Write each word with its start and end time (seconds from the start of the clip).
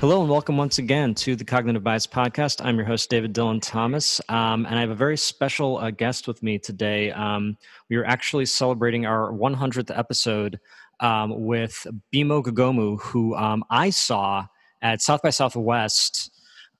Hello 0.00 0.20
and 0.20 0.30
welcome 0.30 0.56
once 0.56 0.78
again 0.78 1.12
to 1.16 1.34
the 1.34 1.44
Cognitive 1.44 1.82
Bias 1.82 2.06
Podcast. 2.06 2.64
I'm 2.64 2.76
your 2.76 2.86
host, 2.86 3.10
David 3.10 3.34
Dylan 3.34 3.60
Thomas, 3.60 4.20
um, 4.28 4.64
and 4.64 4.76
I 4.76 4.80
have 4.80 4.90
a 4.90 4.94
very 4.94 5.16
special 5.16 5.78
uh, 5.78 5.90
guest 5.90 6.28
with 6.28 6.40
me 6.40 6.56
today. 6.56 7.10
Um, 7.10 7.56
we 7.90 7.96
are 7.96 8.04
actually 8.04 8.46
celebrating 8.46 9.06
our 9.06 9.32
100th 9.32 9.90
episode 9.98 10.60
um, 11.00 11.44
with 11.44 11.84
Mbiyimoh 12.14 12.44
Ghogomu, 12.44 13.00
who 13.00 13.34
um, 13.34 13.64
I 13.70 13.90
saw 13.90 14.46
at 14.82 15.02
South 15.02 15.20
by 15.20 15.30
Southwest 15.30 16.30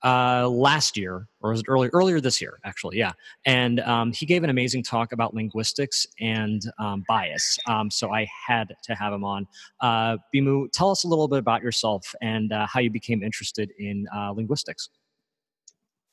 uh, 0.03 0.47
last 0.47 0.97
year, 0.97 1.27
or 1.41 1.51
was 1.51 1.61
it 1.61 1.65
earlier? 1.67 1.89
Earlier 1.93 2.21
this 2.21 2.41
year, 2.41 2.59
actually, 2.63 2.97
yeah. 2.97 3.11
And 3.45 3.79
um, 3.81 4.11
he 4.11 4.25
gave 4.25 4.43
an 4.43 4.49
amazing 4.49 4.83
talk 4.83 5.11
about 5.11 5.33
linguistics 5.33 6.07
and 6.19 6.61
um, 6.79 7.03
bias. 7.07 7.57
Um, 7.67 7.91
so 7.91 8.11
I 8.11 8.27
had 8.47 8.73
to 8.83 8.95
have 8.95 9.13
him 9.13 9.23
on. 9.23 9.47
Uh, 9.81 10.17
Mbiyimoh, 10.33 10.71
tell 10.71 10.89
us 10.89 11.03
a 11.03 11.07
little 11.07 11.27
bit 11.27 11.39
about 11.39 11.61
yourself 11.61 12.13
and 12.21 12.51
uh, 12.51 12.65
how 12.67 12.79
you 12.79 12.89
became 12.89 13.23
interested 13.23 13.71
in 13.77 14.07
uh, 14.15 14.31
linguistics. 14.31 14.89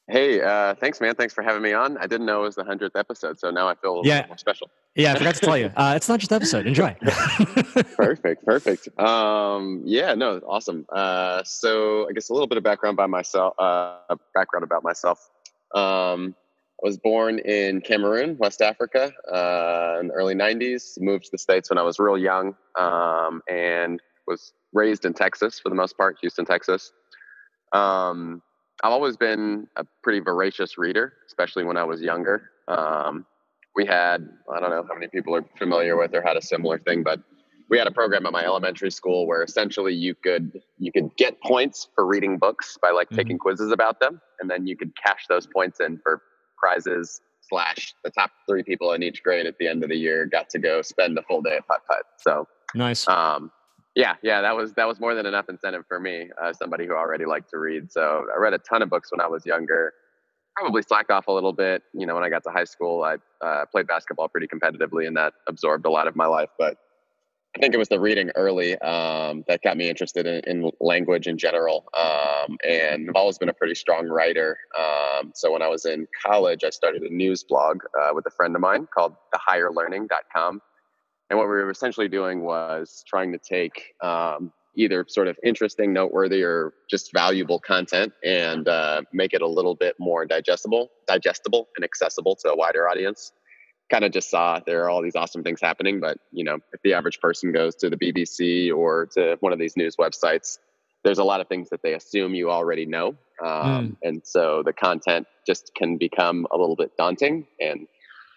Hey, 0.09 0.41
uh, 0.41 0.74
thanks, 0.77 1.01
man. 1.01 1.16
Thanks 1.16 1.34
for 1.34 1.42
having 1.42 1.62
me 1.62 1.73
on. 1.73 1.98
I 1.98 2.06
didn't 2.06 2.27
know 2.27 2.42
it 2.42 2.45
was 2.45 2.55
the 2.55 2.65
hundredth 2.65 2.95
episode, 2.95 3.41
so 3.41 3.51
now 3.51 3.69
I 3.69 3.74
feel 3.74 4.02
yeah. 4.05 4.24
more 4.29 4.38
special. 4.38 4.70
Yeah, 4.95 5.12
I 5.12 5.19
forgot 5.19 5.34
to 5.34 5.41
tell 5.41 5.59
you. 5.59 5.73
Uh, 5.77 5.95
it's 5.95 6.09
not 6.09 6.20
just 6.20 6.32
episode. 6.32 6.66
Enjoy. 6.66 6.96
perfect, 7.96 8.46
perfect. 8.46 8.88
Um, 8.98 9.82
yeah, 9.84 10.15
no, 10.15 10.38
awesome. 10.46 10.87
Uh, 10.91 11.42
so 11.45 12.09
I 12.09 12.12
guess 12.12 12.29
a 12.29 12.32
little 12.32 12.46
bit 12.46 12.56
of 12.56 12.65
background 12.65 12.96
by 12.96 13.06
myself. 13.06 13.55
Uh, 13.59 14.15
background 14.32 14.65
about 14.65 14.84
myself. 14.84 15.29
Um, 15.74 16.34
I 16.82 16.87
was 16.87 16.96
born 16.96 17.41
in 17.41 17.80
Cameroon, 17.80 18.37
West 18.38 18.62
Africa, 18.62 19.12
uh, 19.30 19.98
in 20.01 20.09
the 20.09 20.15
early 20.15 20.34
'90s. 20.34 21.01
Moved 21.01 21.24
to 21.24 21.30
the 21.32 21.38
states 21.38 21.68
when 21.68 21.79
I 21.79 21.82
was 21.82 21.98
real 21.98 22.16
young, 22.16 22.54
um, 22.79 23.43
and 23.48 24.01
was 24.26 24.52
raised 24.73 25.04
in 25.04 25.15
Texas 25.15 25.59
for 25.59 25.68
the 25.68 25.74
most 25.74 25.96
part, 25.96 26.16
Houston, 26.20 26.45
Texas. 26.45 26.93
Um, 27.73 28.41
I've 28.82 28.93
always 28.93 29.16
been 29.16 29.66
a 29.77 29.85
pretty 30.02 30.21
voracious 30.21 30.79
reader, 30.79 31.15
especially 31.27 31.65
when 31.65 31.77
I 31.77 31.85
was 31.85 32.01
younger. 32.01 32.51
Um, 32.69 33.27
we 33.74 33.85
had, 33.85 34.29
I 34.55 34.60
don't 34.60 34.71
know 34.71 34.85
how 34.88 34.95
many 34.95 35.09
people 35.09 35.35
are 35.35 35.45
familiar 35.59 35.96
with 35.96 36.15
or 36.15 36.23
had 36.23 36.37
a 36.37 36.43
similar 36.43 36.79
thing, 36.79 37.02
but 37.02 37.21
we 37.69 37.79
had 37.79 37.87
a 37.87 37.91
program 37.91 38.27
at 38.27 38.32
my 38.32 38.45
elementary 38.45 38.91
school 38.91 39.27
where 39.27 39.43
essentially 39.43 39.93
you 39.93 40.15
could 40.15 40.60
you 40.79 40.93
could 40.93 41.10
get 41.16 41.41
points 41.43 41.88
for 41.95 42.07
reading 42.07 42.38
books 42.38 42.79
by 42.80 42.91
like 42.91 43.09
mm-hmm. 43.09 43.16
taking 43.16 43.38
quizzes 43.38 43.73
about 43.73 43.99
them, 44.01 44.21
and 44.41 44.49
then 44.49 44.66
you 44.66 44.77
could 44.77 44.93
cash 44.97 45.27
those 45.29 45.47
points 45.47 45.80
in 45.80 45.99
for 46.02 46.23
prizes 46.59 47.21
slash 47.49 47.95
the 48.04 48.10
top 48.10 48.30
three 48.49 48.63
people 48.63 48.93
in 48.93 49.02
each 49.02 49.23
grade 49.23 49.47
at 49.47 49.57
the 49.59 49.69
end 49.69 49.82
of 49.82 49.91
the 49.91 49.97
year 49.97 50.27
got 50.27 50.49
to 50.51 50.59
go 50.59 50.82
spend 50.82 51.19
a 51.19 51.23
full 51.23 51.43
day 51.43 51.57
at 51.57 51.66
Putt 51.66 51.80
Putt. 51.88 52.04
So 52.19 52.47
nice. 52.74 53.07
Um, 53.09 53.51
yeah, 53.96 54.16
yeah, 54.22 54.42
that 54.42 54.54
was 54.54 54.74
that 54.74 54.86
was 54.86 55.00
more 55.00 55.14
than 55.14 55.24
enough 55.24 55.48
incentive 55.48 55.84
for 55.88 55.98
me, 55.98 56.28
uh, 56.40 56.52
somebody 56.52 56.86
who 56.86 56.92
already 56.92 57.24
liked 57.24 57.48
to 57.50 57.58
read. 57.58 57.90
So 57.90 58.26
I 58.32 58.38
read 58.38 58.52
a 58.52 58.58
ton 58.58 58.82
of 58.82 58.90
books 58.90 59.10
when 59.10 59.22
I 59.22 59.26
was 59.26 59.46
younger. 59.46 59.94
Probably 60.54 60.82
slacked 60.82 61.10
off 61.10 61.28
a 61.28 61.32
little 61.32 61.54
bit, 61.54 61.82
you 61.94 62.04
know. 62.06 62.14
When 62.14 62.22
I 62.22 62.28
got 62.28 62.44
to 62.44 62.50
high 62.50 62.64
school, 62.64 63.02
I 63.02 63.16
uh, 63.44 63.64
played 63.66 63.86
basketball 63.86 64.28
pretty 64.28 64.48
competitively, 64.48 65.06
and 65.06 65.16
that 65.16 65.32
absorbed 65.48 65.86
a 65.86 65.91
lot 65.91 66.08
of 66.08 66.14
my 66.14 66.26
life. 66.26 66.50
But 66.58 66.76
I 67.56 67.58
think 67.58 67.72
it 67.72 67.78
was 67.78 67.88
the 67.88 67.98
reading 67.98 68.30
early 68.36 68.78
um, 68.80 69.42
that 69.48 69.62
got 69.62 69.78
me 69.78 69.88
interested 69.88 70.26
in, 70.26 70.42
in 70.47 70.70
language 70.78 71.26
in 71.26 71.38
general. 71.38 71.86
Um, 71.97 72.58
and 72.69 73.08
I've 73.08 73.16
always 73.16 73.38
been 73.38 73.48
a 73.48 73.54
pretty 73.54 73.74
strong 73.74 74.08
writer. 74.08 74.58
Um, 74.78 75.32
so 75.34 75.52
when 75.52 75.62
I 75.62 75.69
was 75.69 75.86
in 75.86 76.06
college, 76.22 76.64
I 76.64 76.70
started 76.70 77.00
a 77.00 77.08
news 77.08 77.44
blog 77.44 77.78
uh, 77.98 78.10
with 78.12 78.26
a 78.26 78.30
friend 78.30 78.54
of 78.54 78.60
mine 78.60 78.86
called 78.94 79.14
thehigherlearning.com. 79.34 80.60
And 81.31 81.38
what 81.38 81.47
we 81.49 81.55
were 81.55 81.71
essentially 81.71 82.09
doing 82.09 82.43
was 82.43 83.05
trying 83.06 83.32
to 83.32 83.38
take 83.38 83.94
um, 84.03 84.53
either 84.77 85.05
sort 85.09 85.27
of 85.27 85.38
interesting, 85.43 85.93
noteworthy, 85.93 86.43
or 86.43 86.75
just 86.88 87.12
valuable 87.12 87.59
content 87.59 88.12
and 88.25 88.69
uh, 88.69 89.03
make 89.12 89.32
it 89.32 89.42
a 89.42 89.47
little 89.47 89.75
bit 89.75 89.97
more 89.98 90.25
digestible, 90.25 90.91
digestible, 91.09 91.69
and 91.76 91.84
accessible 91.84 92.36
to 92.36 92.50
a 92.50 92.56
wider 92.56 92.88
audience. 92.88 93.32
Kind 93.91 94.04
of 94.04 94.12
just 94.12 94.31
saw 94.31 94.60
there 94.66 94.84
are 94.84 94.91
all 94.91 95.03
these 95.03 95.16
awesome 95.16 95.42
things 95.42 95.60
happening, 95.60 96.00
but 96.00 96.19
you 96.31 96.44
know, 96.44 96.59
if 96.72 96.81
the 96.82 96.94
average 96.94 97.20
person 97.20 97.53
goes 97.53 97.75
to 97.76 97.91
the 97.91 97.97
BBC 97.97 98.72
or 98.75 99.06
to 99.15 99.36
one 99.41 99.53
of 99.53 99.59
these 99.59 99.76
news 99.76 99.97
websites, 99.97 100.59
there's 101.04 101.19
a 101.19 101.25
lot 101.25 101.41
of 101.41 101.48
things 101.48 101.70
that 101.70 101.82
they 101.82 101.94
assume 101.94 102.34
you 102.34 102.50
already 102.50 102.84
know, 102.84 103.16
um, 103.44 103.48
mm. 103.48 103.97
and 104.03 104.22
so 104.25 104.62
the 104.65 104.72
content 104.72 105.26
just 105.47 105.70
can 105.76 105.98
become 105.98 106.47
a 106.50 106.56
little 106.56 106.75
bit 106.75 106.91
daunting 106.98 107.47
and 107.60 107.86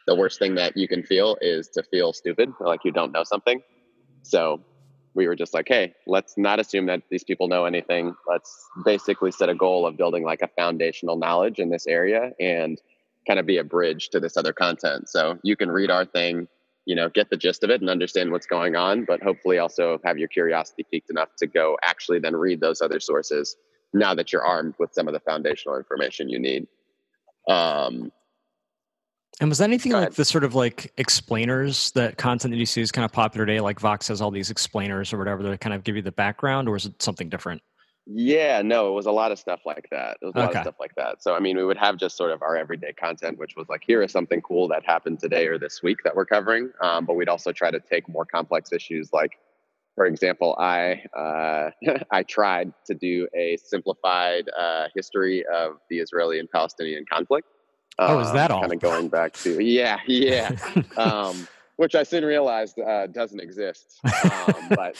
the 0.09 0.16
worst 0.16 0.40
thing 0.40 0.56
that 0.56 0.75
you 0.75 0.88
can 0.88 1.03
feel 1.03 1.38
is 1.40 1.68
to 1.68 1.84
feel 1.84 2.12
stupid 2.14 2.52
like 2.59 2.80
you 2.84 2.92
don't 2.92 3.12
know 3.12 3.24
something. 3.24 3.62
So 4.24 4.59
we 5.14 5.28
were 5.28 5.36
just 5.36 5.53
like, 5.53 5.68
hey, 5.68 5.94
let's 6.08 6.34
not 6.36 6.59
assume 6.59 6.88
that 6.88 7.03
these 7.12 7.24
people 7.24 7.47
know 7.47 7.66
anything. 7.66 8.16
Let's 8.28 8.52
basically 8.84 9.31
set 9.31 9.50
a 9.50 9.56
goal 9.56 9.86
of 9.86 9.98
building 9.98 10.24
like 10.24 10.42
a 10.42 10.48
foundational 10.48 11.16
knowledge 11.16 11.59
in 11.59 11.69
this 11.69 11.86
area 11.86 12.31
and 12.40 12.81
kind 13.28 13.40
of 13.40 13.46
be 13.46 13.58
a 13.58 13.64
bridge 13.64 14.09
to 14.09 14.19
this 14.19 14.36
other 14.36 14.52
content. 14.52 15.09
So 15.09 15.38
you 15.44 15.56
can 15.56 15.69
read 15.69 15.92
our 15.92 16.06
thing, 16.06 16.48
you 16.86 16.96
know, 16.96 17.09
get 17.09 17.30
the 17.30 17.38
gist 17.38 17.64
of 17.64 17.69
it 17.69 17.81
and 17.81 17.90
understand 17.90 18.31
what's 18.31 18.48
going 18.48 18.75
on, 18.75 19.06
but 19.06 19.22
hopefully 19.22 19.59
also 19.59 20.00
have 20.03 20.18
your 20.18 20.30
curiosity 20.30 20.88
piqued 20.90 21.12
enough 21.12 21.30
to 21.38 21.46
go 21.46 21.78
actually 21.84 22.18
then 22.18 22.36
read 22.36 22.62
those 22.62 22.81
other 22.81 23.00
sources 23.00 23.58
now 23.94 24.16
that 24.16 24.34
you're 24.34 24.44
armed 24.44 24.74
with 24.80 24.92
some 24.92 25.08
of 25.08 25.14
the 25.14 25.19
foundational 25.19 25.78
information 25.78 26.30
you 26.30 26.40
need. 26.40 26.68
Um, 27.48 28.12
and 29.40 29.50
was 29.50 29.62
anything 29.62 29.92
like 29.92 30.14
the 30.14 30.26
sort 30.26 30.44
of 30.44 30.56
like 30.56 30.92
explainers 30.98 31.92
that 31.92 32.18
content 32.18 32.52
that 32.52 32.58
you 32.58 32.66
see 32.66 32.82
is 32.82 32.92
kind 32.92 33.06
of 33.06 33.12
popular 33.12 33.46
today? 33.46 33.62
Like 33.62 33.80
Vox 33.80 34.08
has 34.10 34.22
all 34.22 34.32
these 34.32 34.50
explainers 34.50 35.14
or 35.14 35.18
whatever 35.18 35.44
that 35.44 35.62
kind 35.62 35.74
of 35.74 35.84
give 35.84 35.96
you 35.96 36.02
the 36.02 36.12
background, 36.12 36.68
or 36.68 36.76
is 36.76 36.86
it 36.86 37.02
something 37.02 37.30
different? 37.30 37.62
Yeah, 38.12 38.64
no, 38.64 38.90
it 38.90 38.94
was 38.94 39.06
a 39.06 39.12
lot 39.12 39.32
of 39.32 39.38
stuff 39.38 39.60
like 39.66 39.88
that. 39.92 40.18
It 40.22 40.26
was 40.26 40.36
a 40.36 40.40
lot 40.40 40.56
of 40.56 40.62
stuff 40.62 40.76
like 40.80 40.96
that. 40.96 41.22
So, 41.22 41.36
I 41.36 41.40
mean, 41.40 41.58
we 41.58 41.64
would 41.64 41.78
have 41.78 41.98
just 41.98 42.18
sort 42.18 42.32
of 42.32 42.42
our 42.42 42.58
everyday 42.58 42.92
content, 42.94 43.38
which 43.38 43.56
was 43.56 43.70
like, 43.70 43.82
here 43.86 44.02
is 44.02 44.12
something 44.12 44.42
cool 44.42 44.68
that 44.70 44.84
happened 44.84 45.20
today 45.20 45.46
or 45.46 45.60
this 45.60 45.84
week 45.84 46.00
that 46.04 46.16
we're 46.16 46.26
covering. 46.26 46.72
Um, 46.82 47.06
but 47.06 47.16
we'd 47.16 47.30
also 47.30 47.52
try 47.52 47.70
to 47.70 47.80
take 47.80 48.10
more 48.10 48.26
complex 48.26 48.74
issues, 48.74 49.14
like, 49.14 49.34
for 49.94 50.06
example, 50.06 50.56
I 50.58 51.04
uh, 51.16 51.72
I 52.12 52.24
tried 52.24 52.74
to 52.88 52.96
do 52.96 53.28
a 53.36 53.58
simplified 53.58 54.50
uh, 54.58 54.88
history 54.96 55.46
of 55.54 55.74
the 55.90 56.00
Israeli 56.00 56.40
and 56.40 56.50
Palestinian 56.50 57.06
conflict. 57.12 57.48
Oh, 58.00 58.20
is 58.20 58.32
that 58.32 58.50
um, 58.50 58.56
all? 58.56 58.62
Kind 58.62 58.74
of 58.74 58.80
going 58.80 59.10
back 59.10 59.34
to 59.34 59.64
yeah, 59.64 59.98
yeah. 60.08 60.56
um, 60.98 61.48
which 61.76 61.96
I 61.96 62.04
soon 62.04 62.24
realized 62.24 62.80
uh, 62.80 63.08
doesn't 63.08 63.40
exist. 63.40 64.00
Um, 64.24 64.70
but 64.70 64.96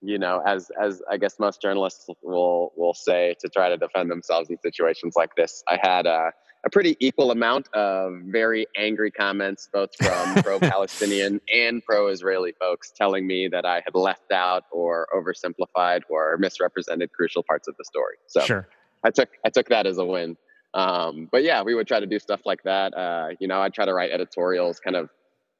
you 0.00 0.18
know, 0.18 0.40
as 0.46 0.70
as 0.80 1.02
I 1.10 1.16
guess 1.16 1.38
most 1.40 1.60
journalists 1.60 2.06
will 2.22 2.72
will 2.76 2.94
say 2.94 3.34
to 3.40 3.48
try 3.48 3.68
to 3.68 3.76
defend 3.76 4.10
themselves 4.10 4.50
in 4.50 4.58
situations 4.58 5.14
like 5.16 5.34
this, 5.34 5.64
I 5.68 5.78
had 5.82 6.06
a, 6.06 6.32
a 6.64 6.70
pretty 6.70 6.96
equal 7.00 7.32
amount 7.32 7.68
of 7.74 8.12
very 8.26 8.66
angry 8.76 9.10
comments, 9.10 9.68
both 9.72 9.90
from 9.96 10.34
pro-Palestinian 10.42 11.40
and 11.52 11.84
pro-Israeli 11.84 12.54
folks, 12.60 12.92
telling 12.92 13.26
me 13.26 13.48
that 13.48 13.64
I 13.64 13.82
had 13.84 13.94
left 13.94 14.30
out 14.30 14.64
or 14.70 15.08
oversimplified 15.12 16.02
or 16.08 16.36
misrepresented 16.38 17.12
crucial 17.12 17.42
parts 17.42 17.66
of 17.66 17.76
the 17.76 17.84
story. 17.84 18.16
So 18.28 18.40
sure. 18.42 18.68
I 19.02 19.10
took 19.10 19.30
I 19.44 19.50
took 19.50 19.68
that 19.70 19.86
as 19.86 19.98
a 19.98 20.04
win. 20.04 20.36
Um, 20.74 21.28
but 21.30 21.42
yeah, 21.42 21.62
we 21.62 21.74
would 21.74 21.86
try 21.86 22.00
to 22.00 22.06
do 22.06 22.18
stuff 22.18 22.40
like 22.44 22.62
that. 22.64 22.96
Uh, 22.96 23.30
you 23.40 23.48
know, 23.48 23.60
I'd 23.60 23.74
try 23.74 23.84
to 23.84 23.94
write 23.94 24.10
editorials 24.10 24.80
kind 24.80 24.96
of 24.96 25.10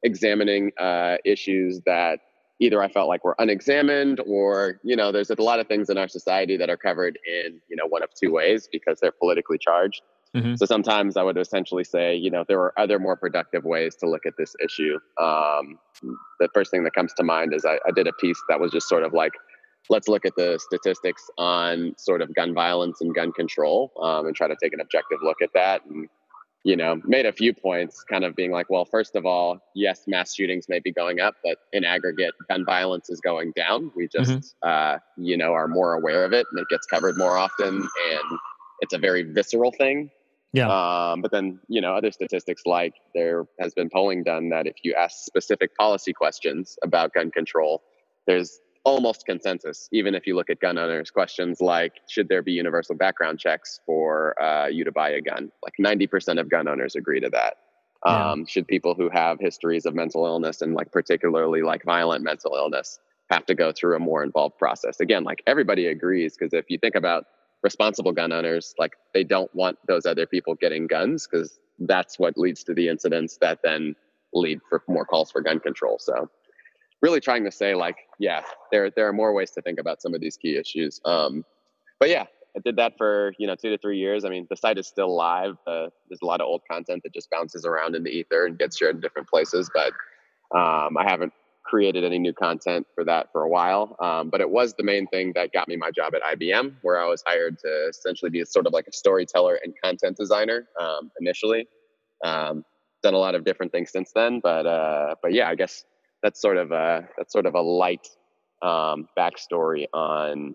examining 0.02 0.72
uh, 0.78 1.16
issues 1.24 1.80
that 1.86 2.20
either 2.60 2.82
I 2.82 2.88
felt 2.88 3.08
like 3.08 3.24
were 3.24 3.36
unexamined 3.38 4.20
or, 4.26 4.80
you 4.82 4.96
know, 4.96 5.12
there's 5.12 5.30
a 5.30 5.40
lot 5.40 5.60
of 5.60 5.68
things 5.68 5.90
in 5.90 5.98
our 5.98 6.08
society 6.08 6.56
that 6.56 6.68
are 6.68 6.76
covered 6.76 7.18
in, 7.26 7.60
you 7.68 7.76
know, 7.76 7.86
one 7.86 8.02
of 8.02 8.10
two 8.20 8.32
ways 8.32 8.68
because 8.70 8.98
they're 9.00 9.12
politically 9.12 9.58
charged. 9.58 10.02
Mm-hmm. 10.36 10.56
So 10.56 10.66
sometimes 10.66 11.16
I 11.16 11.22
would 11.22 11.38
essentially 11.38 11.84
say, 11.84 12.14
you 12.14 12.30
know, 12.30 12.44
there 12.46 12.60
are 12.60 12.78
other 12.78 12.98
more 12.98 13.16
productive 13.16 13.64
ways 13.64 13.94
to 13.96 14.08
look 14.08 14.26
at 14.26 14.34
this 14.36 14.54
issue. 14.62 14.98
Um, 15.20 15.78
the 16.38 16.48
first 16.52 16.70
thing 16.70 16.84
that 16.84 16.94
comes 16.94 17.14
to 17.14 17.22
mind 17.22 17.54
is 17.54 17.64
I, 17.64 17.78
I 17.86 17.92
did 17.94 18.06
a 18.06 18.12
piece 18.14 18.42
that 18.48 18.60
was 18.60 18.70
just 18.70 18.88
sort 18.88 19.04
of 19.04 19.14
like 19.14 19.32
let's 19.90 20.08
look 20.08 20.24
at 20.24 20.34
the 20.36 20.58
statistics 20.58 21.30
on 21.38 21.94
sort 21.96 22.22
of 22.22 22.34
gun 22.34 22.54
violence 22.54 23.00
and 23.00 23.14
gun 23.14 23.32
control 23.32 23.92
um, 24.02 24.26
and 24.26 24.36
try 24.36 24.48
to 24.48 24.56
take 24.62 24.72
an 24.72 24.80
objective 24.80 25.18
look 25.22 25.40
at 25.42 25.50
that 25.54 25.84
and 25.86 26.08
you 26.64 26.76
know 26.76 27.00
made 27.04 27.26
a 27.26 27.32
few 27.32 27.54
points 27.54 28.02
kind 28.02 28.24
of 28.24 28.34
being 28.34 28.50
like 28.50 28.68
well 28.68 28.84
first 28.84 29.14
of 29.16 29.24
all 29.24 29.58
yes 29.74 30.02
mass 30.06 30.34
shootings 30.34 30.68
may 30.68 30.80
be 30.80 30.92
going 30.92 31.20
up 31.20 31.34
but 31.44 31.58
in 31.72 31.84
aggregate 31.84 32.34
gun 32.48 32.64
violence 32.64 33.08
is 33.10 33.20
going 33.20 33.52
down. 33.56 33.90
We 33.96 34.08
just 34.08 34.30
mm-hmm. 34.30 34.68
uh, 34.68 34.98
you 35.16 35.36
know 35.36 35.52
are 35.52 35.68
more 35.68 35.94
aware 35.94 36.24
of 36.24 36.32
it 36.32 36.46
and 36.50 36.60
it 36.60 36.68
gets 36.68 36.86
covered 36.86 37.16
more 37.16 37.36
often 37.36 37.76
and 37.76 38.38
it's 38.80 38.94
a 38.94 38.98
very 38.98 39.22
visceral 39.22 39.72
thing. 39.72 40.10
Yeah. 40.52 40.68
Um, 40.68 41.20
but 41.20 41.30
then 41.30 41.60
you 41.68 41.80
know 41.80 41.94
other 41.94 42.10
statistics 42.10 42.62
like 42.66 42.94
there 43.14 43.46
has 43.60 43.74
been 43.74 43.88
polling 43.90 44.24
done 44.24 44.48
that 44.50 44.66
if 44.66 44.76
you 44.82 44.94
ask 44.94 45.24
specific 45.24 45.76
policy 45.76 46.12
questions 46.12 46.76
about 46.82 47.14
gun 47.14 47.30
control 47.30 47.82
there's 48.26 48.60
almost 48.88 49.26
consensus, 49.26 49.88
even 49.92 50.14
if 50.14 50.26
you 50.26 50.34
look 50.34 50.48
at 50.48 50.60
gun 50.60 50.78
owners. 50.78 51.10
Questions 51.10 51.60
like, 51.60 51.92
should 52.08 52.28
there 52.28 52.42
be 52.42 52.52
universal 52.52 52.96
background 52.96 53.38
checks 53.38 53.80
for 53.84 54.40
uh, 54.42 54.66
you 54.66 54.82
to 54.84 54.92
buy 54.92 55.10
a 55.10 55.20
gun? 55.20 55.52
Like 55.62 55.74
90% 55.78 56.40
of 56.40 56.48
gun 56.48 56.66
owners 56.66 56.96
agree 56.96 57.20
to 57.20 57.28
that. 57.30 57.58
Yeah. 58.06 58.30
Um, 58.30 58.46
should 58.46 58.66
people 58.66 58.94
who 58.94 59.10
have 59.10 59.38
histories 59.40 59.84
of 59.84 59.94
mental 59.94 60.24
illness 60.24 60.62
and 60.62 60.72
like 60.72 60.90
particularly 60.90 61.62
like 61.62 61.84
violent 61.84 62.24
mental 62.24 62.54
illness 62.56 62.98
have 63.28 63.44
to 63.46 63.54
go 63.54 63.72
through 63.72 63.96
a 63.96 63.98
more 63.98 64.22
involved 64.22 64.56
process? 64.56 65.00
Again, 65.00 65.22
like 65.22 65.42
everybody 65.46 65.88
agrees 65.88 66.36
because 66.36 66.54
if 66.54 66.66
you 66.70 66.78
think 66.78 66.94
about 66.94 67.26
responsible 67.62 68.12
gun 68.12 68.32
owners 68.32 68.74
like 68.78 68.92
they 69.12 69.24
don't 69.24 69.52
want 69.54 69.76
those 69.86 70.06
other 70.06 70.26
people 70.26 70.54
getting 70.54 70.86
guns 70.86 71.26
because 71.26 71.58
that's 71.80 72.18
what 72.18 72.38
leads 72.38 72.62
to 72.64 72.72
the 72.72 72.88
incidents 72.88 73.36
that 73.40 73.58
then 73.62 73.96
lead 74.32 74.60
for 74.68 74.82
more 74.88 75.04
calls 75.04 75.32
for 75.32 75.40
gun 75.40 75.58
control 75.58 75.98
so 75.98 76.30
really 77.02 77.20
trying 77.20 77.44
to 77.44 77.50
say 77.50 77.74
like 77.74 77.96
yeah 78.18 78.42
there 78.72 78.90
there 78.90 79.08
are 79.08 79.12
more 79.12 79.32
ways 79.32 79.50
to 79.50 79.62
think 79.62 79.78
about 79.78 80.02
some 80.02 80.14
of 80.14 80.20
these 80.20 80.36
key 80.36 80.56
issues 80.56 81.00
um 81.04 81.44
but 82.00 82.08
yeah 82.08 82.24
i 82.56 82.60
did 82.64 82.76
that 82.76 82.94
for 82.98 83.32
you 83.38 83.46
know 83.46 83.54
two 83.54 83.70
to 83.70 83.78
three 83.78 83.98
years 83.98 84.24
i 84.24 84.28
mean 84.28 84.46
the 84.50 84.56
site 84.56 84.78
is 84.78 84.86
still 84.86 85.14
live 85.14 85.56
uh, 85.66 85.88
there's 86.08 86.20
a 86.22 86.26
lot 86.26 86.40
of 86.40 86.46
old 86.46 86.62
content 86.70 87.02
that 87.02 87.12
just 87.12 87.30
bounces 87.30 87.64
around 87.64 87.94
in 87.94 88.02
the 88.02 88.10
ether 88.10 88.46
and 88.46 88.58
gets 88.58 88.76
shared 88.76 88.96
in 88.96 89.00
different 89.00 89.28
places 89.28 89.70
but 89.74 89.92
um, 90.58 90.96
i 90.96 91.04
haven't 91.04 91.32
created 91.68 92.02
any 92.02 92.18
new 92.18 92.32
content 92.32 92.86
for 92.94 93.04
that 93.04 93.30
for 93.30 93.42
a 93.42 93.48
while. 93.48 93.94
Um, 94.00 94.30
but 94.30 94.40
it 94.40 94.48
was 94.48 94.74
the 94.74 94.82
main 94.82 95.06
thing 95.08 95.32
that 95.34 95.52
got 95.52 95.68
me 95.68 95.76
my 95.76 95.90
job 95.90 96.14
at 96.14 96.22
IBM, 96.38 96.76
where 96.82 96.98
I 96.98 97.06
was 97.06 97.22
hired 97.26 97.58
to 97.60 97.88
essentially 97.90 98.30
be 98.30 98.42
sort 98.44 98.66
of 98.66 98.72
like 98.72 98.86
a 98.88 98.92
storyteller 98.92 99.60
and 99.62 99.74
content 99.84 100.16
designer 100.16 100.66
um, 100.80 101.10
initially. 101.20 101.68
Um, 102.24 102.64
done 103.02 103.14
a 103.14 103.18
lot 103.18 103.34
of 103.34 103.44
different 103.44 103.70
things 103.70 103.90
since 103.92 104.12
then, 104.12 104.40
but 104.40 104.66
uh, 104.66 105.14
but 105.22 105.32
yeah, 105.32 105.48
I 105.48 105.54
guess 105.54 105.84
that's 106.22 106.40
sort 106.40 106.56
of 106.56 106.72
a 106.72 107.08
that's 107.16 107.32
sort 107.32 107.46
of 107.46 107.54
a 107.54 107.60
light 107.60 108.08
um, 108.62 109.08
backstory 109.16 109.86
on 109.92 110.54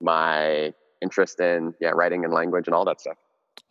my 0.00 0.72
interest 1.00 1.40
in 1.40 1.74
yeah 1.80 1.90
writing 1.90 2.24
and 2.24 2.32
language 2.32 2.66
and 2.66 2.74
all 2.74 2.84
that 2.84 3.00
stuff. 3.00 3.16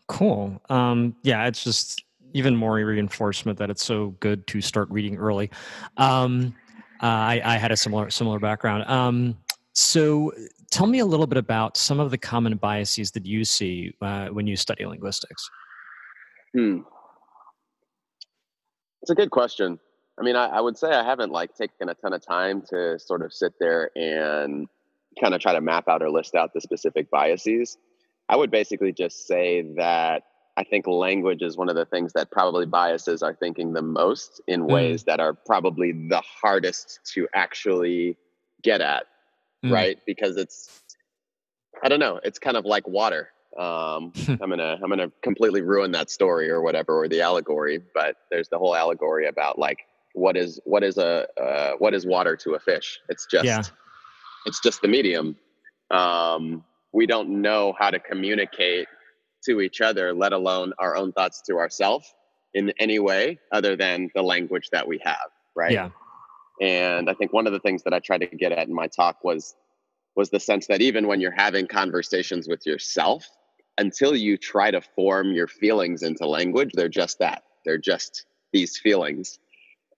Cool. 0.08 0.62
Um, 0.70 1.16
yeah, 1.24 1.48
it's 1.48 1.64
just 1.64 2.04
even 2.34 2.56
more 2.56 2.74
reinforcement 2.76 3.58
that 3.60 3.70
it's 3.70 3.84
so 3.84 4.10
good 4.20 4.46
to 4.48 4.62
start 4.62 4.90
reading 4.90 5.18
early. 5.18 5.50
Um, 5.98 6.56
uh, 7.02 7.08
I, 7.08 7.42
I, 7.44 7.58
had 7.58 7.72
a 7.72 7.78
similar 7.78 8.10
similar 8.10 8.40
background. 8.40 8.84
Um, 8.90 9.38
so, 9.74 10.34
tell 10.70 10.86
me 10.86 11.00
a 11.00 11.06
little 11.06 11.28
bit 11.28 11.38
about 11.38 11.78
some 11.78 12.00
of 12.00 12.12
the 12.12 12.18
common 12.18 12.58
biases 12.58 13.12
that 13.12 13.26
you 13.26 13.44
see 13.46 13.94
uh, 14.02 14.28
when 14.28 14.46
you 14.48 14.56
study 14.56 14.86
linguistics. 14.86 15.50
Hmm. 16.56 16.80
It's 19.02 19.10
a 19.10 19.16
good 19.16 19.32
question. 19.32 19.80
I 20.22 20.24
mean, 20.24 20.36
I, 20.36 20.46
I, 20.46 20.62
would 20.62 20.78
say 20.78 20.92
I 20.92 21.04
haven't 21.04 21.32
like 21.32 21.56
taken 21.56 21.90
a 21.90 21.96
ton 21.96 22.14
of 22.14 22.24
time 22.24 22.62
to 22.70 23.00
sort 23.00 23.24
of 23.24 23.34
sit 23.34 23.54
there 23.60 23.90
and 23.96 24.68
kind 25.20 25.34
of 25.34 25.42
try 25.42 25.54
to 25.54 25.62
map 25.62 25.88
out 25.88 26.04
or 26.04 26.12
list 26.12 26.36
out 26.36 26.54
the 26.54 26.62
specific 26.62 27.10
biases. 27.10 27.80
I 28.30 28.36
would 28.36 28.52
basically 28.52 28.94
just 28.94 29.26
say 29.26 29.64
that 29.78 30.22
I 30.56 30.64
think 30.64 30.86
language 30.86 31.42
is 31.42 31.58
one 31.58 31.70
of 31.70 31.76
the 31.76 31.86
things 31.86 32.14
that 32.14 32.30
probably 32.30 32.68
biases 32.68 33.24
our 33.24 33.34
thinking 33.34 33.74
the 33.74 33.82
most 33.82 34.42
in 34.48 34.62
mm. 34.62 34.72
ways 34.72 35.06
that 35.06 35.20
are 35.20 35.34
probably 35.34 35.92
the 35.92 36.22
hardest 36.22 37.00
to 37.14 37.28
actually 37.34 38.16
get 38.62 38.80
at, 38.80 39.06
mm. 39.66 39.72
right? 39.72 39.98
Because 40.06 40.38
it's, 40.38 40.84
I 41.84 41.90
don't 41.90 42.00
know, 42.00 42.20
it's 42.24 42.38
kind 42.38 42.58
of 42.58 42.66
like 42.66 42.88
water. 42.88 43.30
Um, 43.58 44.14
I'm 44.28 44.50
gonna 44.50 44.80
I'm 44.82 44.90
gonna 44.90 45.12
completely 45.24 45.62
ruin 45.62 45.92
that 45.94 46.12
story 46.12 46.52
or 46.52 46.62
whatever 46.62 46.94
or 47.02 47.08
the 47.08 47.22
allegory, 47.22 47.82
but 47.96 48.18
there's 48.30 48.50
the 48.50 48.60
whole 48.60 48.76
allegory 48.76 49.26
about 49.26 49.58
like 49.58 49.80
what 50.14 50.38
is 50.38 50.60
what 50.66 50.84
is 50.84 50.98
a 50.98 51.28
uh, 51.42 51.72
what 51.78 51.94
is 51.94 52.06
water 52.06 52.36
to 52.38 52.54
a 52.54 52.60
fish? 52.60 53.00
It's 53.10 53.26
just 53.26 53.46
yeah. 53.46 53.62
it's 54.46 54.60
just 54.62 54.82
the 54.82 54.88
medium. 54.88 55.36
Um, 55.90 56.64
we 56.94 57.06
don't 57.06 57.42
know 57.42 57.74
how 57.78 57.90
to 57.90 58.00
communicate 58.00 58.88
to 59.46 59.62
each 59.62 59.82
other, 59.82 60.14
let 60.14 60.34
alone 60.34 60.74
our 60.80 60.96
own 60.96 61.12
thoughts 61.14 61.42
to 61.44 61.56
ourselves 61.56 62.14
in 62.54 62.72
any 62.80 63.00
way 63.00 63.40
other 63.52 63.76
than 63.76 64.10
the 64.14 64.22
language 64.22 64.70
that 64.72 64.88
we 64.88 65.00
have, 65.04 65.30
right? 65.56 65.72
Yeah. 65.72 65.90
And 66.62 67.10
I 67.10 67.14
think 67.14 67.34
one 67.34 67.48
of 67.48 67.54
the 67.54 67.60
things 67.60 67.84
that 67.84 67.94
I 67.94 68.00
tried 68.00 68.20
to 68.20 68.28
get 68.28 68.52
at 68.52 68.68
in 68.68 68.74
my 68.74 68.88
talk 68.88 69.24
was 69.24 69.56
was 70.16 70.30
the 70.30 70.40
sense 70.40 70.68
that 70.68 70.82
even 70.82 71.08
when 71.08 71.22
you're 71.22 71.32
having 71.32 71.68
conversations 71.68 72.48
with 72.48 72.66
yourself, 72.66 73.26
until 73.78 74.16
you 74.16 74.38
try 74.38 74.70
to 74.70 74.82
form 74.82 75.32
your 75.32 75.48
feelings 75.48 76.04
into 76.04 76.28
language, 76.28 76.72
they're 76.74 76.90
just 76.90 77.20
that. 77.20 77.44
They're 77.66 77.78
just 77.78 78.26
these 78.52 78.78
feelings. 78.78 79.40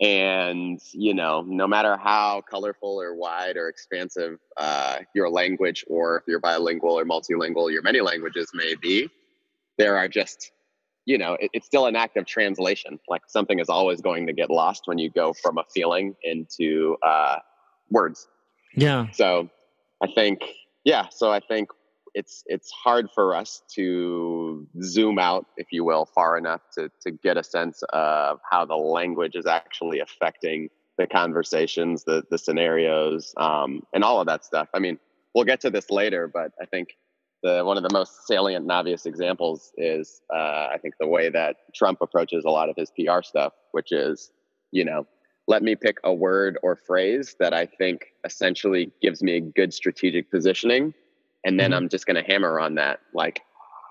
And, 0.01 0.79
you 0.91 1.13
know, 1.13 1.41
no 1.41 1.67
matter 1.67 1.95
how 1.97 2.41
colorful 2.49 2.99
or 3.01 3.15
wide 3.15 3.57
or 3.57 3.69
expansive 3.69 4.39
uh, 4.57 4.99
your 5.13 5.29
language, 5.29 5.85
or 5.87 6.17
if 6.17 6.23
you're 6.27 6.39
bilingual 6.39 6.99
or 6.99 7.05
multilingual, 7.05 7.71
your 7.71 7.83
many 7.83 8.01
languages 8.01 8.49
may 8.53 8.75
be, 8.75 9.09
there 9.77 9.97
are 9.97 10.07
just 10.07 10.51
you 11.05 11.17
know 11.17 11.33
it, 11.33 11.49
it's 11.51 11.65
still 11.65 11.85
an 11.85 11.95
act 11.95 12.17
of 12.17 12.25
translation. 12.25 12.99
Like 13.07 13.21
something 13.27 13.59
is 13.59 13.69
always 13.69 14.01
going 14.01 14.25
to 14.27 14.33
get 14.33 14.49
lost 14.49 14.83
when 14.85 14.97
you 14.97 15.09
go 15.09 15.33
from 15.33 15.57
a 15.57 15.63
feeling 15.73 16.15
into 16.23 16.97
uh, 17.03 17.37
words. 17.89 18.27
Yeah. 18.75 19.07
So 19.11 19.49
i 20.03 20.07
think 20.11 20.41
yeah 20.83 21.07
so 21.09 21.31
i 21.31 21.39
think 21.39 21.69
it's 22.13 22.44
it's 22.48 22.71
hard 22.71 23.10
for 23.13 23.36
us 23.36 23.62
to 23.75 24.68
zoom 24.81 25.19
out 25.19 25.45
if 25.57 25.68
you 25.71 25.83
will 25.83 26.06
far 26.06 26.38
enough 26.38 26.62
to 26.75 26.89
to 27.01 27.12
get 27.12 27.38
a 27.38 27.44
sense 27.44 27.83
of 27.89 28.39
how 28.50 28.65
the 28.65 28.75
language 28.75 29.36
is 29.36 29.45
actually 29.45 30.00
affecting 30.00 30.69
the 30.98 31.07
conversations 31.07 32.04
the 32.04 32.24
the 32.30 32.38
scenarios 32.38 33.33
um, 33.38 33.81
and 33.94 34.04
all 34.04 34.19
of 34.19 34.27
that 34.27 34.45
stuff. 34.45 34.68
I 34.74 34.80
mean 34.80 35.00
we'll 35.33 35.45
get 35.45 35.62
to 35.62 35.71
this 35.71 35.89
later 35.89 36.27
but 36.27 36.51
i 36.62 36.65
think 36.65 36.89
the 37.44 37.63
one 37.63 37.77
of 37.77 37.83
the 37.83 37.94
most 37.94 38.25
salient 38.25 38.63
and 38.63 38.71
obvious 38.71 39.06
examples 39.06 39.74
is 39.77 40.21
uh, 40.33 40.69
I 40.74 40.77
think 40.81 40.95
the 41.00 41.07
way 41.07 41.30
that 41.30 41.57
Trump 41.75 42.00
approaches 42.01 42.45
a 42.45 42.50
lot 42.50 42.69
of 42.69 42.75
his 42.77 42.89
PR 42.92 43.21
stuff, 43.21 43.54
which 43.74 43.92
is, 43.92 44.31
you 44.71 44.86
know, 44.86 45.06
let 45.48 45.62
me 45.62 45.75
pick 45.75 45.98
a 46.06 46.13
word 46.13 46.57
or 46.63 46.77
phrase 46.77 47.36
that 47.39 47.54
I 47.54 47.65
think 47.65 48.06
essentially 48.24 48.92
gives 49.01 49.21
me 49.21 49.36
a 49.36 49.42
good 49.42 49.74
strategic 49.74 50.31
positioning, 50.31 50.94
and 51.45 51.59
then 51.59 51.71
mm-hmm. 51.71 51.77
I'm 51.77 51.89
just 51.89 52.05
going 52.05 52.23
to 52.23 52.29
hammer 52.29 52.59
on 52.59 52.75
that. 52.75 52.99
Like, 53.13 53.41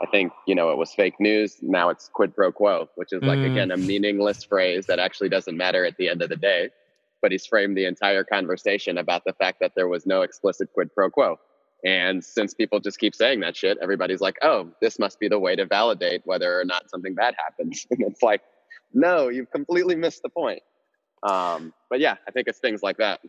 I 0.03 0.07
think 0.07 0.33
you 0.47 0.55
know 0.55 0.71
it 0.71 0.77
was 0.77 0.93
fake 0.93 1.15
news. 1.21 1.59
Now 1.63 1.89
it's 1.89 2.11
quid 2.13 2.35
pro 2.35 2.51
quo, 2.51 2.89
which 2.97 3.13
is 3.13 3.23
like 3.23 3.39
mm. 3.39 3.51
again 3.51 3.71
a 3.71 3.77
meaningless 3.77 4.43
phrase 4.43 4.87
that 4.87 4.99
actually 4.99 5.29
doesn't 5.29 5.57
matter 5.57 5.85
at 5.85 5.97
the 5.97 6.09
end 6.09 6.23
of 6.23 6.29
the 6.29 6.37
day. 6.37 6.71
But 7.21 7.31
he's 7.31 7.47
framed 7.47 7.77
the 7.77 7.85
entire 7.85 8.25
conversation 8.25 8.99
about 8.99 9.23
the 9.25 9.33
fact 9.35 9.59
that 9.61 9.73
there 9.77 9.87
was 9.87 10.07
no 10.07 10.23
explicit 10.23 10.73
quid 10.73 10.93
pro 10.93 11.09
quo. 11.09 11.39
And 11.85 12.25
since 12.25 12.55
people 12.55 12.81
just 12.81 12.99
keep 12.99 13.15
saying 13.15 13.41
that 13.41 13.57
shit, 13.57 13.79
everybody's 13.81 14.21
like, 14.21 14.37
oh, 14.43 14.71
this 14.81 14.99
must 14.99 15.19
be 15.19 15.29
the 15.29 15.39
way 15.39 15.57
to 15.57 15.67
validate 15.67 16.23
whether 16.25 16.61
or 16.61 16.65
not 16.65 16.89
something 16.91 17.15
bad 17.15 17.35
happens. 17.37 17.87
and 17.91 18.01
it's 18.03 18.23
like, 18.23 18.41
no, 18.93 19.29
you've 19.29 19.51
completely 19.51 19.97
missed 19.97 20.23
the 20.23 20.29
point. 20.29 20.63
Um, 21.23 21.73
but 21.91 22.01
yeah, 22.01 22.17
I 22.27 22.31
think 22.33 22.49
it's 22.49 22.59
things 22.59 22.83
like 22.83 22.99
that. 22.99 23.21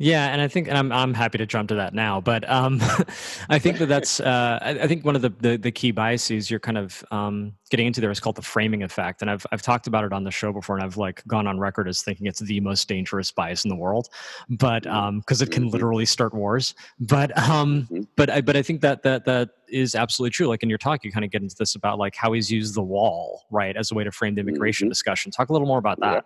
Yeah, 0.00 0.28
and 0.28 0.40
I 0.40 0.46
think, 0.46 0.68
and 0.68 0.78
I'm 0.78 0.92
I'm 0.92 1.12
happy 1.12 1.38
to 1.38 1.46
jump 1.46 1.70
to 1.70 1.74
that 1.74 1.92
now, 1.92 2.20
but 2.20 2.48
um, 2.48 2.80
I 3.48 3.58
think 3.58 3.78
that 3.78 3.86
that's 3.86 4.20
uh, 4.20 4.58
I, 4.62 4.70
I, 4.70 4.86
think 4.86 5.04
one 5.04 5.16
of 5.16 5.22
the, 5.22 5.30
the, 5.40 5.56
the 5.56 5.72
key 5.72 5.90
biases 5.90 6.48
you're 6.48 6.60
kind 6.60 6.78
of 6.78 7.04
um, 7.10 7.52
getting 7.70 7.88
into 7.88 8.00
there 8.00 8.10
is 8.12 8.20
called 8.20 8.36
the 8.36 8.42
framing 8.42 8.84
effect, 8.84 9.22
and 9.22 9.30
I've 9.30 9.44
I've 9.50 9.60
talked 9.60 9.88
about 9.88 10.04
it 10.04 10.12
on 10.12 10.22
the 10.22 10.30
show 10.30 10.52
before, 10.52 10.76
and 10.76 10.84
I've 10.84 10.96
like 10.96 11.24
gone 11.26 11.48
on 11.48 11.58
record 11.58 11.88
as 11.88 12.00
thinking 12.00 12.26
it's 12.26 12.38
the 12.38 12.60
most 12.60 12.86
dangerous 12.86 13.32
bias 13.32 13.64
in 13.64 13.70
the 13.70 13.76
world, 13.76 14.08
but 14.48 14.84
because 14.84 15.02
um, 15.08 15.22
it 15.28 15.50
can 15.50 15.64
mm-hmm. 15.64 15.70
literally 15.70 16.06
start 16.06 16.32
wars. 16.32 16.76
But 17.00 17.36
um, 17.36 17.88
mm-hmm. 17.90 18.02
but 18.14 18.30
I 18.30 18.40
but 18.40 18.56
I 18.56 18.62
think 18.62 18.82
that 18.82 19.02
that 19.02 19.24
that 19.24 19.50
is 19.68 19.96
absolutely 19.96 20.30
true. 20.30 20.46
Like 20.46 20.62
in 20.62 20.68
your 20.68 20.78
talk, 20.78 21.04
you 21.04 21.10
kind 21.10 21.24
of 21.24 21.32
get 21.32 21.42
into 21.42 21.56
this 21.58 21.74
about 21.74 21.98
like 21.98 22.14
how 22.14 22.32
he's 22.32 22.52
used 22.52 22.76
the 22.76 22.82
wall 22.82 23.46
right 23.50 23.76
as 23.76 23.90
a 23.90 23.94
way 23.94 24.04
to 24.04 24.12
frame 24.12 24.36
the 24.36 24.42
immigration 24.42 24.86
mm-hmm. 24.86 24.90
discussion. 24.90 25.32
Talk 25.32 25.48
a 25.48 25.52
little 25.52 25.66
more 25.66 25.78
about 25.78 25.98
that. 25.98 26.24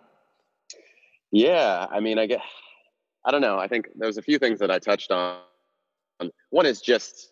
Yeah. 1.31 1.49
yeah, 1.49 1.87
I 1.89 1.99
mean, 1.99 2.19
I 2.19 2.27
guess 2.27 2.41
I 3.25 3.31
don't 3.31 3.41
know. 3.41 3.57
I 3.57 3.67
think 3.67 3.87
there's 3.95 4.17
a 4.17 4.21
few 4.21 4.37
things 4.37 4.59
that 4.59 4.69
I 4.69 4.79
touched 4.79 5.11
on. 5.11 5.39
One 6.49 6.65
is 6.65 6.81
just, 6.81 7.31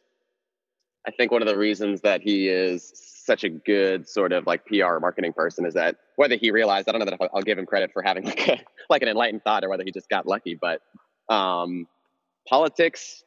I 1.08 1.12
think 1.12 1.32
one 1.32 1.42
of 1.42 1.48
the 1.48 1.58
reasons 1.58 2.02
that 2.02 2.22
he 2.22 2.48
is 2.48 2.92
such 3.26 3.44
a 3.44 3.50
good 3.50 4.08
sort 4.08 4.32
of 4.32 4.48
like 4.48 4.66
PR 4.66 5.00
marketing 5.00 5.34
person 5.34 5.66
is 5.66 5.74
that 5.74 5.98
whether 6.16 6.36
he 6.36 6.52
realized, 6.52 6.88
I 6.88 6.92
don't 6.92 7.00
know 7.00 7.06
that 7.06 7.30
I'll 7.34 7.42
give 7.42 7.58
him 7.58 7.66
credit 7.66 7.92
for 7.94 8.02
having 8.02 8.26
like, 8.26 8.48
a, 8.48 8.62
like 8.90 9.02
an 9.02 9.10
enlightened 9.10 9.44
thought 9.44 9.64
or 9.64 9.70
whether 9.70 9.84
he 9.84 9.92
just 9.92 10.10
got 10.10 10.26
lucky, 10.26 10.58
but 10.60 10.82
um, 11.30 11.88
politics. 12.48 13.24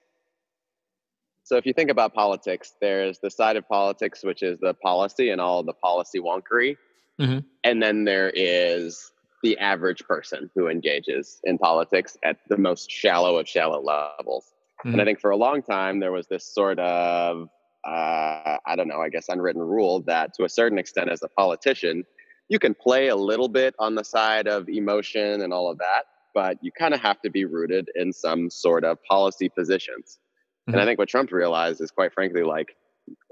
So 1.45 1.57
if 1.57 1.67
you 1.67 1.75
think 1.75 1.91
about 1.91 2.15
politics, 2.15 2.75
there's 2.81 3.19
the 3.19 3.31
side 3.31 3.57
of 3.57 3.69
politics, 3.69 4.25
which 4.25 4.43
is 4.43 4.59
the 4.61 4.75
policy 4.75 5.31
and 5.31 5.41
all 5.41 5.63
the 5.63 5.75
policy 5.75 6.19
wonkery. 6.19 6.77
Mm-hmm. 7.21 7.41
And 7.63 7.83
then 7.83 8.05
there 8.05 8.31
is 8.35 9.13
the 9.45 9.59
average 9.59 10.03
person 10.09 10.51
who 10.55 10.69
engages 10.69 11.39
in 11.45 11.59
politics 11.59 12.17
at 12.25 12.39
the 12.49 12.57
most 12.57 12.91
shallow 12.91 13.37
of 13.37 13.47
shallow 13.47 13.81
levels. 13.81 14.47
Mm-hmm. 14.47 14.89
And 14.89 14.95
I 14.95 14.99
mm-hmm. 14.99 15.09
think 15.09 15.21
for 15.21 15.31
a 15.31 15.37
long 15.37 15.63
time, 15.63 16.01
there 16.01 16.13
was 16.13 16.27
this 16.27 16.53
sort 16.53 16.79
of, 16.79 17.49
uh, 17.87 18.57
I 18.67 18.75
don't 18.75 18.89
know, 18.89 19.03
I 19.03 19.11
guess 19.11 19.29
unwritten 19.29 19.61
rule 19.61 20.01
that 20.07 20.33
to 20.35 20.45
a 20.45 20.49
certain 20.49 20.79
extent, 20.79 21.11
as 21.11 21.23
a 21.23 21.29
politician, 21.29 22.05
you 22.49 22.59
can 22.59 22.75
play 22.75 23.09
a 23.09 23.17
little 23.17 23.49
bit 23.49 23.75
on 23.79 23.95
the 23.95 24.03
side 24.03 24.49
of 24.49 24.67
emotion 24.69 25.43
and 25.43 25.53
all 25.53 25.71
of 25.71 25.77
that, 25.79 26.05
but 26.33 26.57
you 26.63 26.73
kind 26.73 26.95
of 26.95 27.01
have 27.01 27.21
to 27.21 27.31
be 27.31 27.45
rooted 27.45 27.91
in 27.95 28.15
some 28.15 28.49
sort 28.49 28.83
of 28.83 28.97
policy 29.05 29.51
positions. 29.51 30.19
Mm-hmm. 30.19 30.73
And 30.73 30.77
I 30.77 30.79
mm-hmm. 30.81 30.89
think 30.89 30.99
what 31.01 31.09
Trump 31.11 31.33
realized 31.33 31.83
is 31.83 31.91
quite 31.91 32.15
frankly, 32.15 32.43
like 32.43 32.75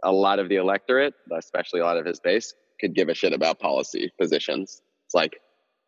a 0.02 0.12
lot 0.12 0.38
of 0.38 0.50
the 0.50 0.56
electorate, 0.56 1.14
especially 1.34 1.80
a 1.80 1.84
lot 1.84 1.96
of 1.96 2.04
his 2.04 2.20
base, 2.20 2.52
could 2.78 2.94
give 2.94 3.08
a 3.08 3.14
shit 3.14 3.32
about 3.32 3.58
policy 3.58 4.12
positions. 4.20 4.82
It's 5.06 5.14
like, 5.14 5.38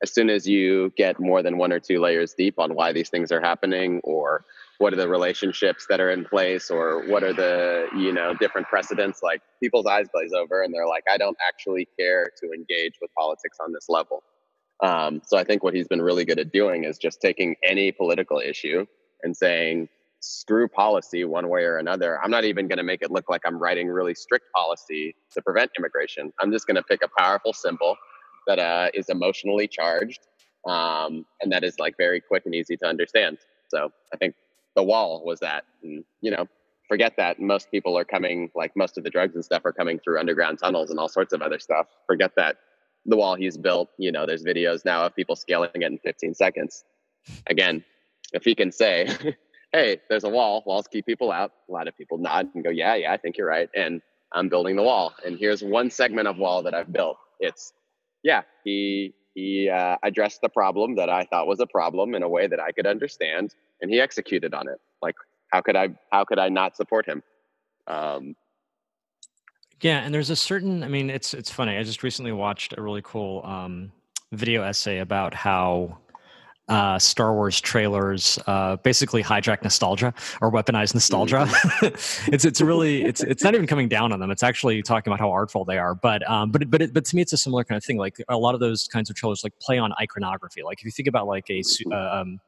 as 0.04 0.12
soon 0.12 0.28
as 0.28 0.46
you 0.46 0.92
get 0.98 1.18
more 1.18 1.42
than 1.42 1.56
one 1.56 1.72
or 1.72 1.80
two 1.80 1.98
layers 1.98 2.34
deep 2.34 2.58
on 2.58 2.74
why 2.74 2.92
these 2.92 3.08
things 3.08 3.32
are 3.32 3.40
happening 3.40 4.02
or 4.04 4.44
what 4.76 4.92
are 4.92 4.96
the 4.96 5.08
relationships 5.08 5.86
that 5.88 5.98
are 5.98 6.10
in 6.10 6.26
place 6.26 6.70
or 6.70 7.08
what 7.08 7.22
are 7.22 7.32
the 7.32 7.86
you 7.96 8.12
know 8.12 8.34
different 8.34 8.66
precedents 8.68 9.20
like 9.22 9.40
people's 9.62 9.86
eyes 9.86 10.06
glaze 10.12 10.34
over 10.34 10.62
and 10.62 10.74
they're 10.74 10.86
like 10.86 11.04
i 11.10 11.16
don't 11.16 11.38
actually 11.48 11.88
care 11.98 12.30
to 12.38 12.52
engage 12.52 12.92
with 13.00 13.10
politics 13.16 13.56
on 13.64 13.72
this 13.72 13.86
level. 13.88 14.22
Um, 14.82 15.22
so 15.24 15.38
i 15.38 15.44
think 15.44 15.64
what 15.64 15.72
he's 15.72 15.88
been 15.88 16.02
really 16.02 16.26
good 16.26 16.38
at 16.38 16.52
doing 16.52 16.84
is 16.84 16.98
just 16.98 17.22
taking 17.22 17.56
any 17.64 17.90
political 17.90 18.40
issue 18.40 18.84
and 19.22 19.34
saying 19.34 19.88
screw 20.20 20.68
policy 20.68 21.24
one 21.24 21.48
way 21.48 21.64
or 21.64 21.76
another. 21.76 22.18
I'm 22.22 22.30
not 22.30 22.44
even 22.44 22.66
going 22.66 22.78
to 22.78 22.88
make 22.92 23.00
it 23.00 23.10
look 23.10 23.30
like 23.30 23.42
i'm 23.46 23.58
writing 23.58 23.88
really 23.88 24.14
strict 24.14 24.46
policy 24.54 25.14
to 25.32 25.40
prevent 25.40 25.70
immigration. 25.78 26.30
I'm 26.40 26.52
just 26.52 26.66
going 26.66 26.76
to 26.76 26.82
pick 26.82 27.00
a 27.02 27.08
powerful 27.22 27.54
symbol 27.54 27.96
that 28.46 28.58
uh, 28.58 28.90
is 28.94 29.08
emotionally 29.08 29.68
charged 29.68 30.20
um, 30.66 31.26
and 31.40 31.52
that 31.52 31.64
is 31.64 31.78
like 31.78 31.96
very 31.96 32.20
quick 32.20 32.46
and 32.46 32.54
easy 32.54 32.76
to 32.78 32.86
understand. 32.86 33.38
So 33.68 33.90
i 34.12 34.16
think 34.16 34.34
the 34.76 34.82
wall 34.82 35.22
was 35.24 35.40
that 35.40 35.64
and 35.82 36.04
you 36.20 36.30
know 36.30 36.46
forget 36.88 37.14
that. 37.16 37.40
Most 37.40 37.70
people 37.70 37.96
are 37.96 38.04
coming 38.04 38.50
like 38.54 38.76
most 38.76 38.98
of 38.98 39.04
the 39.04 39.10
drugs 39.10 39.34
and 39.34 39.44
stuff 39.44 39.62
are 39.64 39.72
coming 39.72 39.98
through 39.98 40.18
underground 40.18 40.58
tunnels 40.58 40.90
and 40.90 40.98
all 40.98 41.08
sorts 41.08 41.32
of 41.32 41.40
other 41.42 41.58
stuff. 41.58 41.86
Forget 42.06 42.32
that. 42.36 42.56
The 43.06 43.16
wall 43.16 43.34
he's 43.34 43.58
built 43.58 43.90
you 43.98 44.12
know 44.12 44.26
there's 44.26 44.44
videos 44.44 44.84
now 44.84 45.04
of 45.06 45.14
people 45.14 45.36
scaling 45.36 45.70
it 45.74 45.82
in 45.82 45.98
15 45.98 46.34
seconds. 46.34 46.84
Again 47.48 47.84
if 48.32 48.44
he 48.44 48.54
can 48.54 48.72
say 48.72 49.08
hey 49.72 50.00
there's 50.08 50.24
a 50.24 50.28
wall. 50.28 50.62
Walls 50.66 50.86
keep 50.86 51.06
people 51.06 51.30
out. 51.30 51.52
A 51.68 51.72
lot 51.72 51.88
of 51.88 51.96
people 51.96 52.18
nod 52.18 52.48
and 52.54 52.64
go 52.64 52.70
yeah 52.70 52.94
yeah 52.94 53.12
i 53.12 53.16
think 53.16 53.36
you're 53.36 53.46
right 53.46 53.68
and 53.74 54.00
i'm 54.32 54.48
building 54.48 54.76
the 54.76 54.82
wall 54.82 55.14
and 55.24 55.38
here's 55.38 55.62
one 55.62 55.90
segment 55.90 56.26
of 56.26 56.38
wall 56.38 56.62
that 56.62 56.74
i've 56.74 56.92
built. 56.92 57.18
It's 57.40 57.72
yeah 58.24 58.42
he 58.64 59.14
he 59.34 59.68
uh, 59.68 59.96
addressed 60.02 60.40
the 60.42 60.48
problem 60.48 60.96
that 60.96 61.08
i 61.08 61.24
thought 61.24 61.46
was 61.46 61.60
a 61.60 61.66
problem 61.66 62.14
in 62.16 62.24
a 62.24 62.28
way 62.28 62.48
that 62.48 62.58
i 62.58 62.72
could 62.72 62.86
understand 62.86 63.54
and 63.80 63.90
he 63.92 64.00
executed 64.00 64.54
on 64.54 64.68
it. 64.68 64.80
Like, 65.02 65.14
how 65.52 65.60
could 65.60 65.76
I, 65.76 65.90
how 66.10 66.24
could 66.24 66.38
I 66.38 66.48
not 66.48 66.76
support 66.76 67.06
him? 67.06 67.22
Um, 67.86 68.34
yeah, 69.82 69.98
and 70.00 70.14
there's 70.14 70.30
a 70.30 70.36
certain. 70.36 70.82
I 70.82 70.88
mean, 70.88 71.10
it's 71.10 71.34
it's 71.34 71.50
funny. 71.50 71.76
I 71.76 71.82
just 71.82 72.02
recently 72.02 72.32
watched 72.32 72.74
a 72.78 72.80
really 72.80 73.02
cool 73.04 73.42
um, 73.44 73.92
video 74.32 74.62
essay 74.62 75.00
about 75.00 75.34
how 75.34 75.98
uh, 76.68 76.98
Star 76.98 77.34
Wars 77.34 77.60
trailers 77.60 78.38
uh, 78.46 78.76
basically 78.76 79.22
hijack 79.22 79.62
nostalgia 79.62 80.14
or 80.40 80.50
weaponize 80.50 80.94
nostalgia. 80.94 81.46
Mm-hmm. 81.46 81.86
it's 82.32 82.44
it's 82.44 82.60
really 82.60 83.04
it's 83.04 83.22
it's 83.22 83.44
not 83.44 83.54
even 83.54 83.66
coming 83.66 83.88
down 83.88 84.12
on 84.12 84.20
them. 84.20 84.30
It's 84.30 84.42
actually 84.42 84.82
talking 84.82 85.12
about 85.12 85.20
how 85.20 85.30
artful 85.30 85.64
they 85.64 85.78
are. 85.78 85.94
But 85.94 86.28
um, 86.28 86.50
but 86.50 86.70
but 86.70 86.82
it, 86.82 86.94
but 86.94 87.04
to 87.06 87.16
me, 87.16 87.22
it's 87.22 87.32
a 87.32 87.36
similar 87.36 87.64
kind 87.64 87.76
of 87.76 87.84
thing. 87.84 87.98
Like 87.98 88.16
a 88.28 88.36
lot 88.36 88.54
of 88.54 88.60
those 88.60 88.88
kinds 88.88 89.10
of 89.10 89.16
trailers, 89.16 89.44
like 89.44 89.58
play 89.60 89.78
on 89.78 89.92
iconography. 90.00 90.62
Like 90.62 90.78
if 90.78 90.84
you 90.84 90.90
think 90.90 91.08
about 91.08 91.26
like 91.26 91.50
a 91.50 91.60
mm-hmm. 91.60 91.92
uh, 91.92 92.20
um, 92.20 92.40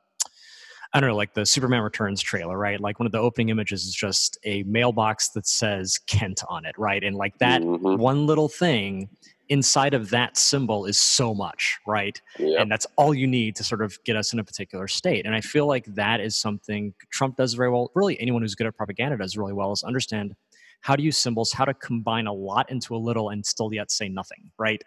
I 0.95 1.01
don't 1.01 1.11
know, 1.11 1.17
like 1.17 1.35
the 1.35 1.45
Superman 1.45 1.83
Returns 1.83 2.23
trailer, 2.23 2.57
right? 2.57 2.81
Like 2.81 2.99
one 2.99 3.07
of 3.07 3.13
the 3.13 3.19
opening 3.19 3.51
images 3.51 3.85
is 3.85 3.95
just 3.95 4.39
a 4.45 4.63
mailbox 4.63 5.29
that 5.31 5.47
says 5.47 5.99
Kent 6.07 6.43
on 6.49 6.65
it, 6.65 6.75
right? 6.79 7.05
And 7.05 7.17
like 7.17 7.37
that 7.39 7.61
mm-hmm. 7.61 7.97
one 8.01 8.27
little 8.27 8.49
thing 8.49 9.11
inside 9.49 9.95
of 9.95 10.11
that 10.11 10.37
symbol 10.37 10.87
is 10.87 10.99
so 10.99 11.35
much, 11.35 11.79
right? 11.87 12.21
Yep. 12.39 12.61
And 12.61 12.71
that's 12.71 12.87
all 12.97 13.15
you 13.15 13.27
need 13.27 13.57
to 13.57 13.65
sort 13.65 13.83
of 13.83 13.99
get 14.05 14.17
us 14.17 14.33
in 14.33 14.39
a 14.39 14.45
particular 14.45 14.89
state. 14.89 15.27
And 15.27 15.35
I 15.35 15.41
feel 15.41 15.67
like 15.67 15.85
that 15.95 16.21
is 16.21 16.37
something 16.37 16.95
Trump 17.11 17.37
does 17.37 17.55
very 17.55 17.71
well. 17.71 17.91
Really, 17.95 18.19
anyone 18.21 18.43
who's 18.43 18.55
good 18.55 18.67
at 18.67 18.77
propaganda 18.77 19.17
does 19.17 19.37
really 19.37 19.53
well 19.53 19.73
is 19.73 19.83
understand 19.83 20.35
how 20.83 20.95
to 20.95 21.03
use 21.03 21.17
symbols, 21.17 21.53
how 21.53 21.65
to 21.65 21.75
combine 21.75 22.27
a 22.27 22.33
lot 22.33 22.71
into 22.71 22.95
a 22.95 22.99
little 22.99 23.31
and 23.31 23.45
still 23.45 23.73
yet 23.73 23.91
say 23.91 24.09
nothing, 24.09 24.51
right? 24.59 24.83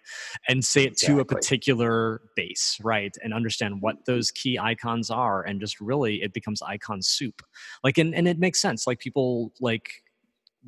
And 0.47 0.63
say 0.63 0.83
it 0.83 0.93
exactly. 0.93 1.15
to 1.15 1.21
a 1.21 1.25
particular 1.25 2.21
base, 2.35 2.77
right? 2.81 3.13
And 3.23 3.33
understand 3.33 3.81
what 3.81 4.05
those 4.05 4.31
key 4.31 4.57
icons 4.57 5.09
are. 5.09 5.43
And 5.43 5.59
just 5.59 5.81
really, 5.81 6.21
it 6.21 6.31
becomes 6.31 6.61
icon 6.61 7.01
soup. 7.01 7.41
Like, 7.83 7.97
and, 7.97 8.15
and 8.15 8.27
it 8.27 8.39
makes 8.39 8.61
sense. 8.61 8.87
Like, 8.87 8.99
people 8.99 9.51
like, 9.59 10.03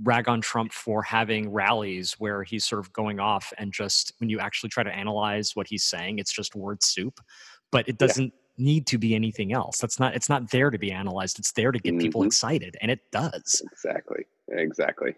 rag 0.04 0.28
on 0.28 0.42
Trump 0.42 0.72
for 0.74 1.04
having 1.04 1.50
rallies 1.52 2.14
where 2.14 2.44
he's 2.44 2.66
sort 2.66 2.80
of 2.80 2.92
going 2.94 3.20
off 3.20 3.54
and 3.58 3.72
just 3.72 4.14
when 4.20 4.30
you 4.30 4.40
actually 4.40 4.70
try 4.70 4.84
to 4.84 4.94
analyze 4.94 5.56
what 5.56 5.68
he's 5.68 5.84
saying, 5.84 6.20
it's 6.20 6.34
just 6.34 6.56
word 6.56 6.84
soup. 6.84 7.20
But 7.72 7.88
it 7.88 7.98
doesn't 7.98 8.34
yeah. 8.58 8.66
need 8.66 8.88
to 8.88 8.98
be 8.98 9.16
anything 9.16 9.54
else. 9.54 9.78
That's 9.78 10.00
not 10.00 10.16
it's 10.16 10.30
not 10.30 10.52
there 10.52 10.70
to 10.70 10.78
be 10.78 10.92
analyzed. 10.92 11.40
It's 11.40 11.52
there 11.54 11.72
to 11.72 11.80
get 11.80 11.94
mm-hmm. 11.94 12.02
people 12.02 12.24
excited. 12.24 12.78
And 12.82 12.92
it 12.92 13.00
does. 13.12 13.62
Exactly 13.72 14.26
exactly. 14.52 15.16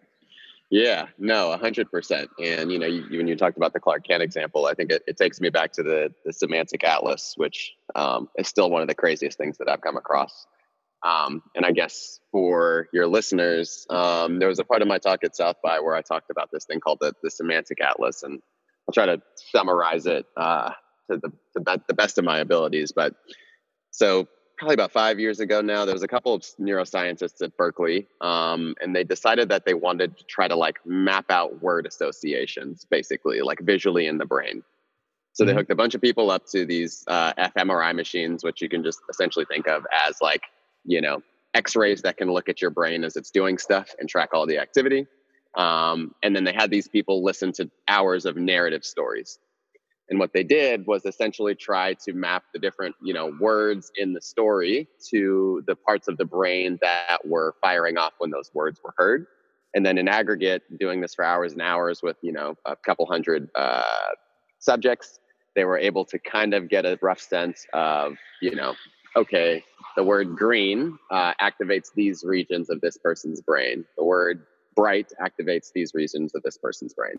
Yeah, 0.69 1.07
no, 1.19 1.55
hundred 1.57 1.91
percent. 1.91 2.29
And 2.43 2.71
you 2.71 2.79
know, 2.79 2.87
you, 2.87 3.17
when 3.17 3.27
you 3.27 3.35
talked 3.35 3.57
about 3.57 3.73
the 3.73 3.79
Clark 3.79 4.07
Kent 4.07 4.23
example, 4.23 4.65
I 4.65 4.73
think 4.73 4.91
it, 4.91 5.03
it 5.07 5.17
takes 5.17 5.39
me 5.39 5.49
back 5.49 5.71
to 5.73 5.83
the 5.83 6.13
the 6.25 6.33
semantic 6.33 6.83
atlas, 6.83 7.33
which 7.37 7.73
um, 7.95 8.29
is 8.37 8.47
still 8.47 8.69
one 8.69 8.81
of 8.81 8.87
the 8.87 8.95
craziest 8.95 9.37
things 9.37 9.57
that 9.59 9.69
I've 9.69 9.81
come 9.81 9.97
across. 9.97 10.47
Um, 11.03 11.43
and 11.55 11.65
I 11.65 11.71
guess 11.71 12.19
for 12.31 12.87
your 12.93 13.07
listeners, 13.07 13.85
um, 13.89 14.39
there 14.39 14.47
was 14.47 14.59
a 14.59 14.63
part 14.63 14.81
of 14.81 14.87
my 14.87 14.97
talk 14.97 15.23
at 15.23 15.35
South 15.35 15.57
by 15.61 15.79
where 15.79 15.95
I 15.95 16.01
talked 16.01 16.29
about 16.29 16.49
this 16.51 16.65
thing 16.65 16.79
called 16.79 16.99
the, 17.01 17.13
the 17.21 17.29
semantic 17.29 17.81
atlas, 17.81 18.23
and 18.23 18.41
I'll 18.87 18.93
try 18.93 19.05
to 19.05 19.21
summarize 19.35 20.05
it 20.05 20.25
uh, 20.37 20.71
to 21.11 21.17
the 21.17 21.29
to 21.57 21.81
the 21.87 21.93
best 21.93 22.17
of 22.17 22.23
my 22.23 22.39
abilities. 22.39 22.93
But 22.93 23.15
so 23.91 24.27
probably 24.57 24.75
about 24.75 24.91
five 24.93 25.19
years 25.19 25.41
ago 25.41 25.61
now, 25.61 25.83
there 25.83 25.93
was 25.93 26.03
a 26.03 26.07
couple 26.07 26.33
of 26.33 26.41
neuroscientists 26.59 27.41
at 27.41 27.57
Berkeley, 27.57 28.07
um, 28.21 28.75
and 28.79 28.95
they 28.95 29.03
decided 29.03 29.49
that 29.49 29.65
they 29.65 29.73
wanted 29.73 30.17
to 30.17 30.23
try 30.23 30.47
to 30.47 30.55
like 30.55 30.79
map 30.85 31.25
out 31.29 31.61
word 31.61 31.85
associations, 31.85 32.85
basically, 32.89 33.41
like 33.41 33.59
visually 33.59 34.07
in 34.07 34.17
the 34.17 34.25
brain. 34.25 34.63
So 35.33 35.43
mm-hmm. 35.43 35.49
they 35.49 35.55
hooked 35.55 35.71
a 35.71 35.75
bunch 35.75 35.95
of 35.95 36.01
people 36.01 36.31
up 36.31 36.45
to 36.51 36.65
these 36.65 37.03
uh, 37.07 37.33
fMRI 37.33 37.93
machines, 37.93 38.43
which 38.43 38.61
you 38.61 38.69
can 38.69 38.83
just 38.83 39.01
essentially 39.09 39.45
think 39.45 39.67
of 39.67 39.85
as 40.07 40.15
like, 40.21 40.43
you 40.85 41.01
know, 41.01 41.21
X-rays 41.53 42.01
that 42.01 42.17
can 42.17 42.31
look 42.31 42.49
at 42.49 42.61
your 42.61 42.71
brain 42.71 43.03
as 43.03 43.15
it's 43.15 43.31
doing 43.31 43.57
stuff 43.57 43.89
and 43.99 44.09
track 44.09 44.29
all 44.33 44.45
the 44.47 44.57
activity. 44.57 45.05
Um, 45.55 46.15
and 46.23 46.35
then 46.35 46.43
they 46.43 46.53
had 46.53 46.71
these 46.71 46.87
people 46.87 47.23
listen 47.23 47.51
to 47.53 47.69
hours 47.87 48.25
of 48.25 48.37
narrative 48.37 48.83
stories. 48.83 49.39
And 50.09 50.19
what 50.19 50.33
they 50.33 50.43
did 50.43 50.85
was 50.85 51.05
essentially 51.05 51.55
try 51.55 51.93
to 52.05 52.13
map 52.13 52.43
the 52.53 52.59
different, 52.59 52.95
you 53.01 53.13
know, 53.13 53.33
words 53.39 53.91
in 53.95 54.13
the 54.13 54.21
story 54.21 54.87
to 55.09 55.63
the 55.65 55.75
parts 55.75 56.07
of 56.07 56.17
the 56.17 56.25
brain 56.25 56.77
that 56.81 57.19
were 57.23 57.55
firing 57.61 57.97
off 57.97 58.13
when 58.17 58.29
those 58.29 58.51
words 58.53 58.81
were 58.83 58.93
heard. 58.97 59.27
And 59.75 59.85
then 59.85 59.97
in 59.97 60.07
aggregate, 60.07 60.63
doing 60.77 61.01
this 61.01 61.15
for 61.15 61.23
hours 61.23 61.53
and 61.53 61.61
hours 61.61 62.01
with, 62.03 62.17
you 62.21 62.31
know, 62.31 62.55
a 62.65 62.75
couple 62.75 63.05
hundred 63.05 63.49
uh, 63.55 63.83
subjects, 64.59 65.19
they 65.55 65.65
were 65.65 65.77
able 65.77 66.05
to 66.05 66.19
kind 66.19 66.53
of 66.53 66.69
get 66.69 66.85
a 66.85 66.97
rough 67.01 67.21
sense 67.21 67.65
of, 67.73 68.15
you 68.41 68.55
know, 68.55 68.73
okay, 69.15 69.63
the 69.95 70.03
word 70.03 70.35
green 70.35 70.97
uh, 71.11 71.33
activates 71.41 71.93
these 71.95 72.23
regions 72.23 72.69
of 72.69 72.81
this 72.81 72.97
person's 72.97 73.41
brain. 73.41 73.85
The 73.97 74.03
word 74.03 74.45
bright 74.75 75.11
activates 75.21 75.71
these 75.73 75.93
regions 75.93 76.33
of 76.35 76.43
this 76.43 76.57
person's 76.57 76.93
brain. 76.93 77.15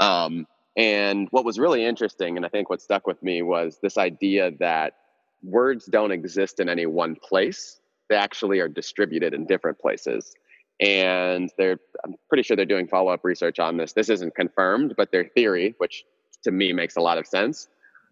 Um, 0.00 0.46
and 0.76 1.28
what 1.30 1.44
was 1.44 1.58
really 1.58 1.84
interesting, 1.84 2.36
and 2.36 2.46
I 2.46 2.48
think 2.48 2.70
what 2.70 2.80
stuck 2.80 3.06
with 3.06 3.22
me, 3.22 3.42
was 3.42 3.78
this 3.82 3.98
idea 3.98 4.52
that 4.58 4.94
words 5.42 5.86
don't 5.86 6.12
exist 6.12 6.60
in 6.60 6.68
any 6.68 6.86
one 6.86 7.16
place. 7.16 7.80
They 8.08 8.16
actually 8.16 8.60
are 8.60 8.68
distributed 8.68 9.34
in 9.34 9.46
different 9.46 9.78
places. 9.78 10.34
And 10.80 11.50
they're, 11.58 11.78
I'm 12.04 12.14
pretty 12.28 12.42
sure 12.42 12.56
they're 12.56 12.66
doing 12.66 12.88
follow 12.88 13.12
up 13.12 13.24
research 13.24 13.58
on 13.58 13.76
this. 13.76 13.92
This 13.92 14.08
isn't 14.08 14.34
confirmed, 14.34 14.94
but 14.96 15.12
their 15.12 15.24
theory, 15.24 15.74
which 15.78 16.04
to 16.44 16.50
me 16.50 16.72
makes 16.72 16.96
a 16.96 17.00
lot 17.00 17.18
of 17.18 17.26
sense, 17.26 17.68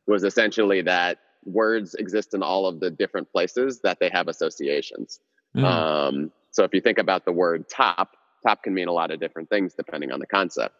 was 0.06 0.22
essentially 0.24 0.82
that 0.82 1.18
words 1.44 1.94
exist 1.94 2.34
in 2.34 2.42
all 2.42 2.66
of 2.66 2.80
the 2.80 2.90
different 2.90 3.30
places 3.32 3.80
that 3.82 3.98
they 4.00 4.10
have 4.12 4.28
associations. 4.28 5.20
Mm. 5.56 5.64
Um, 5.64 6.32
so 6.50 6.64
if 6.64 6.74
you 6.74 6.80
think 6.80 6.98
about 6.98 7.24
the 7.24 7.32
word 7.32 7.68
top, 7.68 8.16
top 8.46 8.62
can 8.62 8.74
mean 8.74 8.88
a 8.88 8.92
lot 8.92 9.10
of 9.10 9.20
different 9.20 9.48
things 9.48 9.74
depending 9.74 10.12
on 10.12 10.20
the 10.20 10.26
concept. 10.26 10.74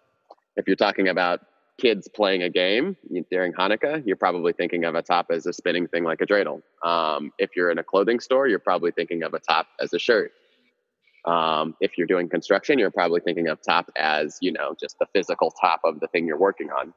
If 0.56 0.66
you're 0.66 0.76
talking 0.76 1.08
about 1.08 1.40
kids 1.80 2.08
playing 2.08 2.42
a 2.42 2.50
game 2.50 2.96
during 3.30 3.52
Hanukkah, 3.52 4.02
you're 4.06 4.16
probably 4.16 4.52
thinking 4.52 4.84
of 4.84 4.94
a 4.94 5.02
top 5.02 5.26
as 5.30 5.46
a 5.46 5.52
spinning 5.52 5.86
thing 5.88 6.04
like 6.04 6.20
a 6.20 6.26
dreidel. 6.26 6.60
Um, 6.84 7.32
if 7.38 7.50
you're 7.56 7.70
in 7.70 7.78
a 7.78 7.84
clothing 7.84 8.20
store, 8.20 8.46
you're 8.48 8.58
probably 8.58 8.90
thinking 8.90 9.22
of 9.22 9.32
a 9.34 9.38
top 9.38 9.66
as 9.80 9.92
a 9.94 9.98
shirt. 9.98 10.32
Um, 11.24 11.74
if 11.80 11.96
you're 11.96 12.06
doing 12.06 12.28
construction, 12.28 12.78
you're 12.78 12.90
probably 12.90 13.20
thinking 13.20 13.48
of 13.48 13.60
top 13.62 13.90
as, 13.96 14.38
you 14.40 14.52
know, 14.52 14.74
just 14.78 14.98
the 14.98 15.06
physical 15.14 15.50
top 15.50 15.80
of 15.84 16.00
the 16.00 16.08
thing 16.08 16.26
you're 16.26 16.38
working 16.38 16.70
on. 16.70 16.92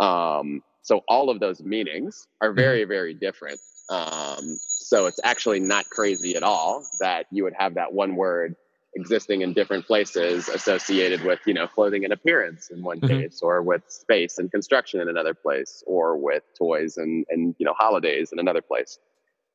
Um, 0.00 0.62
so 0.82 1.02
all 1.08 1.30
of 1.30 1.40
those 1.40 1.62
meanings 1.62 2.26
are 2.40 2.48
mm-hmm. 2.48 2.58
very, 2.58 2.84
very 2.84 3.14
different. 3.14 3.60
Um, 3.90 4.56
so 4.66 5.06
it's 5.06 5.20
actually 5.22 5.60
not 5.60 5.88
crazy 5.90 6.36
at 6.36 6.42
all 6.42 6.84
that 7.00 7.26
you 7.30 7.44
would 7.44 7.54
have 7.58 7.74
that 7.74 7.92
one 7.92 8.16
word 8.16 8.56
existing 8.94 9.42
in 9.42 9.52
different 9.52 9.86
places 9.86 10.48
associated 10.48 11.22
with 11.22 11.38
you 11.46 11.54
know 11.54 11.66
clothing 11.66 12.02
and 12.04 12.12
appearance 12.12 12.70
in 12.70 12.82
one 12.82 13.00
mm-hmm. 13.00 13.20
case 13.20 13.40
or 13.40 13.62
with 13.62 13.82
space 13.88 14.38
and 14.38 14.50
construction 14.50 15.00
in 15.00 15.08
another 15.08 15.32
place 15.32 15.84
or 15.86 16.16
with 16.16 16.42
toys 16.58 16.96
and 16.96 17.24
and 17.30 17.54
you 17.58 17.66
know 17.66 17.74
holidays 17.78 18.30
in 18.32 18.40
another 18.40 18.60
place 18.60 18.98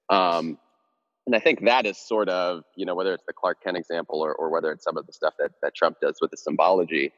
um, 0.09 0.57
and 1.25 1.35
i 1.35 1.39
think 1.39 1.65
that 1.65 1.85
is 1.85 1.97
sort 1.97 2.29
of 2.29 2.63
you 2.77 2.85
know 2.85 2.95
whether 2.95 3.13
it's 3.13 3.25
the 3.27 3.33
clark 3.33 3.61
kent 3.61 3.75
example 3.75 4.21
or, 4.21 4.33
or 4.33 4.49
whether 4.49 4.71
it's 4.71 4.85
some 4.85 4.95
of 4.95 5.05
the 5.05 5.11
stuff 5.11 5.33
that, 5.37 5.51
that 5.61 5.75
trump 5.75 5.97
does 6.01 6.17
with 6.21 6.31
the 6.31 6.37
symbology 6.37 7.11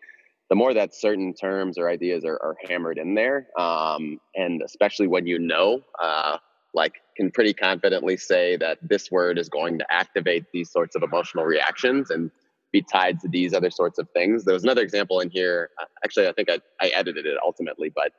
the 0.50 0.56
more 0.56 0.74
that 0.74 0.96
certain 0.96 1.34
terms 1.34 1.78
or 1.78 1.90
ideas 1.90 2.24
are, 2.24 2.40
are 2.42 2.56
hammered 2.68 2.98
in 2.98 3.16
there 3.16 3.48
um, 3.58 4.20
and 4.36 4.62
especially 4.64 5.08
when 5.08 5.28
you 5.28 5.40
know 5.40 5.82
uh, 6.02 6.38
like 6.74 6.94
can 7.16 7.32
pretty 7.32 7.54
confidently 7.54 8.16
say 8.18 8.56
that 8.58 8.78
this 8.82 9.12
word 9.12 9.38
is 9.38 9.50
going 9.50 9.80
to 9.80 9.86
activate 9.90 10.46
these 10.54 10.72
sorts 10.72 10.96
of 10.96 11.04
emotional 11.04 11.44
reactions 11.44 12.12
and 12.12 12.30
be 12.72 12.82
tied 12.82 13.20
to 13.22 13.28
these 13.28 13.54
other 13.54 13.72
sorts 13.72 13.98
of 13.98 14.10
things. 14.12 14.44
There 14.44 14.54
was 14.54 14.64
another 14.64 14.82
example 14.82 15.20
in 15.20 15.30
here. 15.30 15.70
Uh, 15.82 15.86
actually, 16.04 16.28
I 16.28 16.34
think 16.34 16.50
I, 16.50 16.60
I 16.82 16.90
edited 16.90 17.26
it 17.26 17.38
ultimately, 17.44 17.92
but 17.94 18.12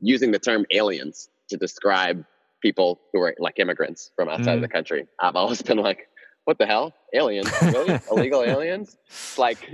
using 0.00 0.32
the 0.32 0.38
term 0.38 0.64
aliens 0.72 1.28
to 1.48 1.56
describe 1.56 2.24
people 2.62 3.00
who 3.12 3.20
are 3.20 3.34
like 3.38 3.58
immigrants 3.58 4.10
from 4.16 4.28
outside 4.28 4.52
mm. 4.52 4.56
of 4.56 4.62
the 4.62 4.68
country. 4.68 5.06
I've 5.20 5.36
always 5.36 5.62
been 5.62 5.78
like, 5.78 6.08
what 6.50 6.58
the 6.58 6.66
hell? 6.66 6.92
Aliens? 7.14 7.48
Really? 7.62 8.00
Illegal 8.10 8.42
aliens? 8.42 8.96
Like, 9.38 9.70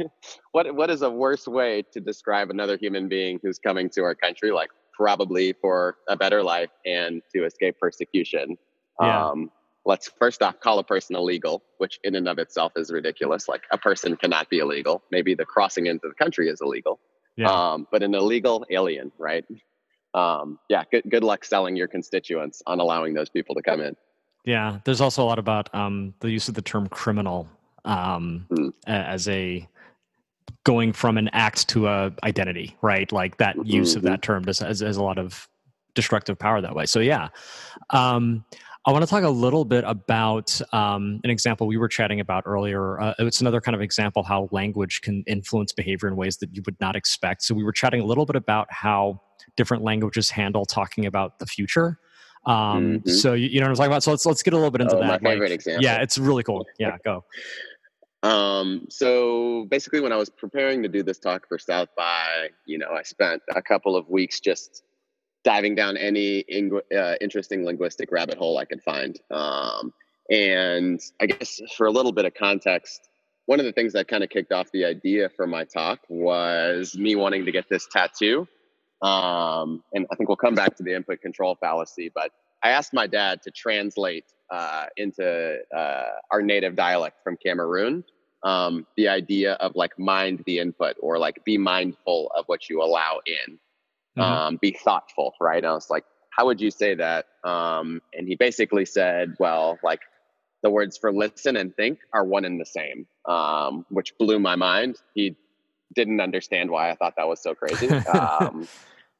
what 0.52 0.74
what 0.74 0.90
is 0.90 1.00
a 1.00 1.08
worse 1.08 1.48
way 1.48 1.80
to 1.94 2.00
describe 2.00 2.50
another 2.50 2.76
human 2.76 3.08
being 3.08 3.40
who's 3.42 3.58
coming 3.58 3.88
to 3.94 4.02
our 4.02 4.14
country? 4.14 4.50
Like, 4.50 4.68
probably 4.92 5.54
for 5.54 5.96
a 6.06 6.18
better 6.18 6.42
life 6.42 6.68
and 6.84 7.22
to 7.34 7.46
escape 7.46 7.76
persecution. 7.80 8.58
Yeah. 9.00 9.28
Um, 9.28 9.50
let's 9.86 10.10
first 10.18 10.42
off 10.42 10.60
call 10.60 10.78
a 10.78 10.84
person 10.84 11.16
illegal, 11.16 11.62
which 11.78 11.98
in 12.04 12.14
and 12.14 12.28
of 12.28 12.38
itself 12.38 12.72
is 12.76 12.90
ridiculous. 12.90 13.48
Like, 13.48 13.62
a 13.72 13.78
person 13.78 14.14
cannot 14.14 14.50
be 14.50 14.58
illegal. 14.58 15.02
Maybe 15.10 15.34
the 15.34 15.46
crossing 15.46 15.86
into 15.86 16.08
the 16.08 16.14
country 16.14 16.50
is 16.50 16.60
illegal. 16.60 17.00
Yeah. 17.36 17.48
Um, 17.48 17.86
but 17.90 18.02
an 18.02 18.14
illegal 18.14 18.66
alien, 18.68 19.12
right? 19.16 19.46
um, 20.16 20.58
yeah, 20.70 20.82
good, 20.90 21.04
good 21.08 21.22
luck 21.22 21.44
selling 21.44 21.76
your 21.76 21.88
constituents 21.88 22.62
on 22.66 22.80
allowing 22.80 23.12
those 23.12 23.28
people 23.28 23.54
to 23.54 23.62
come 23.62 23.80
in. 23.80 23.94
Yeah, 24.46 24.78
there's 24.84 25.00
also 25.00 25.22
a 25.22 25.26
lot 25.26 25.38
about 25.38 25.74
um, 25.74 26.14
the 26.20 26.30
use 26.30 26.48
of 26.48 26.54
the 26.54 26.62
term 26.62 26.86
criminal 26.86 27.48
um, 27.84 28.46
mm. 28.50 28.72
as 28.86 29.28
a 29.28 29.68
going 30.64 30.92
from 30.92 31.18
an 31.18 31.28
act 31.32 31.68
to 31.68 31.88
a 31.88 32.12
identity, 32.22 32.76
right? 32.80 33.10
Like 33.10 33.36
that 33.38 33.56
mm-hmm. 33.56 33.68
use 33.68 33.96
of 33.96 34.02
that 34.02 34.22
term 34.22 34.44
just 34.44 34.60
has, 34.60 34.80
has, 34.80 34.96
a 34.96 35.02
lot 35.02 35.18
of 35.18 35.48
destructive 35.94 36.38
power 36.38 36.60
that 36.60 36.74
way. 36.74 36.86
So 36.86 37.00
yeah, 37.00 37.28
um, 37.90 38.44
I 38.84 38.92
want 38.92 39.02
to 39.02 39.10
talk 39.10 39.24
a 39.24 39.28
little 39.28 39.64
bit 39.64 39.82
about 39.84 40.60
um, 40.72 41.20
an 41.24 41.30
example 41.30 41.66
we 41.66 41.76
were 41.76 41.88
chatting 41.88 42.20
about 42.20 42.44
earlier. 42.46 43.00
Uh, 43.00 43.14
it's 43.18 43.40
another 43.40 43.60
kind 43.60 43.74
of 43.74 43.80
example 43.80 44.22
how 44.22 44.48
language 44.52 45.00
can 45.02 45.24
influence 45.26 45.72
behavior 45.72 46.06
in 46.06 46.14
ways 46.14 46.36
that 46.36 46.54
you 46.54 46.62
would 46.66 46.80
not 46.80 46.94
expect. 46.94 47.42
So 47.42 47.52
we 47.52 47.64
were 47.64 47.72
chatting 47.72 48.00
a 48.00 48.04
little 48.04 48.26
bit 48.26 48.36
about 48.36 48.68
how 48.70 49.20
different 49.56 49.82
languages 49.82 50.30
handle 50.30 50.64
talking 50.64 51.04
about 51.04 51.40
the 51.40 51.46
future. 51.46 51.98
Um, 52.46 53.00
mm-hmm. 53.00 53.10
So 53.10 53.34
you, 53.34 53.48
you, 53.48 53.60
know 53.60 53.66
what 53.66 53.70
I'm 53.70 53.76
talking 53.76 53.92
about. 53.92 54.02
So 54.02 54.12
let's 54.12 54.24
let's 54.24 54.42
get 54.42 54.54
a 54.54 54.56
little 54.56 54.70
bit 54.70 54.80
into 54.80 54.96
oh, 54.96 55.00
that. 55.00 55.22
My 55.22 55.30
favorite 55.30 55.50
like, 55.50 55.54
example. 55.54 55.84
Yeah, 55.84 56.00
it's 56.00 56.16
really 56.16 56.42
cool. 56.42 56.64
Yeah, 56.78 56.96
go. 57.04 57.24
Um, 58.22 58.86
so 58.88 59.66
basically, 59.70 60.00
when 60.00 60.12
I 60.12 60.16
was 60.16 60.30
preparing 60.30 60.82
to 60.82 60.88
do 60.88 61.02
this 61.02 61.18
talk 61.18 61.46
for 61.48 61.58
South 61.58 61.88
by, 61.96 62.48
you 62.64 62.78
know, 62.78 62.90
I 62.90 63.02
spent 63.02 63.42
a 63.54 63.62
couple 63.62 63.96
of 63.96 64.08
weeks 64.08 64.40
just 64.40 64.82
diving 65.44 65.74
down 65.74 65.96
any 65.96 66.44
uh, 66.96 67.14
interesting 67.20 67.64
linguistic 67.64 68.10
rabbit 68.10 68.36
hole 68.36 68.58
I 68.58 68.64
could 68.64 68.82
find. 68.82 69.18
Um, 69.30 69.92
and 70.28 71.00
I 71.20 71.26
guess 71.26 71.60
for 71.76 71.86
a 71.86 71.90
little 71.90 72.10
bit 72.10 72.24
of 72.24 72.34
context, 72.34 73.08
one 73.46 73.60
of 73.60 73.66
the 73.66 73.72
things 73.72 73.92
that 73.92 74.08
kind 74.08 74.24
of 74.24 74.30
kicked 74.30 74.52
off 74.52 74.72
the 74.72 74.84
idea 74.84 75.28
for 75.28 75.46
my 75.46 75.62
talk 75.62 76.00
was 76.08 76.96
me 76.96 77.14
wanting 77.14 77.44
to 77.44 77.52
get 77.52 77.68
this 77.68 77.86
tattoo 77.86 78.48
um, 79.02 79.82
and 79.92 80.06
I 80.10 80.16
think 80.16 80.28
we'll 80.28 80.36
come 80.36 80.54
back 80.54 80.76
to 80.76 80.82
the 80.82 80.94
input 80.94 81.20
control 81.20 81.56
fallacy, 81.60 82.10
but 82.14 82.30
I 82.62 82.70
asked 82.70 82.92
my 82.92 83.06
dad 83.06 83.42
to 83.42 83.50
translate 83.50 84.24
uh, 84.50 84.86
into 84.96 85.58
uh, 85.76 86.04
our 86.30 86.42
native 86.42 86.76
dialect 86.76 87.22
from 87.22 87.36
Cameroon 87.36 88.04
um, 88.42 88.86
the 88.96 89.08
idea 89.08 89.54
of 89.54 89.74
like 89.74 89.98
mind 89.98 90.42
the 90.46 90.60
input 90.60 90.96
or 91.00 91.18
like 91.18 91.44
be 91.44 91.58
mindful 91.58 92.30
of 92.36 92.44
what 92.46 92.70
you 92.70 92.82
allow 92.82 93.20
in, 93.26 93.58
mm-hmm. 94.16 94.20
um, 94.20 94.58
be 94.60 94.70
thoughtful, 94.70 95.34
right? 95.40 95.58
And 95.58 95.66
I 95.66 95.72
was 95.72 95.90
like, 95.90 96.04
how 96.30 96.46
would 96.46 96.60
you 96.60 96.70
say 96.70 96.94
that? 96.94 97.26
Um, 97.44 98.00
and 98.14 98.28
he 98.28 98.36
basically 98.36 98.84
said, 98.84 99.34
well, 99.40 99.78
like 99.82 100.00
the 100.62 100.70
words 100.70 100.96
for 100.96 101.12
listen 101.12 101.56
and 101.56 101.74
think 101.74 101.98
are 102.12 102.24
one 102.24 102.44
and 102.44 102.60
the 102.60 102.66
same, 102.66 103.06
um, 103.26 103.84
which 103.88 104.16
blew 104.18 104.38
my 104.38 104.54
mind. 104.54 104.96
He 105.14 105.36
didn't 105.94 106.20
understand 106.20 106.70
why 106.70 106.90
I 106.90 106.94
thought 106.94 107.14
that 107.16 107.28
was 107.28 107.42
so 107.42 107.54
crazy. 107.54 107.88
Um, 108.12 108.68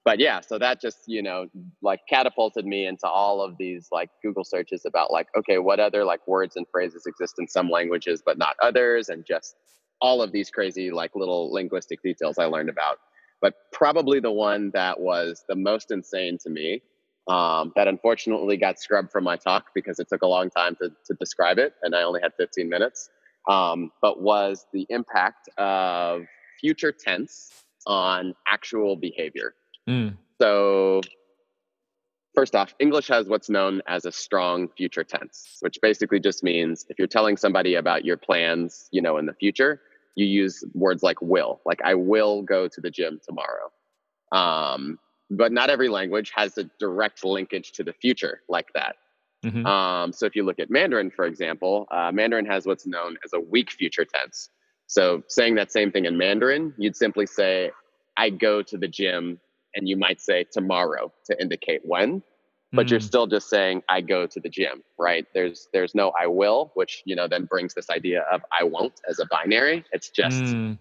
but 0.07 0.21
yeah, 0.21 0.41
so 0.41 0.57
that 0.61 0.81
just, 0.81 0.99
you 1.07 1.21
know, 1.21 1.49
like 1.83 1.99
catapulted 2.09 2.65
me 2.65 2.87
into 2.87 3.09
all 3.09 3.43
of 3.43 3.59
these 3.59 3.89
like 3.91 4.09
Google 4.23 4.45
searches 4.45 4.85
about 4.87 5.11
like, 5.11 5.27
okay, 5.37 5.59
what 5.59 5.81
other 5.81 6.05
like 6.05 6.27
words 6.29 6.55
and 6.55 6.65
phrases 6.71 7.07
exist 7.07 7.35
in 7.41 7.49
some 7.49 7.69
languages, 7.69 8.23
but 8.25 8.39
not 8.39 8.55
others. 8.63 9.09
And 9.09 9.27
just 9.27 9.57
all 10.01 10.23
of 10.23 10.31
these 10.31 10.49
crazy 10.49 10.93
like 10.93 11.17
little 11.17 11.53
linguistic 11.53 12.03
details 12.03 12.39
I 12.39 12.45
learned 12.45 12.69
about. 12.69 12.99
But 13.41 13.55
probably 13.73 14.21
the 14.21 14.31
one 14.31 14.71
that 14.75 15.01
was 15.01 15.43
the 15.49 15.57
most 15.57 15.91
insane 15.91 16.39
to 16.45 16.51
me 16.51 16.83
um, 17.27 17.73
that 17.75 17.89
unfortunately 17.89 18.57
got 18.57 18.79
scrubbed 18.79 19.11
from 19.11 19.25
my 19.25 19.37
talk 19.37 19.71
because 19.75 19.99
it 19.99 20.09
took 20.09 20.23
a 20.23 20.29
long 20.29 20.51
time 20.51 20.77
to, 20.77 20.91
to 21.07 21.15
describe 21.15 21.59
it 21.59 21.75
and 21.83 21.97
I 21.97 22.03
only 22.03 22.21
had 22.23 22.33
15 22.39 22.69
minutes, 22.69 23.11
um, 23.49 23.91
but 24.01 24.23
was 24.23 24.67
the 24.73 24.87
impact 24.89 25.49
of 25.59 26.27
future 26.61 26.93
tense 26.93 27.51
on 27.87 28.35
actual 28.49 28.97
behavior. 28.97 29.55
Mm. 29.89 30.17
So, 30.41 31.01
first 32.35 32.55
off, 32.55 32.75
English 32.79 33.09
has 33.09 33.29
what's 33.29 33.49
known 33.49 33.81
as 33.87 34.05
a 34.05 34.13
strong 34.13 34.69
future 34.77 35.05
tense, 35.05 35.59
which 35.61 35.79
basically 35.81 36.21
just 36.21 36.43
means 36.43 36.87
if 36.89 36.99
you're 36.99 37.09
telling 37.09 37.37
somebody 37.37 37.77
about 37.77 38.05
your 38.05 38.17
plans, 38.17 38.89
you 38.91 39.01
know, 39.01 39.17
in 39.17 39.27
the 39.27 39.35
future, 39.35 39.81
you 40.17 40.27
use 40.27 40.65
words 40.75 41.03
like 41.03 41.21
will, 41.23 41.61
like 41.65 41.81
I 41.85 41.95
will 41.95 42.43
go 42.43 42.69
to 42.69 42.81
the 42.81 42.91
gym 42.91 43.21
tomorrow. 43.25 43.71
Um, 44.33 44.99
but 45.31 45.53
not 45.53 45.71
every 45.71 45.89
language 45.89 46.33
has 46.35 46.57
a 46.59 46.65
direct 46.79 47.25
linkage 47.25 47.73
to 47.73 47.85
the 47.85 47.93
future 47.93 48.43
like 48.49 48.69
that. 48.75 48.97
Mm-hmm. 49.45 49.67
Um, 49.67 50.13
so 50.13 50.27
if 50.27 50.35
you 50.35 50.45
look 50.45 50.59
at 50.59 50.71
Mandarin, 50.71 51.11
for 51.11 51.27
example, 51.27 51.87
uh, 51.91 52.11
Mandarin 52.13 52.47
has 52.47 52.67
what's 52.67 52.87
known 52.87 53.17
as 53.25 53.33
a 53.33 53.41
weak 53.41 53.71
future 53.71 54.05
tense. 54.05 54.51
So 54.87 55.23
saying 55.29 55.57
that 55.57 55.73
same 55.73 55.91
thing 55.91 56.05
in 56.05 56.17
Mandarin, 56.17 56.73
you'd 56.79 56.97
simply 56.97 57.27
say, 57.27 57.71
I 58.17 58.31
go 58.31 58.63
to 58.63 58.79
the 58.79 58.89
gym, 58.89 59.41
and 59.75 59.89
you 59.89 59.97
might 59.97 60.21
say 60.21 60.45
tomorrow 60.51 61.13
to 61.27 61.41
indicate 61.41 61.83
when, 61.85 62.23
but 62.73 62.87
mm. 62.87 62.91
you're 62.91 63.01
still 63.01 63.27
just 63.27 63.49
saying 63.49 63.83
I 63.89 64.01
go 64.01 64.27
to 64.27 64.41
the 64.41 64.49
gym, 64.49 64.83
right? 64.99 65.27
There's 65.35 65.69
there's 65.73 65.95
no 65.95 66.13
I 66.19 66.27
will, 66.27 66.73
which 66.75 67.03
you 67.05 67.15
know 67.15 67.29
then 67.29 67.45
brings 67.45 67.75
this 67.75 67.91
idea 67.91 68.23
of 68.33 68.41
I 68.59 68.65
won't 68.65 69.01
as 69.09 69.19
a 69.19 69.27
binary. 69.27 69.85
It's 69.93 70.11
just 70.11 70.43
mm. 70.43 70.79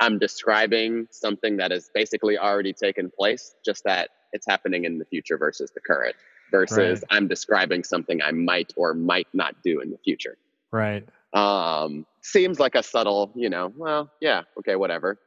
I'm 0.00 0.18
describing 0.18 1.08
something 1.10 1.56
that 1.56 1.70
has 1.70 1.90
basically 1.94 2.38
already 2.38 2.72
taken 2.72 3.10
place, 3.10 3.54
just 3.64 3.84
that 3.84 4.10
it's 4.32 4.46
happening 4.46 4.84
in 4.84 4.98
the 4.98 5.04
future 5.06 5.38
versus 5.38 5.70
the 5.74 5.80
current. 5.80 6.16
Versus 6.52 7.00
right. 7.00 7.16
I'm 7.16 7.26
describing 7.26 7.82
something 7.82 8.22
I 8.22 8.30
might 8.30 8.72
or 8.76 8.94
might 8.94 9.26
not 9.32 9.56
do 9.64 9.80
in 9.80 9.90
the 9.90 9.98
future. 9.98 10.36
Right. 10.70 11.04
Um, 11.36 12.06
seems 12.22 12.58
like 12.58 12.74
a 12.74 12.82
subtle, 12.82 13.30
you 13.34 13.50
know, 13.50 13.72
well, 13.76 14.10
yeah, 14.20 14.42
okay, 14.58 14.74
whatever. 14.74 15.18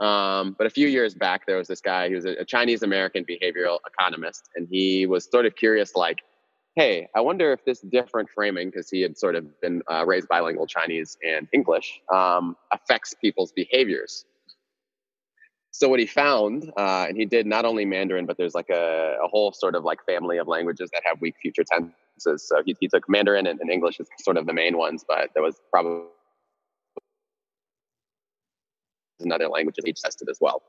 Um, 0.00 0.54
but 0.58 0.66
a 0.66 0.70
few 0.70 0.86
years 0.86 1.14
back, 1.14 1.46
there 1.46 1.56
was 1.56 1.66
this 1.66 1.80
guy 1.80 2.10
who 2.10 2.16
was 2.16 2.26
a, 2.26 2.32
a 2.40 2.44
Chinese 2.44 2.82
American 2.82 3.24
behavioral 3.24 3.78
economist, 3.86 4.50
and 4.54 4.68
he 4.70 5.06
was 5.06 5.24
sort 5.30 5.46
of 5.46 5.56
curious, 5.56 5.96
like, 5.96 6.18
hey, 6.74 7.08
I 7.16 7.22
wonder 7.22 7.54
if 7.54 7.64
this 7.64 7.80
different 7.80 8.28
framing, 8.34 8.68
because 8.68 8.90
he 8.90 9.00
had 9.00 9.16
sort 9.16 9.34
of 9.34 9.44
been 9.62 9.80
uh, 9.90 10.04
raised 10.04 10.28
bilingual 10.28 10.66
Chinese 10.66 11.16
and 11.26 11.48
English, 11.52 12.02
um, 12.14 12.54
affects 12.70 13.14
people's 13.14 13.52
behaviors. 13.52 14.26
So 15.78 15.90
what 15.90 16.00
he 16.00 16.06
found, 16.06 16.72
uh, 16.78 17.04
and 17.06 17.18
he 17.18 17.26
did 17.26 17.44
not 17.46 17.66
only 17.66 17.84
Mandarin, 17.84 18.24
but 18.24 18.38
there's 18.38 18.54
like 18.54 18.70
a, 18.70 19.18
a, 19.22 19.28
whole 19.28 19.52
sort 19.52 19.74
of 19.74 19.84
like 19.84 20.02
family 20.06 20.38
of 20.38 20.48
languages 20.48 20.88
that 20.94 21.02
have 21.04 21.20
weak 21.20 21.34
future 21.42 21.64
tenses. 21.70 22.48
So 22.48 22.62
he, 22.64 22.74
he 22.80 22.88
took 22.88 23.06
Mandarin 23.10 23.46
and, 23.46 23.60
and 23.60 23.70
English 23.70 24.00
as 24.00 24.06
sort 24.20 24.38
of 24.38 24.46
the 24.46 24.54
main 24.54 24.78
ones, 24.78 25.04
but 25.06 25.28
there 25.34 25.42
was 25.42 25.60
probably 25.70 26.06
another 29.20 29.48
language 29.48 29.76
that 29.76 29.86
he 29.86 29.92
tested 29.92 30.30
as 30.30 30.38
well. 30.40 30.62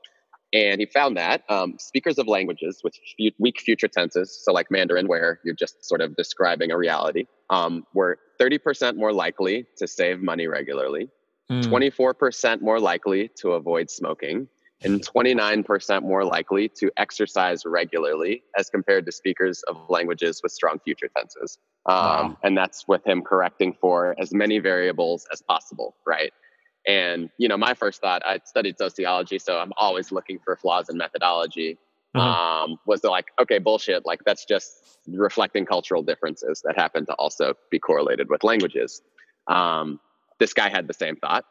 And 0.52 0.78
he 0.78 0.84
found 0.84 1.16
that 1.16 1.42
um, 1.48 1.76
speakers 1.78 2.18
of 2.18 2.26
languages 2.26 2.82
with 2.84 2.94
f- 3.18 3.32
weak 3.38 3.60
future 3.60 3.88
tenses, 3.88 4.38
so 4.44 4.52
like 4.52 4.70
Mandarin, 4.70 5.08
where 5.08 5.40
you're 5.42 5.54
just 5.54 5.86
sort 5.86 6.02
of 6.02 6.16
describing 6.16 6.70
a 6.70 6.76
reality, 6.76 7.24
um, 7.48 7.86
were 7.94 8.18
30% 8.38 8.96
more 8.96 9.14
likely 9.14 9.66
to 9.78 9.88
save 9.88 10.20
money 10.20 10.46
regularly, 10.46 11.08
mm. 11.50 11.64
24% 11.64 12.60
more 12.60 12.78
likely 12.78 13.30
to 13.40 13.52
avoid 13.52 13.90
smoking, 13.90 14.48
and 14.84 15.04
29% 15.04 16.02
more 16.02 16.24
likely 16.24 16.68
to 16.68 16.90
exercise 16.96 17.64
regularly 17.66 18.44
as 18.56 18.70
compared 18.70 19.04
to 19.06 19.12
speakers 19.12 19.62
of 19.64 19.76
languages 19.88 20.40
with 20.42 20.52
strong 20.52 20.78
future 20.78 21.08
tenses. 21.16 21.58
Um, 21.86 21.96
wow. 21.96 22.36
And 22.44 22.56
that's 22.56 22.86
with 22.86 23.04
him 23.06 23.22
correcting 23.22 23.76
for 23.80 24.14
as 24.18 24.32
many 24.32 24.58
variables 24.60 25.26
as 25.32 25.42
possible, 25.42 25.96
right? 26.06 26.32
And 26.86 27.28
you 27.38 27.48
know, 27.48 27.56
my 27.56 27.74
first 27.74 28.00
thought, 28.00 28.22
I 28.24 28.40
studied 28.44 28.78
sociology, 28.78 29.38
so 29.38 29.58
I'm 29.58 29.72
always 29.76 30.12
looking 30.12 30.38
for 30.38 30.56
flaws 30.56 30.88
in 30.88 30.96
methodology. 30.96 31.78
Uh-huh. 32.14 32.64
Um, 32.64 32.78
was 32.86 33.04
like, 33.04 33.26
okay, 33.38 33.58
bullshit. 33.58 34.06
Like 34.06 34.20
that's 34.24 34.46
just 34.46 34.98
reflecting 35.06 35.66
cultural 35.66 36.02
differences 36.02 36.62
that 36.64 36.74
happen 36.76 37.04
to 37.06 37.12
also 37.14 37.52
be 37.70 37.78
correlated 37.78 38.30
with 38.30 38.44
languages. 38.44 39.02
Um, 39.46 40.00
this 40.38 40.54
guy 40.54 40.70
had 40.70 40.86
the 40.86 40.94
same 40.94 41.16
thought. 41.16 41.44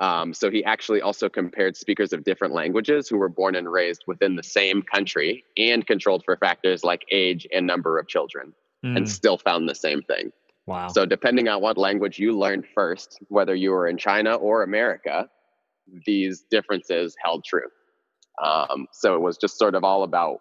Um, 0.00 0.32
so 0.32 0.50
he 0.50 0.64
actually 0.64 1.02
also 1.02 1.28
compared 1.28 1.76
speakers 1.76 2.12
of 2.12 2.24
different 2.24 2.54
languages 2.54 3.08
who 3.08 3.18
were 3.18 3.28
born 3.28 3.54
and 3.54 3.70
raised 3.70 4.04
within 4.06 4.34
the 4.34 4.42
same 4.42 4.82
country 4.82 5.44
and 5.58 5.86
controlled 5.86 6.22
for 6.24 6.36
factors 6.38 6.82
like 6.82 7.04
age 7.10 7.46
and 7.52 7.66
number 7.66 7.98
of 7.98 8.08
children. 8.08 8.54
mm. 8.84 8.96
and 8.96 9.08
still 9.08 9.38
found 9.38 9.68
the 9.68 9.74
same 9.74 10.02
thing. 10.02 10.32
Wow. 10.66 10.88
So 10.88 11.06
depending 11.06 11.48
on 11.48 11.60
what 11.60 11.78
language 11.78 12.18
you 12.18 12.38
learned 12.38 12.64
first, 12.74 13.18
whether 13.28 13.54
you 13.54 13.70
were 13.70 13.88
in 13.88 13.96
China 13.96 14.34
or 14.34 14.62
America, 14.62 15.28
these 16.06 16.44
differences 16.50 17.16
held 17.22 17.44
true. 17.44 17.68
Um, 18.42 18.86
so 18.92 19.14
it 19.14 19.20
was 19.20 19.36
just 19.36 19.58
sort 19.58 19.74
of 19.74 19.84
all 19.84 20.04
about 20.04 20.38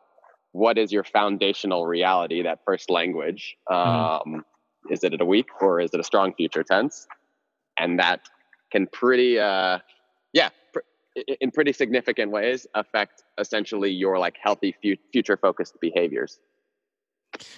what 0.52 0.78
is 0.78 0.92
your 0.92 1.04
foundational 1.04 1.86
reality, 1.86 2.44
that 2.44 2.60
first 2.66 2.90
language. 2.90 3.56
Mm-hmm. 3.70 4.30
Um, 4.32 4.42
mm. 4.42 4.94
Is 4.94 5.04
it 5.04 5.20
a 5.20 5.26
weak 5.26 5.48
or 5.62 5.82
is 5.82 5.94
it 5.94 6.00
a 6.00 6.04
strong 6.04 6.34
future 6.34 6.64
tense? 6.64 7.06
And 7.78 8.00
that 8.00 8.22
can 8.72 8.88
pretty, 8.88 9.40
uh, 9.40 9.80
yeah, 10.34 10.50
pr- 10.74 10.80
in 11.42 11.52
pretty 11.52 11.74
significant 11.74 12.32
ways 12.32 12.68
affect 12.76 13.24
essentially 13.38 13.92
your 13.92 14.18
like 14.18 14.38
healthy 14.42 14.76
fu- 14.82 14.96
future 15.12 15.38
focused 15.38 15.80
behaviors. 15.82 16.40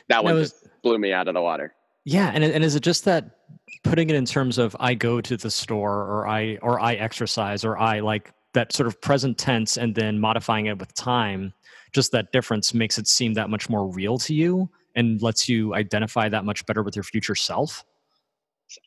That 0.10 0.24
one 0.24 0.36
was, 0.36 0.52
just 0.52 0.82
blew 0.84 0.98
me 0.98 1.14
out 1.14 1.28
of 1.28 1.34
the 1.34 1.42
water. 1.42 1.74
Yeah, 2.06 2.32
and 2.34 2.44
and 2.44 2.64
is 2.64 2.76
it 2.76 2.82
just 2.82 3.06
that 3.06 3.38
putting 3.84 4.10
it 4.10 4.16
in 4.16 4.26
terms 4.26 4.58
of 4.58 4.76
I 4.80 4.94
go 4.94 5.22
to 5.22 5.38
the 5.38 5.52
store 5.52 6.00
or 6.04 6.28
I 6.28 6.58
or 6.62 6.80
I 6.80 6.94
exercise 6.94 7.64
or 7.64 7.78
I 7.78 8.00
like 8.00 8.34
that 8.54 8.74
sort 8.74 8.88
of 8.88 9.00
present 9.02 9.38
tense 9.38 9.78
and 9.78 9.96
then 9.96 10.20
modifying 10.20 10.66
it 10.66 10.78
with 10.78 10.94
time, 10.94 11.54
just 11.94 12.12
that 12.12 12.32
difference 12.32 12.74
makes 12.74 12.98
it 12.98 13.08
seem 13.08 13.34
that 13.36 13.50
much 13.50 13.70
more 13.70 13.88
real 13.88 14.18
to 14.20 14.34
you 14.34 14.70
and 14.96 15.22
lets 15.22 15.48
you 15.48 15.74
identify 15.74 16.28
that 16.28 16.44
much 16.44 16.66
better 16.66 16.84
with 16.84 16.96
your 16.96 17.04
future 17.04 17.36
self? 17.36 17.86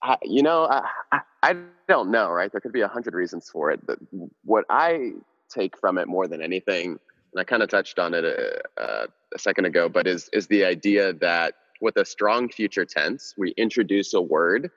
Uh, 0.02 0.16
you 0.22 0.42
know, 0.42 0.64
I, 0.64 0.82
I, 1.12 1.20
I, 1.42 1.56
don't 1.88 2.10
know, 2.10 2.30
right? 2.30 2.50
There 2.50 2.60
could 2.60 2.72
be 2.72 2.80
a 2.80 2.88
hundred 2.88 3.14
reasons 3.14 3.50
for 3.50 3.70
it. 3.70 3.84
But 3.86 3.98
what 4.44 4.64
I 4.70 5.12
take 5.48 5.78
from 5.78 5.98
it 5.98 6.08
more 6.08 6.26
than 6.26 6.40
anything, 6.40 6.98
and 7.32 7.40
I 7.40 7.44
kind 7.44 7.62
of 7.62 7.68
touched 7.68 7.98
on 7.98 8.14
it 8.14 8.24
a, 8.24 8.60
uh, 8.80 8.82
uh, 8.82 9.06
a 9.34 9.38
second 9.38 9.66
ago, 9.66 9.88
but 9.88 10.06
is 10.06 10.30
is 10.32 10.46
the 10.46 10.64
idea 10.64 11.12
that 11.14 11.54
with 11.80 11.96
a 11.96 12.04
strong 12.04 12.48
future 12.48 12.84
tense, 12.84 13.34
we 13.36 13.50
introduce 13.56 14.14
a 14.14 14.20
word 14.20 14.70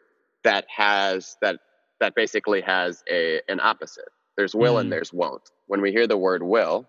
that 0.44 0.66
has 0.68 1.38
that 1.42 1.60
that 2.00 2.16
basically 2.16 2.62
has 2.62 3.04
a 3.10 3.42
an 3.48 3.60
opposite. 3.60 4.10
There's 4.36 4.56
will 4.56 4.76
mm. 4.76 4.82
and 4.82 4.92
there's 4.92 5.14
won't. 5.14 5.52
When 5.68 5.82
we 5.82 5.92
hear 5.92 6.08
the 6.08 6.18
word 6.18 6.44
will, 6.44 6.88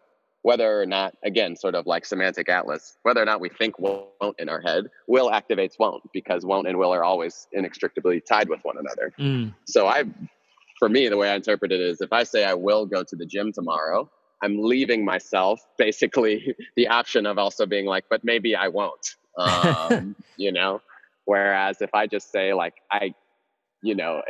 whether 0.48 0.80
or 0.80 0.86
not, 0.86 1.14
again, 1.24 1.54
sort 1.54 1.74
of 1.74 1.86
like 1.86 2.06
semantic 2.06 2.48
atlas, 2.48 2.96
whether 3.02 3.20
or 3.20 3.26
not 3.26 3.38
we 3.38 3.50
think 3.50 3.78
won't 3.78 4.08
in 4.38 4.48
our 4.48 4.62
head, 4.62 4.86
will 5.06 5.30
activates 5.30 5.74
won't 5.78 6.02
because 6.14 6.42
won't 6.42 6.66
and 6.66 6.78
will 6.78 6.90
are 6.90 7.04
always 7.04 7.46
inextricably 7.52 8.18
tied 8.18 8.48
with 8.48 8.58
one 8.62 8.78
another. 8.78 9.12
Mm. 9.18 9.52
So 9.66 9.86
I, 9.86 10.04
for 10.78 10.88
me, 10.88 11.06
the 11.10 11.18
way 11.18 11.28
I 11.28 11.34
interpret 11.34 11.70
it 11.70 11.80
is 11.80 12.00
if 12.00 12.14
I 12.14 12.22
say 12.22 12.46
I 12.46 12.54
will 12.54 12.86
go 12.86 13.04
to 13.04 13.14
the 13.14 13.26
gym 13.26 13.52
tomorrow, 13.52 14.10
I'm 14.42 14.56
leaving 14.62 15.04
myself 15.04 15.60
basically 15.76 16.54
the 16.76 16.88
option 16.88 17.26
of 17.26 17.36
also 17.36 17.66
being 17.66 17.84
like, 17.84 18.04
but 18.08 18.24
maybe 18.24 18.56
I 18.56 18.68
won't, 18.68 19.16
um, 19.36 20.16
you 20.38 20.50
know? 20.50 20.80
Whereas 21.26 21.82
if 21.82 21.90
I 21.92 22.06
just 22.06 22.32
say 22.32 22.54
like, 22.54 22.76
I, 22.90 23.12
you 23.82 23.94
know, 23.94 24.22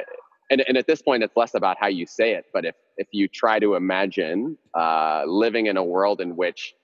and, 0.50 0.62
and 0.66 0.76
at 0.76 0.86
this 0.86 1.02
point 1.02 1.22
it's 1.22 1.36
less 1.36 1.54
about 1.54 1.76
how 1.78 1.86
you 1.86 2.06
say 2.06 2.32
it 2.32 2.46
but 2.52 2.64
if 2.64 2.74
if 2.96 3.08
you 3.12 3.28
try 3.28 3.58
to 3.58 3.74
imagine 3.74 4.56
uh, 4.74 5.22
living 5.26 5.66
in 5.66 5.76
a 5.76 5.84
world 5.84 6.20
in 6.20 6.36
which 6.36 6.74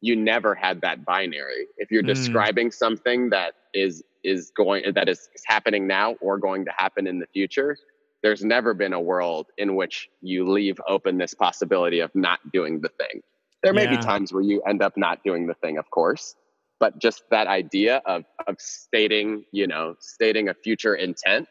you 0.00 0.16
never 0.16 0.54
had 0.54 0.80
that 0.80 1.04
binary 1.04 1.66
if 1.78 1.90
you're 1.90 2.02
mm. 2.02 2.14
describing 2.14 2.70
something 2.70 3.30
that 3.30 3.54
is 3.74 4.02
is 4.24 4.52
going 4.56 4.84
that 4.94 5.08
is 5.08 5.28
happening 5.46 5.86
now 5.86 6.14
or 6.20 6.38
going 6.38 6.64
to 6.64 6.72
happen 6.76 7.06
in 7.06 7.18
the 7.18 7.26
future 7.26 7.76
there's 8.22 8.44
never 8.44 8.72
been 8.72 8.92
a 8.92 9.00
world 9.00 9.46
in 9.58 9.74
which 9.74 10.08
you 10.20 10.48
leave 10.48 10.80
open 10.88 11.18
this 11.18 11.34
possibility 11.34 12.00
of 12.00 12.10
not 12.14 12.38
doing 12.52 12.80
the 12.80 12.88
thing 12.90 13.20
there 13.62 13.72
may 13.72 13.84
yeah. 13.84 13.96
be 13.96 14.02
times 14.02 14.32
where 14.32 14.42
you 14.42 14.60
end 14.62 14.82
up 14.82 14.96
not 14.96 15.22
doing 15.24 15.46
the 15.46 15.54
thing 15.54 15.78
of 15.78 15.90
course 15.90 16.34
but 16.78 16.98
just 16.98 17.22
that 17.30 17.46
idea 17.46 18.02
of 18.06 18.24
of 18.46 18.56
stating 18.60 19.44
you 19.52 19.66
know 19.66 19.94
stating 20.00 20.48
a 20.48 20.54
future 20.54 20.94
intent 20.96 21.48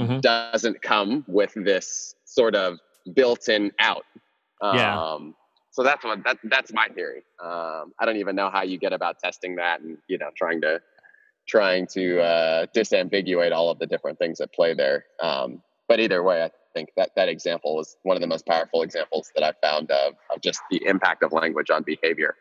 mm-hmm. 0.00 0.20
doesn't 0.20 0.80
come 0.82 1.24
with 1.28 1.52
this 1.54 2.14
sort 2.24 2.54
of 2.54 2.78
built-in 3.14 3.72
out. 3.78 4.04
Um, 4.60 4.76
yeah. 4.76 5.18
So 5.70 5.82
that's 5.82 6.04
what 6.04 6.22
that 6.24 6.38
that's 6.44 6.72
my 6.72 6.88
theory. 6.88 7.22
Um, 7.42 7.92
I 7.98 8.04
don't 8.04 8.18
even 8.18 8.36
know 8.36 8.50
how 8.50 8.62
you 8.62 8.78
get 8.78 8.92
about 8.92 9.18
testing 9.18 9.56
that 9.56 9.80
and 9.80 9.96
you 10.06 10.18
know 10.18 10.28
trying 10.36 10.60
to 10.60 10.80
trying 11.48 11.86
to 11.88 12.20
uh, 12.20 12.66
disambiguate 12.76 13.52
all 13.52 13.70
of 13.70 13.78
the 13.78 13.86
different 13.86 14.18
things 14.18 14.40
at 14.40 14.52
play 14.52 14.74
there. 14.74 15.06
Um, 15.22 15.62
but 15.88 15.98
either 15.98 16.22
way, 16.22 16.42
I 16.42 16.50
think 16.74 16.90
that 16.96 17.10
that 17.16 17.28
example 17.28 17.80
is 17.80 17.96
one 18.02 18.16
of 18.16 18.20
the 18.20 18.26
most 18.26 18.46
powerful 18.46 18.82
examples 18.82 19.30
that 19.34 19.44
I've 19.44 19.58
found 19.62 19.90
of, 19.90 20.14
of 20.32 20.40
just 20.42 20.60
the 20.70 20.84
impact 20.86 21.22
of 21.22 21.32
language 21.32 21.70
on 21.70 21.82
behavior. 21.82 22.36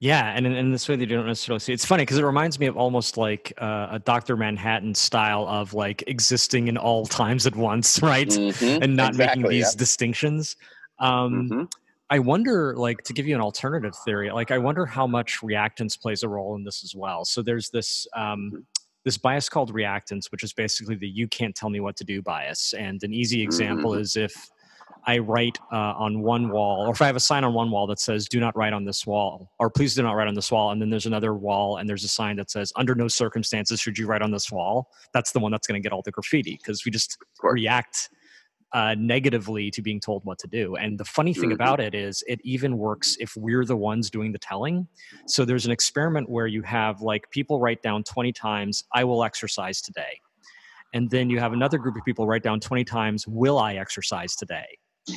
Yeah, 0.00 0.32
and 0.34 0.46
in, 0.46 0.54
in, 0.54 0.70
this 0.70 0.88
way 0.88 0.94
they 0.94 1.06
don't 1.06 1.26
necessarily 1.26 1.58
see. 1.58 1.72
It's 1.72 1.84
funny 1.84 2.02
because 2.02 2.18
it 2.18 2.24
reminds 2.24 2.60
me 2.60 2.66
of 2.66 2.76
almost 2.76 3.16
like 3.16 3.52
uh, 3.58 3.88
a 3.90 3.98
Doctor 3.98 4.36
Manhattan 4.36 4.94
style 4.94 5.44
of 5.48 5.74
like 5.74 6.04
existing 6.06 6.68
in 6.68 6.76
all 6.76 7.04
times 7.04 7.48
at 7.48 7.56
once, 7.56 8.00
right? 8.02 8.28
Mm-hmm, 8.28 8.82
and 8.82 8.96
not 8.96 9.10
exactly, 9.10 9.42
making 9.42 9.58
these 9.58 9.74
distinctions. 9.74 10.56
Um, 11.00 11.48
mm-hmm. 11.50 11.64
I 12.10 12.20
wonder, 12.20 12.74
like, 12.76 13.02
to 13.04 13.12
give 13.12 13.26
you 13.26 13.34
an 13.34 13.40
alternative 13.40 13.94
theory, 14.04 14.30
like, 14.30 14.50
I 14.50 14.56
wonder 14.56 14.86
how 14.86 15.06
much 15.06 15.40
reactance 15.40 16.00
plays 16.00 16.22
a 16.22 16.28
role 16.28 16.54
in 16.54 16.64
this 16.64 16.82
as 16.82 16.94
well. 16.94 17.24
So 17.24 17.42
there's 17.42 17.68
this 17.68 18.06
um, 18.14 18.50
mm-hmm. 18.52 18.60
this 19.04 19.18
bias 19.18 19.48
called 19.48 19.74
reactance, 19.74 20.30
which 20.30 20.44
is 20.44 20.52
basically 20.52 20.94
the 20.94 21.08
"you 21.08 21.26
can't 21.26 21.56
tell 21.56 21.70
me 21.70 21.80
what 21.80 21.96
to 21.96 22.04
do" 22.04 22.22
bias. 22.22 22.72
And 22.72 23.02
an 23.02 23.12
easy 23.12 23.42
example 23.42 23.90
mm-hmm. 23.92 24.02
is 24.02 24.16
if 24.16 24.48
I 25.08 25.16
write 25.16 25.58
uh, 25.72 25.94
on 25.96 26.20
one 26.20 26.50
wall, 26.50 26.86
or 26.86 26.90
if 26.90 27.00
I 27.00 27.06
have 27.06 27.16
a 27.16 27.20
sign 27.20 27.42
on 27.42 27.54
one 27.54 27.70
wall 27.70 27.86
that 27.86 27.98
says 27.98 28.28
"Do 28.28 28.40
not 28.40 28.54
write 28.54 28.74
on 28.74 28.84
this 28.84 29.06
wall," 29.06 29.50
or 29.58 29.70
"Please 29.70 29.94
do 29.94 30.02
not 30.02 30.12
write 30.12 30.28
on 30.28 30.34
this 30.34 30.52
wall," 30.52 30.70
and 30.70 30.82
then 30.82 30.90
there's 30.90 31.06
another 31.06 31.32
wall 31.32 31.78
and 31.78 31.88
there's 31.88 32.04
a 32.04 32.08
sign 32.08 32.36
that 32.36 32.50
says 32.50 32.74
"Under 32.76 32.94
no 32.94 33.08
circumstances 33.08 33.80
should 33.80 33.96
you 33.96 34.06
write 34.06 34.20
on 34.20 34.30
this 34.30 34.52
wall." 34.52 34.90
That's 35.14 35.32
the 35.32 35.40
one 35.40 35.50
that's 35.50 35.66
going 35.66 35.80
to 35.80 35.84
get 35.84 35.94
all 35.94 36.02
the 36.02 36.10
graffiti 36.10 36.58
because 36.62 36.84
we 36.84 36.90
just 36.90 37.16
react 37.42 38.10
uh, 38.74 38.96
negatively 38.98 39.70
to 39.70 39.80
being 39.80 39.98
told 39.98 40.26
what 40.26 40.38
to 40.40 40.46
do. 40.46 40.76
And 40.76 41.00
the 41.00 41.06
funny 41.06 41.32
thing 41.32 41.44
mm-hmm. 41.44 41.52
about 41.52 41.80
it 41.80 41.94
is, 41.94 42.22
it 42.28 42.38
even 42.44 42.76
works 42.76 43.16
if 43.18 43.34
we're 43.34 43.64
the 43.64 43.78
ones 43.78 44.10
doing 44.10 44.30
the 44.30 44.38
telling. 44.38 44.86
So 45.26 45.46
there's 45.46 45.64
an 45.64 45.72
experiment 45.72 46.28
where 46.28 46.46
you 46.46 46.60
have 46.64 47.00
like 47.00 47.30
people 47.30 47.60
write 47.60 47.80
down 47.80 48.04
20 48.04 48.30
times, 48.32 48.84
I 48.92 49.04
will 49.04 49.24
exercise 49.24 49.80
today. 49.80 50.20
And 50.92 51.08
then 51.08 51.30
you 51.30 51.38
have 51.38 51.54
another 51.54 51.78
group 51.78 51.96
of 51.96 52.04
people 52.04 52.26
write 52.26 52.42
down 52.42 52.60
20 52.60 52.84
times, 52.84 53.26
Will 53.26 53.58
I 53.58 53.76
exercise 53.76 54.36
today? 54.36 54.66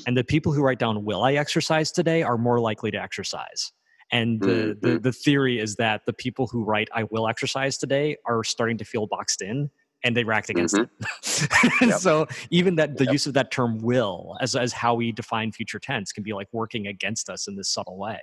And 0.06 0.18
the 0.18 0.24
people 0.24 0.52
who 0.52 0.62
write 0.62 0.80
down, 0.80 1.04
will 1.04 1.24
I 1.24 1.34
exercise 1.34 1.92
today, 1.92 2.24
are 2.24 2.38
more 2.38 2.60
likely 2.60 2.92
to 2.92 3.02
exercise. 3.02 3.72
And 4.12 4.42
the, 4.42 4.48
mm-hmm. 4.48 4.88
the, 4.88 5.00
the 5.00 5.12
theory 5.14 5.60
is 5.60 5.76
that 5.78 6.06
the 6.06 6.14
people 6.14 6.48
who 6.48 6.64
write, 6.64 6.90
I 6.94 7.04
will 7.04 7.28
exercise 7.28 7.78
today, 7.78 8.18
are 8.26 8.44
starting 8.44 8.78
to 8.80 8.86
feel 8.86 9.08
boxed 9.08 9.42
in 9.42 9.70
and 10.04 10.18
they 10.18 10.24
react 10.24 10.50
against 10.50 10.76
mm-hmm. 10.76 11.66
it. 11.82 11.90
yep. 11.90 12.00
So 12.00 12.28
even 12.50 12.76
that 12.76 12.98
the 12.98 13.06
yep. 13.06 13.14
use 13.14 13.28
of 13.28 13.34
that 13.36 13.52
term 13.52 13.80
will 13.80 14.36
as, 14.42 14.56
as 14.56 14.74
how 14.74 14.96
we 14.96 15.12
define 15.12 15.52
future 15.52 15.80
tense 15.80 16.12
can 16.12 16.24
be 16.24 16.34
like 16.34 16.48
working 16.52 16.88
against 16.88 17.30
us 17.30 17.48
in 17.48 17.56
this 17.56 17.70
subtle 17.70 17.98
way. 17.98 18.20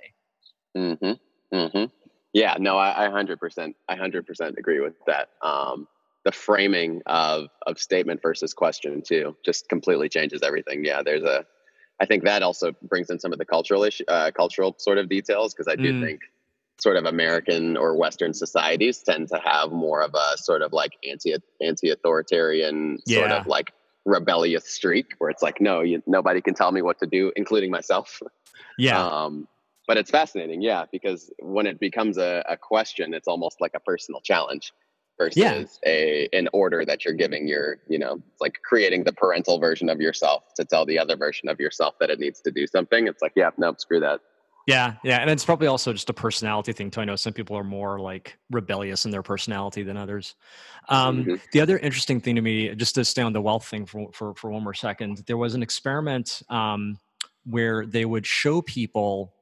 Mm-hmm. 0.77 1.55
Mm-hmm. 1.55 1.85
Yeah, 2.33 2.55
no, 2.59 2.77
I, 2.77 3.07
I 3.07 3.09
100%, 3.09 3.73
I 3.87 3.95
100% 3.95 4.57
agree 4.57 4.81
with 4.81 4.93
that. 5.07 5.29
Um, 5.41 5.87
the 6.25 6.31
framing 6.31 7.01
of, 7.07 7.47
of 7.65 7.79
statement 7.79 8.21
versus 8.21 8.53
question 8.53 9.01
too, 9.01 9.35
just 9.43 9.67
completely 9.69 10.09
changes 10.09 10.43
everything. 10.43 10.85
Yeah. 10.85 11.01
There's 11.01 11.23
a, 11.23 11.45
I 11.99 12.05
think 12.05 12.23
that 12.23 12.43
also 12.43 12.73
brings 12.83 13.09
in 13.09 13.19
some 13.19 13.33
of 13.33 13.39
the 13.39 13.45
cultural 13.45 13.83
issue, 13.83 14.05
uh, 14.07 14.31
cultural 14.31 14.75
sort 14.77 14.97
of 14.97 15.09
details 15.09 15.53
because 15.53 15.67
I 15.67 15.75
do 15.75 15.93
mm. 15.93 16.03
think 16.03 16.21
sort 16.79 16.95
of 16.95 17.05
American 17.05 17.75
or 17.75 17.95
Western 17.95 18.33
societies 18.33 18.99
tend 18.99 19.27
to 19.29 19.39
have 19.43 19.71
more 19.71 20.01
of 20.01 20.13
a 20.13 20.37
sort 20.37 20.61
of 20.61 20.71
like 20.71 20.93
anti 21.07 21.35
anti 21.61 21.89
authoritarian 21.89 22.99
yeah. 23.05 23.19
sort 23.19 23.31
of 23.31 23.47
like 23.47 23.73
rebellious 24.05 24.69
streak 24.69 25.07
where 25.17 25.29
it's 25.29 25.43
like 25.43 25.59
no, 25.59 25.81
you, 25.81 26.01
nobody 26.07 26.41
can 26.41 26.53
tell 26.53 26.71
me 26.71 26.81
what 26.81 26.99
to 26.99 27.05
do, 27.05 27.31
including 27.35 27.69
myself. 27.69 28.21
Yeah. 28.77 29.05
Um, 29.05 29.47
but 29.87 29.97
it's 29.97 30.11
fascinating, 30.11 30.61
yeah, 30.61 30.85
because 30.91 31.31
when 31.39 31.65
it 31.65 31.79
becomes 31.79 32.17
a, 32.17 32.45
a 32.47 32.55
question, 32.55 33.13
it's 33.13 33.27
almost 33.27 33.59
like 33.59 33.71
a 33.73 33.79
personal 33.79 34.21
challenge 34.21 34.71
versus 35.19 35.37
yeah. 35.37 35.63
a 35.85 36.29
an 36.33 36.47
order 36.53 36.83
that 36.83 37.05
you're 37.05 37.13
giving 37.13 37.47
your 37.47 37.77
you 37.87 37.99
know 37.99 38.13
it's 38.31 38.41
like 38.41 38.55
creating 38.63 39.03
the 39.03 39.13
parental 39.13 39.59
version 39.59 39.89
of 39.89 40.01
yourself 40.01 40.43
to 40.55 40.65
tell 40.65 40.85
the 40.85 40.97
other 40.97 41.15
version 41.15 41.49
of 41.49 41.59
yourself 41.59 41.93
that 41.99 42.09
it 42.09 42.19
needs 42.19 42.41
to 42.41 42.49
do 42.49 42.65
something 42.65 43.05
it's 43.07 43.21
like 43.21 43.33
yeah 43.35 43.51
no 43.57 43.75
screw 43.77 43.99
that 43.99 44.21
yeah 44.65 44.93
yeah 45.03 45.17
and 45.17 45.29
it's 45.29 45.45
probably 45.45 45.67
also 45.67 45.91
just 45.93 46.09
a 46.09 46.13
personality 46.13 46.71
thing 46.71 46.89
too 46.89 47.01
i 47.01 47.05
know 47.05 47.15
some 47.15 47.33
people 47.33 47.55
are 47.55 47.63
more 47.63 47.99
like 47.99 48.37
rebellious 48.49 49.05
in 49.05 49.11
their 49.11 49.23
personality 49.23 49.83
than 49.83 49.97
others 49.97 50.35
um, 50.87 51.23
mm-hmm. 51.23 51.35
the 51.51 51.61
other 51.61 51.77
interesting 51.77 52.19
thing 52.19 52.35
to 52.35 52.41
me 52.41 52.73
just 52.75 52.95
to 52.95 53.05
stay 53.05 53.21
on 53.21 53.33
the 53.33 53.41
wealth 53.41 53.65
thing 53.65 53.85
for 53.85 54.09
for, 54.13 54.33
for 54.35 54.49
one 54.49 54.63
more 54.63 54.73
second 54.73 55.21
there 55.27 55.37
was 55.37 55.53
an 55.53 55.61
experiment 55.61 56.41
um, 56.49 56.97
where 57.45 57.85
they 57.85 58.05
would 58.05 58.25
show 58.25 58.61
people 58.61 59.33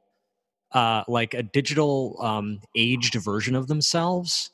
uh, 0.74 1.04
like 1.08 1.34
a 1.34 1.44
digital 1.44 2.18
um, 2.22 2.60
aged 2.76 3.16
version 3.16 3.56
of 3.56 3.68
themselves 3.68 4.52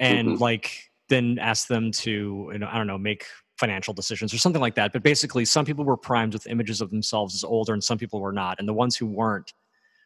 and 0.00 0.28
mm-hmm. 0.28 0.42
like 0.42 0.90
then 1.08 1.38
ask 1.38 1.68
them 1.68 1.92
to 1.92 2.50
you 2.52 2.58
know 2.58 2.68
i 2.70 2.76
don't 2.76 2.88
know 2.88 2.98
make 2.98 3.24
financial 3.58 3.94
decisions 3.94 4.34
or 4.34 4.38
something 4.38 4.60
like 4.60 4.74
that 4.74 4.92
but 4.92 5.02
basically 5.02 5.44
some 5.44 5.64
people 5.64 5.84
were 5.84 5.96
primed 5.96 6.32
with 6.32 6.46
images 6.48 6.80
of 6.80 6.90
themselves 6.90 7.34
as 7.34 7.44
older 7.44 7.72
and 7.72 7.84
some 7.84 7.98
people 7.98 8.20
were 8.20 8.32
not 8.32 8.58
and 8.58 8.66
the 8.66 8.72
ones 8.72 8.96
who 8.96 9.06
weren't 9.06 9.52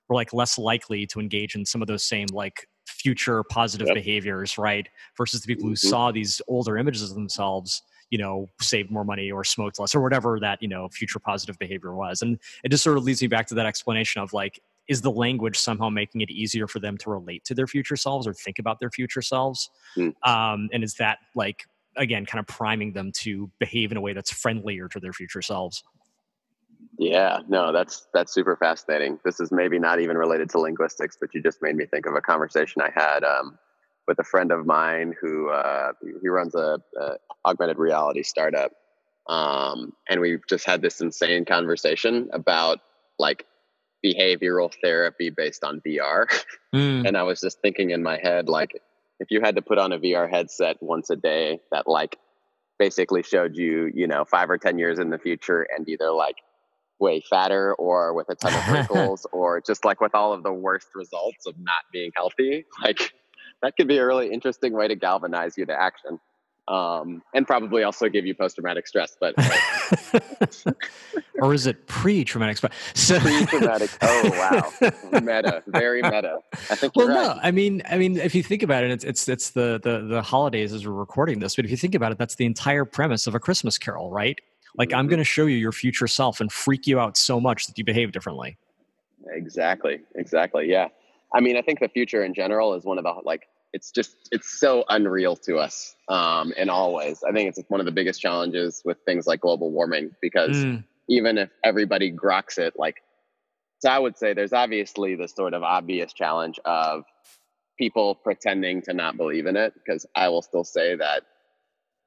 were 0.08 0.16
like 0.16 0.32
less 0.32 0.58
likely 0.58 1.06
to 1.06 1.20
engage 1.20 1.54
in 1.54 1.64
some 1.64 1.80
of 1.80 1.88
those 1.88 2.04
same 2.04 2.26
like 2.32 2.68
future 2.86 3.42
positive 3.44 3.86
yep. 3.88 3.94
behaviors, 3.94 4.58
right? 4.58 4.88
Versus 5.16 5.42
the 5.42 5.46
people 5.46 5.66
who 5.66 5.74
mm-hmm. 5.74 5.88
saw 5.88 6.10
these 6.10 6.40
older 6.48 6.76
images 6.76 7.02
of 7.02 7.14
themselves, 7.14 7.82
you 8.10 8.18
know, 8.18 8.48
saved 8.60 8.90
more 8.90 9.04
money 9.04 9.30
or 9.30 9.44
smoked 9.44 9.78
less 9.78 9.94
or 9.94 10.00
whatever 10.02 10.38
that, 10.40 10.60
you 10.62 10.68
know, 10.68 10.88
future 10.88 11.18
positive 11.18 11.58
behavior 11.58 11.94
was. 11.94 12.22
And 12.22 12.38
it 12.62 12.70
just 12.70 12.84
sort 12.84 12.96
of 12.96 13.04
leads 13.04 13.22
me 13.22 13.28
back 13.28 13.46
to 13.48 13.54
that 13.54 13.66
explanation 13.66 14.22
of 14.22 14.32
like, 14.32 14.60
is 14.88 15.00
the 15.00 15.10
language 15.10 15.58
somehow 15.58 15.88
making 15.88 16.20
it 16.20 16.30
easier 16.30 16.66
for 16.66 16.78
them 16.78 16.96
to 16.98 17.10
relate 17.10 17.44
to 17.44 17.54
their 17.54 17.66
future 17.66 17.96
selves 17.96 18.26
or 18.26 18.34
think 18.34 18.58
about 18.58 18.80
their 18.80 18.90
future 18.90 19.22
selves? 19.22 19.70
Mm. 19.96 20.14
Um, 20.26 20.68
and 20.72 20.84
is 20.84 20.94
that 20.94 21.18
like, 21.34 21.64
again, 21.96 22.26
kind 22.26 22.40
of 22.40 22.46
priming 22.46 22.92
them 22.92 23.12
to 23.20 23.50
behave 23.58 23.90
in 23.90 23.96
a 23.96 24.00
way 24.00 24.12
that's 24.12 24.32
friendlier 24.32 24.88
to 24.88 25.00
their 25.00 25.12
future 25.12 25.42
selves? 25.42 25.82
Yeah, 26.98 27.40
no, 27.48 27.72
that's 27.72 28.06
that's 28.14 28.32
super 28.32 28.56
fascinating. 28.56 29.18
This 29.24 29.40
is 29.40 29.50
maybe 29.50 29.78
not 29.78 30.00
even 30.00 30.16
related 30.16 30.48
to 30.50 30.60
linguistics, 30.60 31.16
but 31.20 31.34
you 31.34 31.42
just 31.42 31.60
made 31.60 31.74
me 31.74 31.86
think 31.86 32.06
of 32.06 32.14
a 32.14 32.20
conversation 32.20 32.82
I 32.82 32.90
had 32.94 33.24
um, 33.24 33.58
with 34.06 34.18
a 34.20 34.24
friend 34.24 34.52
of 34.52 34.64
mine 34.64 35.14
who 35.20 35.50
uh, 35.50 35.92
he 36.22 36.28
runs 36.28 36.54
a, 36.54 36.78
a, 37.00 37.14
augmented 37.44 37.78
reality 37.78 38.22
startup, 38.22 38.70
um, 39.28 39.92
and 40.08 40.20
we 40.20 40.38
just 40.48 40.66
had 40.66 40.82
this 40.82 41.00
insane 41.00 41.44
conversation 41.44 42.28
about 42.32 42.78
like 43.18 43.44
behavioral 44.04 44.72
therapy 44.82 45.30
based 45.30 45.64
on 45.64 45.80
VR. 45.86 46.26
Mm. 46.74 47.06
and 47.06 47.16
I 47.16 47.22
was 47.22 47.40
just 47.40 47.60
thinking 47.60 47.90
in 47.90 48.02
my 48.02 48.18
head, 48.18 48.48
like, 48.48 48.72
if 49.20 49.30
you 49.30 49.40
had 49.40 49.54
to 49.54 49.62
put 49.62 49.78
on 49.78 49.92
a 49.92 49.98
VR 49.98 50.28
headset 50.28 50.76
once 50.82 51.08
a 51.08 51.14
day 51.14 51.60
that 51.70 51.86
like 51.86 52.18
basically 52.80 53.22
showed 53.22 53.56
you, 53.56 53.92
you 53.94 54.08
know, 54.08 54.24
five 54.24 54.50
or 54.50 54.58
ten 54.58 54.76
years 54.76 54.98
in 54.98 55.10
the 55.10 55.18
future, 55.18 55.66
and 55.74 55.88
either 55.88 56.10
like 56.10 56.34
way 56.98 57.22
fatter 57.28 57.74
or 57.74 58.14
with 58.14 58.28
a 58.28 58.34
ton 58.34 58.54
of 58.54 58.68
wrinkles 58.72 59.26
or 59.32 59.60
just 59.60 59.84
like 59.84 60.00
with 60.00 60.14
all 60.14 60.32
of 60.32 60.42
the 60.42 60.52
worst 60.52 60.88
results 60.94 61.46
of 61.46 61.54
not 61.58 61.82
being 61.92 62.10
healthy 62.16 62.64
like 62.82 63.12
that 63.62 63.76
could 63.76 63.88
be 63.88 63.98
a 63.98 64.06
really 64.06 64.32
interesting 64.32 64.72
way 64.72 64.88
to 64.88 64.94
galvanize 64.94 65.58
you 65.58 65.66
to 65.66 65.72
action 65.72 66.18
um, 66.66 67.22
and 67.34 67.46
probably 67.46 67.82
also 67.82 68.08
give 68.08 68.24
you 68.24 68.34
post-traumatic 68.34 68.86
stress 68.86 69.16
but 69.20 69.34
or 71.40 71.52
is 71.52 71.66
it 71.66 71.86
pre-traumatic 71.86 72.56
stress 72.56 72.72
so 72.94 73.18
pre-traumatic 73.20 73.90
oh 74.02 74.30
wow 74.32 75.20
meta 75.20 75.62
very 75.66 76.02
meta 76.02 76.38
i 76.70 76.74
think 76.74 76.94
well 76.96 77.08
right. 77.08 77.14
no 77.14 77.38
i 77.42 77.50
mean 77.50 77.82
i 77.90 77.98
mean 77.98 78.16
if 78.16 78.34
you 78.34 78.42
think 78.42 78.62
about 78.62 78.82
it 78.82 78.90
it's 78.90 79.04
it's 79.04 79.28
it's 79.28 79.50
the 79.50 79.78
the 79.82 80.00
the 80.08 80.22
holidays 80.22 80.72
as 80.72 80.86
we're 80.86 80.92
recording 80.92 81.38
this 81.38 81.56
but 81.56 81.64
if 81.64 81.70
you 81.70 81.76
think 81.76 81.94
about 81.94 82.12
it 82.12 82.18
that's 82.18 82.36
the 82.36 82.46
entire 82.46 82.84
premise 82.84 83.26
of 83.26 83.34
a 83.34 83.40
christmas 83.40 83.76
carol 83.76 84.10
right 84.10 84.40
like 84.76 84.92
I'm 84.92 85.00
mm-hmm. 85.00 85.10
going 85.10 85.18
to 85.18 85.24
show 85.24 85.46
you 85.46 85.56
your 85.56 85.72
future 85.72 86.06
self 86.06 86.40
and 86.40 86.50
freak 86.50 86.86
you 86.86 86.98
out 86.98 87.16
so 87.16 87.40
much 87.40 87.66
that 87.66 87.78
you 87.78 87.84
behave 87.84 88.12
differently. 88.12 88.56
Exactly. 89.32 90.00
Exactly. 90.16 90.68
Yeah. 90.68 90.88
I 91.32 91.40
mean, 91.40 91.56
I 91.56 91.62
think 91.62 91.80
the 91.80 91.88
future 91.88 92.24
in 92.24 92.34
general 92.34 92.74
is 92.74 92.84
one 92.84 92.98
of 92.98 93.04
the 93.04 93.14
like 93.24 93.48
it's 93.74 93.90
just 93.90 94.28
it's 94.30 94.58
so 94.58 94.84
unreal 94.88 95.34
to 95.34 95.56
us 95.56 95.96
um, 96.08 96.52
in 96.56 96.70
all 96.70 96.94
ways. 96.94 97.22
I 97.28 97.32
think 97.32 97.48
it's 97.48 97.60
one 97.68 97.80
of 97.80 97.86
the 97.86 97.92
biggest 97.92 98.20
challenges 98.20 98.80
with 98.84 98.98
things 99.04 99.26
like 99.26 99.40
global 99.40 99.72
warming 99.72 100.12
because 100.22 100.56
mm. 100.56 100.84
even 101.08 101.36
if 101.36 101.50
everybody 101.64 102.12
groks 102.12 102.56
it, 102.56 102.74
like 102.78 103.02
so, 103.80 103.90
I 103.90 103.98
would 103.98 104.16
say 104.16 104.32
there's 104.32 104.52
obviously 104.52 105.16
the 105.16 105.28
sort 105.28 105.52
of 105.52 105.62
obvious 105.64 106.12
challenge 106.12 106.58
of 106.64 107.02
people 107.76 108.14
pretending 108.14 108.80
to 108.82 108.94
not 108.94 109.16
believe 109.16 109.46
in 109.46 109.56
it 109.56 109.74
because 109.74 110.06
I 110.14 110.28
will 110.28 110.40
still 110.40 110.64
say 110.64 110.94
that 110.94 111.24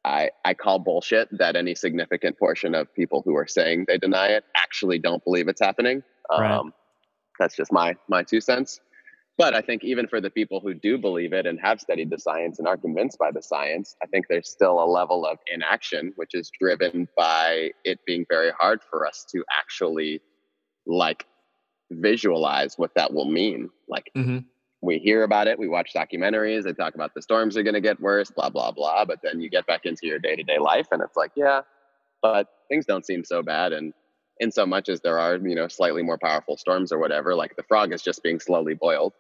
I, 0.06 0.30
I 0.46 0.54
call 0.54 0.80
bullshit 0.80 1.28
that 1.38 1.58
any 1.58 1.76
significant 1.76 2.40
portion 2.40 2.74
of 2.76 2.92
people 2.96 3.22
who 3.26 3.36
are 3.36 3.46
saying 3.46 3.86
they 3.90 3.98
deny 3.98 4.28
it 4.30 4.46
actually 4.56 5.00
don't 5.00 5.24
believe 5.26 5.50
it's 5.50 5.62
happening. 5.62 6.02
Right. 6.32 6.50
Um, 6.50 6.74
that's 7.40 7.58
just 7.58 7.74
my 7.74 7.98
my 8.08 8.24
two 8.24 8.40
cents. 8.40 8.80
But 9.38 9.54
I 9.54 9.62
think 9.62 9.84
even 9.84 10.08
for 10.08 10.20
the 10.20 10.32
people 10.32 10.60
who 10.60 10.74
do 10.74 10.98
believe 10.98 11.32
it 11.32 11.46
and 11.46 11.60
have 11.60 11.80
studied 11.80 12.10
the 12.10 12.18
science 12.18 12.58
and 12.58 12.68
are 12.68 12.78
convinced 12.78 13.20
by 13.20 13.30
the 13.32 13.42
science, 13.42 13.96
I 14.02 14.08
think 14.08 14.26
there's 14.28 14.50
still 14.50 14.82
a 14.82 14.86
level 14.86 15.28
of 15.28 15.38
inaction, 15.54 16.12
which 16.16 16.34
is 16.34 16.52
driven 16.60 17.08
by 17.16 17.72
it 17.84 18.00
being 18.06 18.26
very 18.30 18.52
hard 18.60 18.82
for 18.90 19.06
us 19.06 19.26
to 19.34 19.44
actually 19.60 20.22
like 20.88 21.28
visualize 21.92 22.76
what 22.78 22.92
that 22.96 23.14
will 23.14 23.30
mean. 23.30 23.70
Like, 23.88 24.10
mm-hmm 24.16 24.40
we 24.82 25.00
hear 25.00 25.24
about 25.24 25.48
it, 25.48 25.58
we 25.58 25.68
watch 25.68 25.92
documentaries, 25.96 26.64
they 26.64 26.74
talk 26.74 26.96
about 26.96 27.14
the 27.14 27.22
storms 27.22 27.58
are 27.58 27.64
going 27.64 27.74
to 27.74 27.82
get 27.82 28.00
worse, 28.00 28.30
blah, 28.30 28.50
blah, 28.50 28.72
blah. 28.72 29.06
But 29.06 29.20
then 29.24 29.42
you 29.42 29.50
get 29.50 29.66
back 29.66 29.86
into 29.86 30.06
your 30.06 30.20
day 30.20 30.36
to 30.36 30.44
day 30.44 30.60
life 30.60 30.88
and 30.92 31.02
it's 31.02 31.18
like, 31.18 31.32
yeah, 31.36 31.62
but 32.22 32.48
things 32.70 32.86
don't 32.86 33.06
seem 33.06 33.24
so 33.24 33.42
bad. 33.42 33.74
And 33.74 33.94
in 34.40 34.52
so 34.52 34.66
much 34.66 34.88
as 34.88 35.02
there 35.02 35.18
are, 35.18 35.38
you 35.38 35.56
know, 35.56 35.68
slightly 35.68 36.04
more 36.04 36.18
powerful 36.18 36.58
storms 36.58 36.92
or 36.92 37.00
whatever, 37.00 37.34
like 37.34 37.56
the 37.56 37.64
frog 37.64 37.92
is 37.92 38.04
just 38.04 38.22
being 38.22 38.40
slowly 38.40 38.76
boiled. 38.76 39.14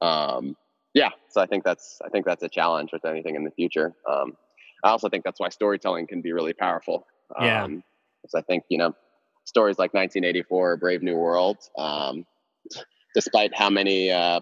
Um, 0.00 0.56
yeah. 0.94 1.10
So 1.30 1.40
I 1.40 1.46
think 1.46 1.64
that's, 1.64 2.00
I 2.04 2.08
think 2.08 2.24
that's 2.24 2.42
a 2.42 2.48
challenge 2.48 2.90
with 2.92 3.04
anything 3.04 3.34
in 3.34 3.44
the 3.44 3.50
future. 3.50 3.94
Um, 4.10 4.36
I 4.84 4.90
also 4.90 5.08
think 5.08 5.24
that's 5.24 5.40
why 5.40 5.48
storytelling 5.48 6.06
can 6.06 6.20
be 6.20 6.32
really 6.32 6.52
powerful. 6.52 7.06
Yeah. 7.40 7.64
Um, 7.64 7.82
because 8.22 8.34
I 8.34 8.42
think, 8.42 8.64
you 8.70 8.78
know, 8.78 8.94
stories 9.44 9.78
like 9.78 9.92
1984, 9.92 10.78
Brave 10.78 11.02
New 11.02 11.16
World, 11.16 11.58
um, 11.76 12.24
despite 13.14 13.54
how 13.54 13.68
many, 13.70 14.10
uh, 14.10 14.40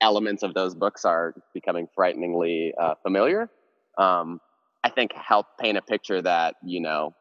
elements 0.00 0.42
of 0.42 0.54
those 0.54 0.74
books 0.74 1.04
are 1.04 1.34
becoming 1.54 1.88
frighteningly 1.94 2.74
uh, 2.78 2.94
familiar, 3.02 3.48
um, 3.98 4.40
I 4.84 4.90
think 4.90 5.12
help 5.14 5.46
paint 5.60 5.78
a 5.78 5.82
picture 5.82 6.20
that, 6.22 6.56
you 6.64 6.80
know, 6.80 7.14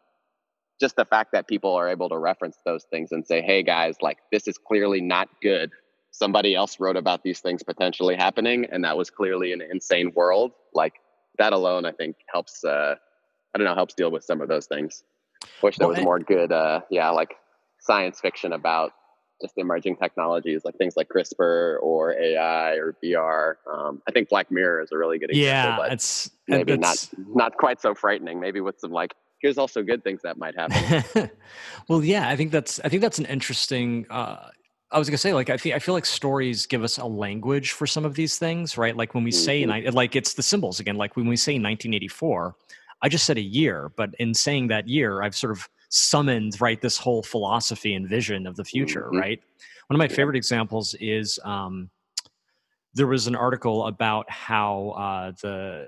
just 0.79 0.95
the 0.95 1.05
fact 1.05 1.31
that 1.33 1.47
people 1.47 1.75
are 1.75 1.87
able 1.87 2.09
to 2.09 2.17
reference 2.17 2.57
those 2.65 2.85
things 2.85 3.11
and 3.11 3.25
say, 3.25 3.41
hey 3.41 3.61
guys, 3.61 3.95
like 4.01 4.17
this 4.31 4.47
is 4.47 4.57
clearly 4.57 4.99
not 4.99 5.29
good. 5.41 5.69
Somebody 6.11 6.55
else 6.55 6.79
wrote 6.79 6.97
about 6.97 7.23
these 7.23 7.39
things 7.39 7.63
potentially 7.63 8.15
happening, 8.15 8.67
and 8.71 8.83
that 8.83 8.97
was 8.97 9.09
clearly 9.09 9.53
an 9.53 9.61
insane 9.61 10.11
world. 10.15 10.51
Like 10.73 10.93
that 11.37 11.53
alone, 11.53 11.85
I 11.85 11.91
think 11.91 12.17
helps, 12.27 12.63
uh, 12.63 12.95
I 13.53 13.57
don't 13.57 13.65
know, 13.65 13.75
helps 13.75 13.93
deal 13.93 14.11
with 14.11 14.23
some 14.23 14.41
of 14.41 14.47
those 14.47 14.65
things. 14.67 15.03
Wish 15.63 15.77
there 15.77 15.87
was 15.87 16.01
more 16.01 16.19
good, 16.19 16.51
uh, 16.51 16.81
yeah, 16.89 17.09
like 17.09 17.35
science 17.79 18.19
fiction 18.19 18.53
about 18.53 18.91
just 19.41 19.57
emerging 19.57 19.95
technologies 19.95 20.61
like 20.63 20.77
things 20.77 20.95
like 20.95 21.09
CRISPR 21.09 21.81
or 21.81 22.13
AI 22.13 22.73
or 22.73 22.95
VR. 23.03 23.55
Um, 23.71 24.01
I 24.07 24.11
think 24.11 24.29
Black 24.29 24.51
Mirror 24.51 24.81
is 24.81 24.91
a 24.91 24.97
really 24.97 25.17
good 25.17 25.31
example. 25.31 25.45
Yeah, 25.45 25.77
but 25.77 25.91
it's 25.91 26.29
maybe 26.47 26.73
it's, 26.73 26.81
not 26.81 27.27
not 27.35 27.57
quite 27.57 27.81
so 27.81 27.95
frightening. 27.95 28.39
Maybe 28.39 28.61
with 28.61 28.79
some 28.79 28.91
like 28.91 29.15
here's 29.41 29.57
also 29.57 29.81
good 29.81 30.03
things 30.03 30.21
that 30.23 30.37
might 30.37 30.55
happen. 30.55 31.31
well, 31.87 32.03
yeah, 32.03 32.29
I 32.29 32.35
think 32.35 32.51
that's 32.51 32.79
I 32.81 32.89
think 32.89 33.01
that's 33.01 33.19
an 33.19 33.25
interesting. 33.25 34.05
Uh, 34.09 34.49
I 34.91 34.99
was 34.99 35.09
gonna 35.09 35.17
say, 35.17 35.33
like, 35.33 35.49
I 35.49 35.57
feel 35.57 35.75
I 35.75 35.79
feel 35.79 35.93
like 35.93 36.05
stories 36.05 36.65
give 36.65 36.83
us 36.83 36.97
a 36.97 37.05
language 37.05 37.71
for 37.71 37.87
some 37.87 38.05
of 38.05 38.15
these 38.15 38.37
things, 38.37 38.77
right? 38.77 38.95
Like 38.95 39.13
when 39.13 39.23
we 39.23 39.31
say, 39.31 39.63
mm-hmm. 39.63 39.95
like, 39.95 40.15
it's 40.15 40.33
the 40.33 40.43
symbols 40.43 40.79
again. 40.79 40.95
Like 40.97 41.15
when 41.15 41.27
we 41.27 41.37
say 41.37 41.53
1984, 41.53 42.55
I 43.01 43.09
just 43.09 43.25
said 43.25 43.37
a 43.37 43.41
year, 43.41 43.91
but 43.95 44.11
in 44.19 44.33
saying 44.33 44.67
that 44.67 44.87
year, 44.87 45.21
I've 45.21 45.35
sort 45.35 45.51
of 45.51 45.67
summoned 45.89 46.59
right 46.61 46.81
this 46.81 46.97
whole 46.97 47.23
philosophy 47.23 47.95
and 47.95 48.07
vision 48.07 48.47
of 48.47 48.55
the 48.55 48.63
future 48.63 49.07
mm-hmm. 49.07 49.17
right 49.17 49.41
one 49.91 49.99
of 50.01 50.09
my 50.09 50.15
favorite 50.15 50.37
examples 50.37 50.95
is 51.01 51.37
um, 51.43 51.89
there 52.93 53.07
was 53.07 53.27
an 53.27 53.35
article 53.35 53.87
about 53.87 54.29
how 54.31 54.91
uh, 54.91 55.31
the 55.41 55.85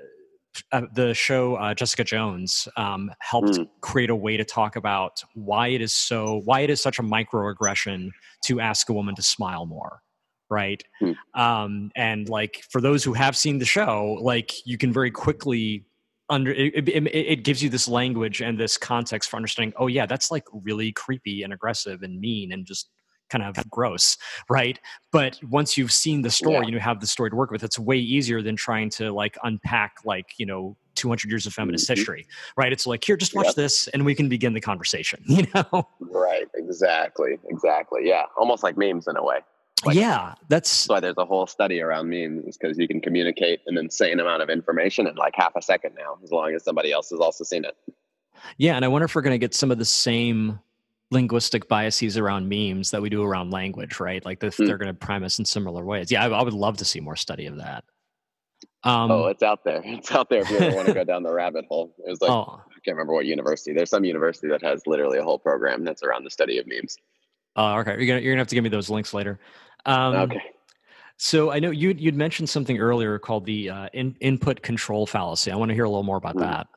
uh, 0.72 0.82
the 0.94 1.14
show 1.14 1.56
uh, 1.56 1.74
Jessica 1.74 2.04
Jones 2.04 2.68
um, 2.78 3.12
helped 3.20 3.54
mm. 3.54 3.70
create 3.82 4.10
a 4.10 4.16
way 4.16 4.38
to 4.38 4.46
talk 4.46 4.76
about 4.76 5.24
why 5.34 5.70
it 5.70 5.82
is 5.82 5.94
so 5.94 6.42
why 6.46 6.62
it 6.62 6.70
is 6.70 6.82
such 6.82 7.00
a 7.00 7.04
microaggression 7.04 8.10
to 8.46 8.60
ask 8.60 8.90
a 8.90 8.94
woman 8.94 9.16
to 9.16 9.22
smile 9.22 9.66
more 9.66 10.02
right 10.50 10.84
mm. 11.02 11.16
um, 11.36 11.92
and 11.96 12.30
like 12.30 12.64
for 12.70 12.82
those 12.82 13.04
who 13.04 13.14
have 13.14 13.36
seen 13.36 13.60
the 13.60 13.66
show 13.66 14.18
like 14.22 14.54
you 14.66 14.78
can 14.78 14.92
very 14.94 15.12
quickly 15.12 15.86
under 16.30 16.52
it, 16.52 16.88
it, 16.88 17.16
it, 17.16 17.44
gives 17.44 17.62
you 17.62 17.70
this 17.70 17.88
language 17.88 18.42
and 18.42 18.58
this 18.58 18.78
context 18.78 19.30
for 19.30 19.36
understanding 19.36 19.74
oh 19.78 19.88
yeah 19.88 20.06
that's 20.06 20.32
like 20.32 20.46
really 20.54 20.92
creepy 20.92 21.44
and 21.44 21.54
aggressive 21.54 22.02
and 22.02 22.20
mean 22.20 22.52
and 22.52 22.66
just 22.66 22.90
kind 23.34 23.44
of 23.44 23.70
gross 23.70 24.18
right 24.50 24.80
but 25.12 25.40
once 25.50 25.78
you've 25.78 25.92
seen 25.92 26.22
the 26.22 26.30
story 26.30 26.56
yeah. 26.56 26.62
and 26.62 26.70
you 26.72 26.80
have 26.80 27.00
the 27.00 27.08
story 27.08 27.30
to 27.30 27.36
work 27.36 27.50
with 27.50 27.64
it's 27.64 27.80
way 27.80 27.98
easier 27.98 28.42
than 28.42 28.56
trying 28.56 28.90
to 28.90 29.12
like 29.12 29.38
unpack 29.44 29.98
like 30.06 30.28
you 30.38 30.46
know 30.46 30.78
200 30.96 31.30
years 31.30 31.48
of 31.48 31.54
feminist 31.54 31.86
mm-hmm. 31.86 31.96
history 31.96 32.28
right 32.56 32.72
it's 32.72 32.86
like 32.86 33.04
here 33.04 33.18
just 33.18 33.36
watch 33.36 33.48
yep. 33.48 33.56
this 33.56 33.88
and 33.90 34.06
we 34.06 34.14
can 34.14 34.30
begin 34.30 34.54
the 34.54 34.62
conversation 34.62 35.20
you 35.28 35.48
know 35.56 35.88
right 36.00 36.48
exactly 36.56 37.40
exactly 37.50 38.02
yeah 38.04 38.24
almost 38.38 38.62
like 38.62 38.78
memes 38.78 39.08
in 39.08 39.18
a 39.18 39.24
way 39.24 39.40
like, 39.86 39.98
yeah, 39.98 40.36
that's... 40.48 40.86
that's 40.86 40.90
why 40.90 41.00
there's 41.02 41.18
a 41.18 41.26
whole 41.26 41.46
study 41.46 41.82
around 41.82 42.10
memes 42.10 42.58
because 42.58 42.78
you 42.78 42.88
can 42.88 43.02
communicate 43.02 43.60
an 43.68 43.78
insane 43.78 44.20
amount 44.22 44.42
of 44.42 44.50
information 44.50 45.08
in 45.08 45.16
like 45.16 45.34
half 45.36 45.58
a 45.58 45.62
second 45.62 45.96
now, 45.96 46.18
as 46.24 46.32
long 46.32 46.54
as 46.54 46.64
somebody 46.64 46.94
else 46.94 47.10
has 47.10 47.20
also 47.20 47.44
seen 47.44 47.66
it. 47.66 47.76
Yeah, 48.58 48.76
and 48.76 48.86
I 48.86 48.88
wonder 48.88 49.06
if 49.06 49.16
we're 49.16 49.22
going 49.22 49.34
to 49.34 49.40
get 49.40 49.54
some 49.54 49.72
of 49.72 49.78
the 49.78 49.86
same 49.86 50.60
linguistic 51.14 51.68
biases 51.68 52.18
around 52.18 52.50
memes 52.50 52.92
that 52.92 53.02
we 53.02 53.10
do 53.10 53.24
around 53.24 53.52
language, 53.52 54.00
right? 54.00 54.24
Like 54.26 54.40
mm. 54.40 54.68
they're 54.68 54.78
going 54.78 54.94
to 54.94 54.94
prime 54.94 55.24
us 55.24 55.40
in 55.40 55.46
similar 55.46 55.86
ways. 55.86 56.12
Yeah, 56.12 56.26
I, 56.26 56.30
I, 56.30 56.44
would 56.44 56.54
love 56.54 56.78
to 56.78 56.86
see 56.86 57.00
more 57.00 57.16
study 57.16 57.46
of 57.46 57.58
that. 57.58 57.84
Um, 58.84 59.12
oh, 59.12 59.28
it's 59.28 59.44
out 59.44 59.64
there. 59.64 59.82
It's 59.86 60.12
out 60.12 60.30
there 60.30 60.42
if 60.42 60.50
you 60.50 60.58
ever 60.58 60.76
want 60.76 60.88
to 60.88 60.94
go 60.94 61.04
down 61.12 61.24
the 61.24 61.32
rabbit 61.32 61.66
hole. 61.70 61.94
It 62.06 62.10
was 62.10 62.22
like 62.22 62.32
oh. 62.32 62.60
I 62.60 62.80
can't 62.84 62.98
remember 62.98 63.14
what 63.14 63.26
university. 63.26 63.74
There's 63.74 63.90
some 63.90 64.04
university 64.04 64.48
that 64.50 64.62
has 64.62 64.82
literally 64.86 65.20
a 65.20 65.24
whole 65.24 65.40
program 65.40 65.86
that's 65.86 66.04
around 66.04 66.26
the 66.26 66.30
study 66.30 66.58
of 66.58 66.68
memes. 66.68 66.98
Oh, 67.56 67.80
okay. 67.80 67.96
You're 67.98 68.08
gonna 68.08 68.20
you're 68.20 68.34
gonna 68.34 68.42
have 68.42 68.48
to 68.48 68.56
give 68.56 68.64
me 68.64 68.70
those 68.70 68.90
links 68.90 69.14
later. 69.14 69.40
Um, 69.86 70.16
okay. 70.16 70.42
So 71.18 71.52
I 71.52 71.60
know 71.60 71.72
you 71.72 71.96
you'd 71.98 72.16
mentioned 72.16 72.50
something 72.50 72.80
earlier 72.80 73.20
called 73.20 73.46
the 73.46 73.70
uh, 73.70 73.90
in, 73.94 74.16
input 74.20 74.62
control 74.62 75.06
fallacy. 75.06 75.52
I 75.52 75.56
want 75.56 75.70
to 75.70 75.76
hear 75.76 75.86
a 75.86 75.90
little 75.90 76.04
more 76.04 76.18
about 76.18 76.36
mm. 76.36 76.42
that. 76.42 76.68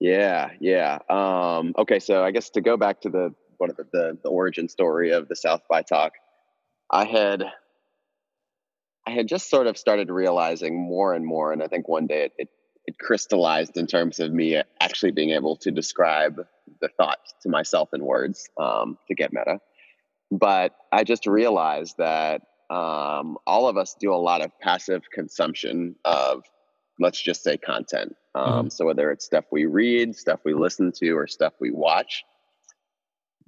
Yeah, 0.00 0.50
yeah. 0.58 0.98
Um, 1.08 1.74
okay, 1.78 2.00
so 2.00 2.24
I 2.24 2.32
guess 2.32 2.50
to 2.50 2.60
go 2.60 2.76
back 2.76 3.00
to 3.02 3.08
the 3.08 3.32
one 3.62 3.70
of 3.70 3.76
the, 3.76 3.86
the, 3.92 4.18
the 4.24 4.28
origin 4.28 4.68
story 4.68 5.12
of 5.12 5.28
the 5.28 5.36
South 5.36 5.62
by 5.70 5.82
talk, 5.82 6.12
I 6.90 7.04
had 7.04 7.44
I 9.06 9.10
had 9.12 9.28
just 9.28 9.48
sort 9.48 9.66
of 9.68 9.78
started 9.78 10.10
realizing 10.10 10.74
more 10.76 11.14
and 11.14 11.24
more, 11.24 11.52
and 11.52 11.62
I 11.62 11.68
think 11.68 11.88
one 11.88 12.06
day 12.06 12.24
it, 12.24 12.32
it, 12.38 12.48
it 12.86 12.98
crystallized 12.98 13.76
in 13.76 13.86
terms 13.86 14.20
of 14.20 14.32
me 14.32 14.60
actually 14.80 15.12
being 15.12 15.30
able 15.30 15.56
to 15.56 15.70
describe 15.70 16.36
the 16.80 16.88
thought 16.96 17.18
to 17.42 17.48
myself 17.48 17.88
in 17.94 18.04
words 18.04 18.48
um, 18.60 18.98
to 19.08 19.14
get 19.14 19.32
meta. 19.32 19.60
But 20.30 20.74
I 20.92 21.04
just 21.04 21.26
realized 21.26 21.96
that 21.98 22.42
um, 22.70 23.38
all 23.46 23.68
of 23.68 23.76
us 23.76 23.94
do 23.98 24.12
a 24.12 24.22
lot 24.30 24.40
of 24.40 24.50
passive 24.60 25.02
consumption 25.12 25.94
of, 26.04 26.42
let's 26.98 27.20
just 27.20 27.42
say, 27.42 27.56
content. 27.56 28.14
Um, 28.34 28.44
mm-hmm. 28.44 28.68
So 28.70 28.86
whether 28.86 29.10
it's 29.10 29.24
stuff 29.24 29.44
we 29.52 29.66
read, 29.66 30.16
stuff 30.16 30.40
we 30.44 30.54
listen 30.54 30.92
to, 31.00 31.10
or 31.12 31.26
stuff 31.26 31.54
we 31.60 31.70
watch, 31.70 32.24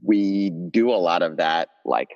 we 0.05 0.51
do 0.51 0.91
a 0.91 0.97
lot 0.97 1.23
of 1.23 1.39
that 1.39 1.71
like 1.85 2.11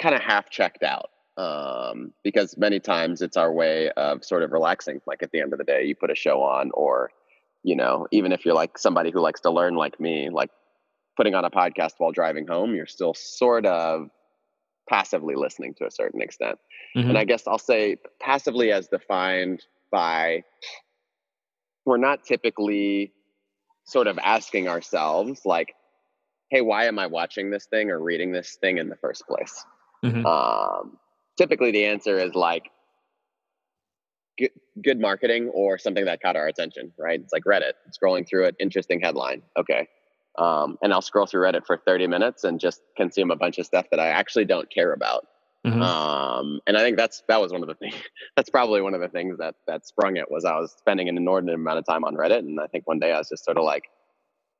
kind 0.00 0.14
of 0.14 0.20
half 0.20 0.50
checked 0.50 0.82
out 0.82 1.10
um, 1.36 2.12
because 2.22 2.56
many 2.58 2.80
times 2.80 3.22
it's 3.22 3.36
our 3.36 3.52
way 3.52 3.90
of 3.92 4.24
sort 4.24 4.42
of 4.42 4.52
relaxing. 4.52 5.00
Like 5.06 5.22
at 5.22 5.30
the 5.30 5.40
end 5.40 5.52
of 5.52 5.58
the 5.58 5.64
day, 5.64 5.84
you 5.84 5.94
put 5.94 6.10
a 6.10 6.14
show 6.14 6.42
on, 6.42 6.70
or 6.74 7.10
you 7.62 7.76
know, 7.76 8.06
even 8.10 8.32
if 8.32 8.44
you're 8.44 8.54
like 8.54 8.76
somebody 8.76 9.10
who 9.10 9.20
likes 9.20 9.40
to 9.42 9.50
learn 9.50 9.74
like 9.74 9.98
me, 9.98 10.28
like 10.30 10.50
putting 11.16 11.34
on 11.34 11.44
a 11.44 11.50
podcast 11.50 11.92
while 11.98 12.12
driving 12.12 12.46
home, 12.46 12.74
you're 12.74 12.86
still 12.86 13.14
sort 13.14 13.64
of 13.64 14.10
passively 14.88 15.34
listening 15.34 15.72
to 15.74 15.86
a 15.86 15.90
certain 15.90 16.20
extent. 16.20 16.58
Mm-hmm. 16.96 17.10
And 17.10 17.18
I 17.18 17.24
guess 17.24 17.46
I'll 17.46 17.58
say 17.58 17.96
passively 18.20 18.70
as 18.72 18.88
defined 18.88 19.64
by 19.90 20.42
we're 21.86 21.96
not 21.96 22.24
typically 22.24 23.12
sort 23.84 24.06
of 24.06 24.18
asking 24.18 24.68
ourselves 24.68 25.42
like 25.44 25.74
hey 26.54 26.60
why 26.60 26.84
am 26.84 26.98
i 26.98 27.06
watching 27.06 27.50
this 27.50 27.66
thing 27.66 27.90
or 27.90 27.98
reading 27.98 28.30
this 28.30 28.56
thing 28.60 28.78
in 28.78 28.88
the 28.88 28.96
first 28.96 29.26
place 29.26 29.64
mm-hmm. 30.04 30.24
um, 30.24 30.96
typically 31.36 31.72
the 31.72 31.84
answer 31.84 32.16
is 32.18 32.34
like 32.34 32.70
good, 34.38 34.50
good 34.82 35.00
marketing 35.00 35.48
or 35.52 35.78
something 35.78 36.04
that 36.04 36.22
caught 36.22 36.36
our 36.36 36.46
attention 36.46 36.92
right 36.96 37.20
it's 37.20 37.32
like 37.32 37.42
reddit 37.44 37.72
scrolling 37.90 38.26
through 38.26 38.44
it 38.44 38.54
interesting 38.60 39.00
headline 39.00 39.42
okay 39.58 39.88
um, 40.38 40.78
and 40.82 40.92
i'll 40.92 41.02
scroll 41.02 41.26
through 41.26 41.42
reddit 41.42 41.66
for 41.66 41.76
30 41.76 42.06
minutes 42.06 42.44
and 42.44 42.60
just 42.60 42.82
consume 42.96 43.32
a 43.32 43.36
bunch 43.36 43.58
of 43.58 43.66
stuff 43.66 43.86
that 43.90 43.98
i 43.98 44.06
actually 44.06 44.44
don't 44.44 44.70
care 44.70 44.92
about 44.92 45.26
Mm-hmm. 45.66 45.80
Um, 45.80 46.60
and 46.66 46.76
I 46.76 46.80
think 46.80 46.98
that's 46.98 47.22
that 47.28 47.40
was 47.40 47.50
one 47.50 47.62
of 47.62 47.68
the 47.68 47.74
things. 47.74 47.94
That's 48.36 48.50
probably 48.50 48.82
one 48.82 48.92
of 48.92 49.00
the 49.00 49.08
things 49.08 49.38
that 49.38 49.54
that 49.66 49.86
sprung 49.86 50.16
it 50.16 50.30
was 50.30 50.44
I 50.44 50.56
was 50.56 50.74
spending 50.76 51.08
an 51.08 51.16
inordinate 51.16 51.54
amount 51.54 51.78
of 51.78 51.86
time 51.86 52.04
on 52.04 52.14
Reddit, 52.16 52.40
and 52.40 52.60
I 52.60 52.66
think 52.66 52.86
one 52.86 52.98
day 52.98 53.12
I 53.12 53.18
was 53.18 53.30
just 53.30 53.46
sort 53.46 53.56
of 53.56 53.64
like, 53.64 53.84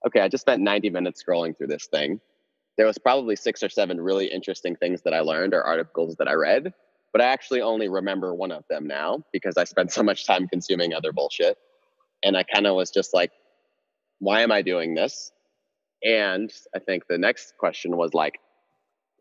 okay, 0.06 0.20
I 0.20 0.28
just 0.28 0.42
spent 0.42 0.62
90 0.62 0.90
minutes 0.90 1.22
scrolling 1.22 1.56
through 1.56 1.68
this 1.68 1.86
thing. 1.86 2.20
There 2.76 2.86
was 2.86 2.98
probably 2.98 3.36
six 3.36 3.62
or 3.62 3.68
seven 3.68 4.00
really 4.00 4.26
interesting 4.26 4.76
things 4.76 5.02
that 5.02 5.14
I 5.14 5.20
learned 5.20 5.54
or 5.54 5.62
articles 5.62 6.16
that 6.18 6.28
I 6.28 6.34
read, 6.34 6.72
but 7.12 7.22
I 7.22 7.26
actually 7.26 7.60
only 7.62 7.88
remember 7.88 8.34
one 8.34 8.50
of 8.50 8.64
them 8.68 8.86
now 8.86 9.22
because 9.32 9.56
I 9.56 9.64
spent 9.64 9.92
so 9.96 10.02
much 10.02 10.26
time 10.26 10.48
consuming 10.48 10.94
other 10.94 11.12
bullshit. 11.12 11.56
And 12.22 12.36
I 12.36 12.42
kind 12.42 12.66
of 12.66 12.74
was 12.74 12.90
just 12.90 13.14
like, 13.14 13.30
why 14.18 14.40
am 14.40 14.50
I 14.50 14.62
doing 14.62 14.94
this? 14.94 15.30
And 16.02 16.52
I 16.74 16.78
think 16.78 17.06
the 17.08 17.18
next 17.18 17.54
question 17.58 17.96
was 17.96 18.14
like, 18.14 18.38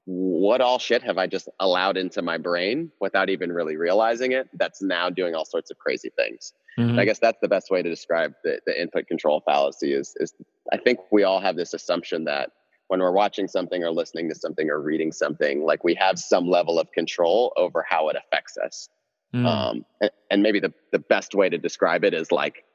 what 0.06 0.60
all 0.60 0.80
shit 0.80 1.02
have 1.04 1.18
I 1.18 1.28
just 1.28 1.48
allowed 1.60 1.96
into 1.96 2.22
my 2.22 2.38
brain 2.38 2.92
without 3.00 3.30
even 3.30 3.52
really 3.52 3.78
realizing 3.78 4.34
it 4.34 4.50
that's 4.54 4.82
now 4.82 5.10
doing 5.10 5.34
all 5.34 5.46
sorts 5.46 5.72
of 5.72 5.78
crazy 5.78 6.12
things. 6.16 6.54
Mm-hmm. 6.78 7.00
I 7.00 7.06
guess 7.06 7.20
that's 7.20 7.38
the 7.42 7.48
best 7.48 7.72
way 7.72 7.82
to 7.82 7.90
describe 7.90 8.34
the, 8.44 8.60
the 8.66 8.80
input 8.80 9.08
control 9.08 9.42
fallacy 9.46 9.94
is, 9.94 10.14
is 10.18 10.34
I 10.72 10.78
think 10.78 11.00
we 11.12 11.24
all 11.24 11.40
have 11.40 11.56
this 11.56 11.74
assumption 11.74 12.26
that 12.26 12.52
when 12.88 13.00
we're 13.00 13.12
watching 13.12 13.48
something 13.48 13.84
or 13.84 13.92
listening 13.92 14.28
to 14.30 14.36
something 14.36 14.70
or 14.70 14.82
reading 14.82 15.12
something, 15.12 15.64
like 15.64 15.84
we 15.84 15.96
have 15.96 16.20
some 16.20 16.50
level 16.50 16.80
of 16.80 16.92
control 16.92 17.54
over 17.56 17.86
how 17.88 18.10
it 18.10 18.18
affects 18.18 18.58
us. 18.58 18.90
Mm. 19.34 19.46
Um, 19.46 19.86
and, 20.02 20.12
and 20.30 20.44
maybe 20.44 20.60
the, 20.60 20.74
the 20.92 21.00
best 21.00 21.34
way 21.34 21.50
to 21.50 21.58
describe 21.58 22.04
it 22.04 22.14
is 22.14 22.32
like 22.32 22.66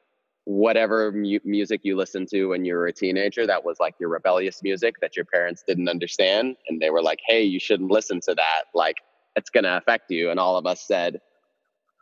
whatever 0.48 1.12
mu- 1.12 1.38
music 1.44 1.82
you 1.82 1.94
listened 1.94 2.26
to 2.26 2.46
when 2.46 2.64
you 2.64 2.72
were 2.72 2.86
a 2.86 2.92
teenager 2.92 3.46
that 3.46 3.62
was 3.62 3.76
like 3.78 3.94
your 4.00 4.08
rebellious 4.08 4.62
music 4.62 4.94
that 5.02 5.14
your 5.14 5.26
parents 5.26 5.62
didn't 5.68 5.90
understand 5.90 6.56
and 6.70 6.80
they 6.80 6.88
were 6.88 7.02
like 7.02 7.18
hey 7.26 7.42
you 7.42 7.60
shouldn't 7.60 7.90
listen 7.90 8.18
to 8.18 8.34
that. 8.34 8.62
Like 8.74 8.96
it's 9.36 9.50
going 9.50 9.64
to 9.64 9.76
affect 9.76 10.10
you. 10.10 10.30
And 10.30 10.40
all 10.40 10.56
of 10.56 10.64
us 10.64 10.80
said 10.80 11.20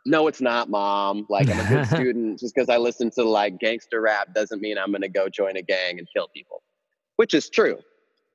no 0.05 0.27
it's 0.27 0.39
not 0.39 0.69
mom. 0.69 1.25
Like 1.29 1.49
i'm 1.49 1.59
a 1.59 1.67
good 1.67 1.87
student. 1.93 2.39
Just 2.39 2.55
because 2.55 2.69
i 2.69 2.77
listen 2.77 3.11
to 3.15 3.25
like 3.25 3.59
gangster 3.59 3.99
rap 3.99 4.33
doesn't 4.33 4.61
mean 4.61 4.77
i'm 4.77 4.91
going 4.91 5.01
to 5.01 5.09
go 5.09 5.27
join 5.27 5.57
a 5.57 5.61
gang 5.61 5.99
and 5.99 6.07
kill 6.15 6.29
people. 6.29 6.63
Which 7.17 7.33
is 7.33 7.49
true. 7.49 7.79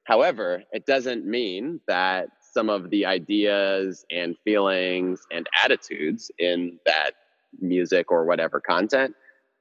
However 0.05 0.63
it 0.73 0.85
doesn't 0.85 1.25
mean 1.25 1.81
that 1.89 2.29
some 2.53 2.69
of 2.69 2.91
the 2.91 3.07
ideas 3.07 4.05
and 4.11 4.37
feelings 4.45 5.23
and 5.33 5.49
attitudes 5.65 6.31
in 6.39 6.79
that 6.85 7.13
music 7.63 8.11
or 8.11 8.27
whatever 8.27 8.61
content 8.61 9.15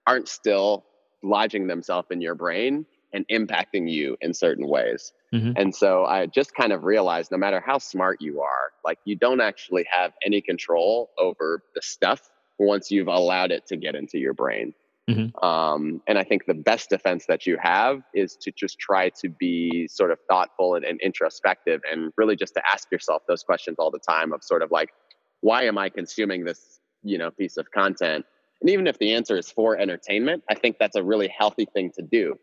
aren't 0.07 0.27
still 0.27 0.85
lodging 1.23 1.67
themselves 1.67 2.07
in 2.11 2.21
your 2.21 2.35
brain 2.35 2.85
and 3.13 3.25
impacting 3.29 3.91
you 3.91 4.17
in 4.21 4.33
certain 4.33 4.67
ways. 4.67 5.13
Mm-hmm. 5.33 5.51
And 5.55 5.75
so 5.75 6.05
I 6.05 6.25
just 6.27 6.55
kind 6.55 6.71
of 6.71 6.83
realized 6.83 7.31
no 7.31 7.37
matter 7.37 7.61
how 7.65 7.77
smart 7.77 8.21
you 8.21 8.41
are, 8.41 8.71
like 8.85 8.99
you 9.05 9.15
don't 9.15 9.41
actually 9.41 9.85
have 9.89 10.13
any 10.25 10.41
control 10.41 11.09
over 11.17 11.63
the 11.75 11.81
stuff 11.81 12.29
once 12.57 12.91
you've 12.91 13.07
allowed 13.07 13.51
it 13.51 13.65
to 13.67 13.77
get 13.77 13.95
into 13.95 14.17
your 14.17 14.33
brain. 14.33 14.73
Mm-hmm. 15.09 15.43
Um, 15.43 16.01
and 16.07 16.17
I 16.17 16.23
think 16.23 16.45
the 16.45 16.53
best 16.53 16.89
defense 16.89 17.25
that 17.27 17.45
you 17.45 17.57
have 17.61 18.01
is 18.13 18.35
to 18.41 18.51
just 18.51 18.79
try 18.79 19.09
to 19.21 19.29
be 19.29 19.87
sort 19.87 20.11
of 20.11 20.19
thoughtful 20.29 20.75
and, 20.75 20.85
and 20.85 21.01
introspective 21.01 21.81
and 21.91 22.13
really 22.17 22.35
just 22.35 22.53
to 22.53 22.61
ask 22.71 22.89
yourself 22.91 23.23
those 23.27 23.43
questions 23.43 23.77
all 23.79 23.91
the 23.91 23.99
time 23.99 24.31
of 24.31 24.43
sort 24.43 24.61
of 24.61 24.71
like, 24.71 24.89
why 25.41 25.63
am 25.63 25.77
I 25.77 25.89
consuming 25.89 26.45
this, 26.45 26.79
you 27.03 27.17
know, 27.17 27.31
piece 27.31 27.57
of 27.57 27.71
content? 27.71 28.25
And 28.61 28.69
even 28.69 28.87
if 28.87 28.97
the 28.99 29.13
answer 29.13 29.37
is 29.37 29.51
for 29.51 29.77
entertainment, 29.77 30.43
I 30.49 30.55
think 30.55 30.77
that's 30.79 30.95
a 30.95 31.03
really 31.03 31.27
healthy 31.27 31.65
thing 31.73 31.91
to 31.95 32.01
do 32.01 32.37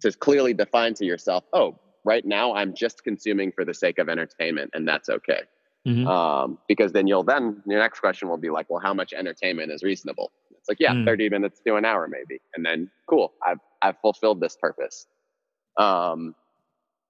to 0.00 0.12
clearly 0.12 0.54
define 0.54 0.94
to 0.94 1.04
yourself, 1.04 1.44
oh, 1.52 1.78
right 2.04 2.24
now 2.24 2.54
I'm 2.54 2.74
just 2.74 3.02
consuming 3.02 3.50
for 3.52 3.64
the 3.64 3.74
sake 3.74 3.98
of 3.98 4.08
entertainment, 4.08 4.70
and 4.74 4.86
that's 4.86 5.08
okay. 5.08 5.42
Mm-hmm. 5.86 6.06
Um, 6.06 6.58
because 6.68 6.92
then 6.92 7.06
you'll 7.06 7.24
then 7.24 7.62
your 7.66 7.78
next 7.78 8.00
question 8.00 8.28
will 8.28 8.38
be 8.38 8.50
like, 8.50 8.70
well, 8.70 8.80
how 8.80 8.94
much 8.94 9.12
entertainment 9.12 9.70
is 9.70 9.82
reasonable? 9.82 10.32
It's 10.50 10.68
like, 10.68 10.80
yeah, 10.80 10.92
mm. 10.92 11.04
30 11.04 11.28
minutes 11.28 11.60
to 11.66 11.76
an 11.76 11.84
hour 11.84 12.08
maybe. 12.08 12.40
And 12.54 12.64
then 12.64 12.90
cool, 13.06 13.34
I've 13.46 13.58
I've 13.82 13.98
fulfilled 14.00 14.40
this 14.40 14.56
purpose. 14.56 15.06
Um, 15.78 16.34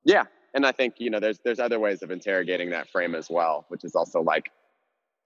yeah. 0.04 0.24
And 0.54 0.66
I 0.66 0.72
think, 0.72 0.94
you 0.98 1.10
know, 1.10 1.20
there's 1.20 1.38
there's 1.44 1.60
other 1.60 1.78
ways 1.78 2.02
of 2.02 2.10
interrogating 2.10 2.70
that 2.70 2.88
frame 2.90 3.14
as 3.14 3.30
well, 3.30 3.64
which 3.68 3.84
is 3.84 3.94
also 3.94 4.22
like, 4.22 4.50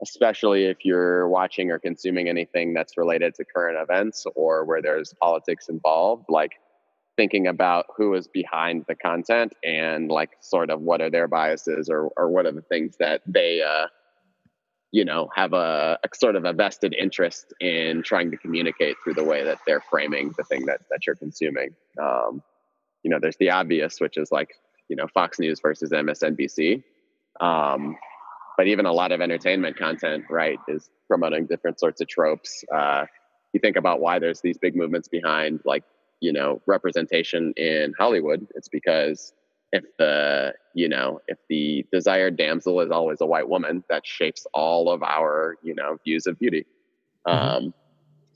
especially 0.03 0.65
if 0.65 0.85
you're 0.85 1.29
watching 1.29 1.71
or 1.71 1.79
consuming 1.79 2.29
anything 2.29 2.73
that's 2.73 2.97
related 2.97 3.35
to 3.35 3.45
current 3.45 3.79
events 3.81 4.27
or 4.37 4.65
where 4.65 4.81
there's 4.81 5.13
politics 5.21 5.69
involved, 5.69 6.27
like 6.29 6.53
thinking 7.19 7.49
about 7.49 7.87
who 7.97 8.15
is 8.15 8.29
behind 8.29 8.85
the 8.87 8.95
content 8.95 9.53
and 9.65 10.09
like 10.09 10.31
sort 10.41 10.71
of 10.71 10.81
what 10.81 11.01
are 11.01 11.11
their 11.11 11.27
biases 11.27 11.91
or 11.91 12.11
or 12.17 12.29
what 12.29 12.47
are 12.47 12.53
the 12.53 12.63
things 12.63 12.97
that 13.01 13.21
they 13.27 13.61
uh 13.61 13.89
you 14.93 15.05
know 15.05 15.29
have 15.35 15.53
a, 15.53 15.99
a 16.05 16.09
sort 16.15 16.37
of 16.37 16.45
a 16.45 16.53
vested 16.53 16.95
interest 16.95 17.53
in 17.61 18.05
trying 18.05 18.31
to 18.31 18.37
communicate 18.37 18.95
through 19.03 19.15
the 19.15 19.25
way 19.25 19.43
that 19.43 19.59
they're 19.67 19.83
framing 19.91 20.33
the 20.39 20.45
thing 20.45 20.65
that 20.65 20.81
that 20.91 21.05
you're 21.07 21.17
consuming. 21.17 21.75
Um 22.01 22.41
you 23.03 23.11
know 23.11 23.19
there's 23.21 23.37
the 23.39 23.51
obvious 23.51 24.01
which 24.01 24.17
is 24.17 24.31
like 24.31 24.51
you 24.89 24.95
know 24.95 25.09
Fox 25.09 25.41
News 25.41 25.59
versus 25.61 25.91
MSNBC 25.91 26.85
um 27.41 27.97
but 28.59 28.67
even 28.67 28.87
a 28.87 28.93
lot 28.93 29.13
of 29.13 29.21
entertainment 29.21 29.79
content, 29.79 30.25
right, 30.29 30.59
is 30.67 30.91
promoting 31.07 31.47
different 31.47 31.79
sorts 31.79 32.01
of 32.01 32.09
tropes. 32.09 32.65
Uh, 32.75 33.07
you 33.53 33.61
think 33.61 33.77
about 33.77 34.01
why 34.01 34.19
there's 34.19 34.41
these 34.41 34.59
big 34.59 34.75
movements 34.75 35.07
behind, 35.07 35.61
like, 35.65 35.85
you 36.21 36.33
know, 36.33 36.61
representation 36.67 37.55
in 37.57 37.95
Hollywood. 37.97 38.45
It's 38.57 38.69
because 38.69 39.33
if 39.71 39.85
the, 39.99 40.55
you 40.75 40.89
know, 40.89 41.21
if 41.29 41.39
the 41.49 41.87
desired 41.93 42.37
damsel 42.37 42.81
is 42.81 42.91
always 42.91 43.21
a 43.21 43.27
white 43.27 43.49
woman, 43.49 43.85
that 43.89 44.05
shapes 44.05 44.45
all 44.53 44.91
of 44.91 45.05
our, 45.05 45.57
you 45.63 45.75
know, 45.75 45.97
views 46.05 46.27
of 46.27 46.37
beauty. 46.41 46.67
Mm-hmm. 47.29 47.67
Um, 47.67 47.75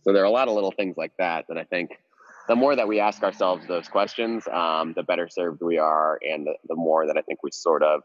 so 0.04 0.12
there 0.12 0.22
are 0.22 0.26
a 0.26 0.30
lot 0.30 0.46
of 0.46 0.54
little 0.54 0.70
things 0.70 0.96
like 0.96 1.12
that 1.18 1.46
that 1.48 1.58
I 1.58 1.64
think 1.64 1.98
the 2.46 2.54
more 2.54 2.76
that 2.76 2.86
we 2.86 3.00
ask 3.00 3.24
ourselves 3.24 3.66
those 3.66 3.88
questions, 3.88 4.46
um, 4.52 4.92
the 4.94 5.02
better 5.02 5.28
served 5.28 5.62
we 5.62 5.78
are, 5.78 6.20
and 6.22 6.46
the, 6.46 6.54
the 6.68 6.76
more 6.76 7.08
that 7.08 7.16
I 7.16 7.22
think 7.22 7.42
we 7.42 7.50
sort 7.50 7.82
of 7.82 8.02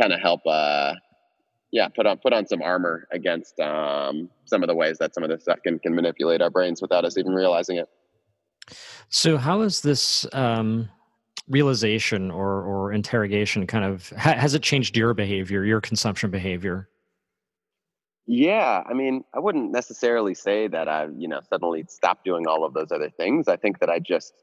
kind 0.00 0.14
of 0.14 0.20
help 0.20 0.40
uh, 0.46 0.94
yeah, 1.72 1.88
put 1.88 2.06
on 2.06 2.18
put 2.18 2.32
on 2.32 2.46
some 2.46 2.62
armor 2.62 3.06
against 3.12 3.58
um, 3.60 4.28
some 4.44 4.62
of 4.62 4.68
the 4.68 4.74
ways 4.74 4.98
that 4.98 5.14
some 5.14 5.22
of 5.22 5.30
this 5.30 5.42
stuff 5.42 5.58
can 5.62 5.78
can 5.78 5.94
manipulate 5.94 6.42
our 6.42 6.50
brains 6.50 6.82
without 6.82 7.04
us 7.04 7.16
even 7.16 7.32
realizing 7.32 7.76
it. 7.76 7.88
So, 9.08 9.36
how 9.36 9.62
is 9.62 9.80
this 9.80 10.26
um, 10.32 10.88
realization 11.48 12.30
or 12.30 12.62
or 12.62 12.92
interrogation 12.92 13.66
kind 13.66 13.84
of 13.84 14.10
ha- 14.10 14.34
has 14.34 14.54
it 14.54 14.62
changed 14.62 14.96
your 14.96 15.14
behavior, 15.14 15.64
your 15.64 15.80
consumption 15.80 16.30
behavior? 16.30 16.88
Yeah, 18.26 18.84
I 18.88 18.94
mean, 18.94 19.24
I 19.34 19.40
wouldn't 19.40 19.72
necessarily 19.72 20.34
say 20.34 20.68
that 20.68 20.88
I, 20.88 21.08
you 21.16 21.26
know, 21.26 21.40
suddenly 21.48 21.84
stopped 21.88 22.24
doing 22.24 22.46
all 22.46 22.64
of 22.64 22.74
those 22.74 22.92
other 22.92 23.10
things. 23.10 23.48
I 23.48 23.56
think 23.56 23.80
that 23.80 23.90
I 23.90 23.98
just 23.98 24.34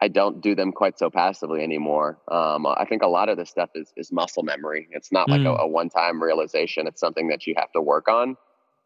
I 0.00 0.08
don't 0.08 0.40
do 0.40 0.54
them 0.54 0.72
quite 0.72 0.98
so 0.98 1.08
passively 1.08 1.62
anymore. 1.62 2.18
Um, 2.30 2.66
I 2.66 2.84
think 2.88 3.02
a 3.02 3.08
lot 3.08 3.28
of 3.28 3.36
this 3.36 3.50
stuff 3.50 3.70
is 3.74 3.92
is 3.96 4.12
muscle 4.12 4.42
memory. 4.42 4.88
It's 4.90 5.12
not 5.12 5.28
like 5.28 5.40
mm. 5.40 5.58
a, 5.58 5.62
a 5.62 5.66
one 5.66 5.88
time 5.88 6.22
realization. 6.22 6.86
It's 6.86 7.00
something 7.00 7.28
that 7.28 7.46
you 7.46 7.54
have 7.56 7.72
to 7.72 7.80
work 7.80 8.08
on. 8.08 8.36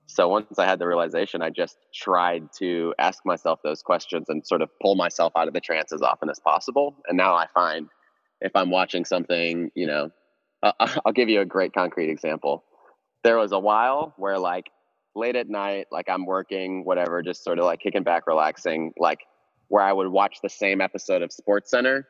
So 0.06 0.26
once 0.28 0.58
I 0.58 0.64
had 0.64 0.78
the 0.78 0.86
realization, 0.86 1.42
I 1.42 1.50
just 1.50 1.76
tried 1.94 2.48
to 2.58 2.94
ask 2.98 3.26
myself 3.26 3.60
those 3.62 3.82
questions 3.82 4.26
and 4.28 4.46
sort 4.46 4.62
of 4.62 4.70
pull 4.80 4.96
myself 4.96 5.32
out 5.36 5.48
of 5.48 5.54
the 5.54 5.60
trance 5.60 5.92
as 5.92 6.00
often 6.00 6.30
as 6.30 6.38
possible. 6.38 6.96
And 7.06 7.16
now 7.16 7.34
I 7.34 7.46
find 7.52 7.88
if 8.40 8.52
I'm 8.54 8.70
watching 8.70 9.04
something, 9.04 9.70
you 9.74 9.86
know, 9.86 10.10
uh, 10.62 10.72
I'll 11.04 11.12
give 11.12 11.28
you 11.28 11.40
a 11.40 11.44
great 11.44 11.74
concrete 11.74 12.10
example. 12.10 12.64
There 13.22 13.36
was 13.36 13.52
a 13.52 13.58
while 13.58 14.14
where 14.16 14.38
like 14.38 14.70
late 15.14 15.36
at 15.36 15.48
night, 15.48 15.88
like 15.92 16.08
I'm 16.08 16.24
working, 16.24 16.84
whatever, 16.84 17.22
just 17.22 17.44
sort 17.44 17.58
of 17.58 17.66
like 17.66 17.80
kicking 17.80 18.02
back, 18.02 18.26
relaxing, 18.26 18.92
like 18.98 19.20
where 19.68 19.82
I 19.82 19.92
would 19.92 20.08
watch 20.08 20.38
the 20.42 20.48
same 20.48 20.80
episode 20.80 21.22
of 21.22 21.32
Sports 21.32 21.70
Center 21.70 22.06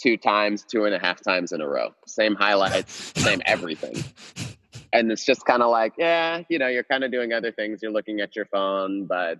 two 0.00 0.16
times, 0.16 0.64
two 0.64 0.84
and 0.84 0.94
a 0.94 0.98
half 0.98 1.22
times 1.22 1.52
in 1.52 1.60
a 1.60 1.68
row. 1.68 1.90
Same 2.06 2.34
highlights, 2.34 3.12
same 3.16 3.42
everything. 3.46 4.02
And 4.94 5.10
it's 5.10 5.24
just 5.24 5.46
kind 5.46 5.62
of 5.62 5.70
like, 5.70 5.94
yeah, 5.96 6.42
you 6.50 6.58
know, 6.58 6.68
you're 6.68 6.84
kind 6.84 7.02
of 7.02 7.10
doing 7.10 7.32
other 7.32 7.50
things. 7.50 7.80
You're 7.82 7.92
looking 7.92 8.20
at 8.20 8.36
your 8.36 8.44
phone, 8.44 9.06
but 9.06 9.38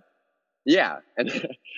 yeah. 0.65 0.97
And 1.17 1.29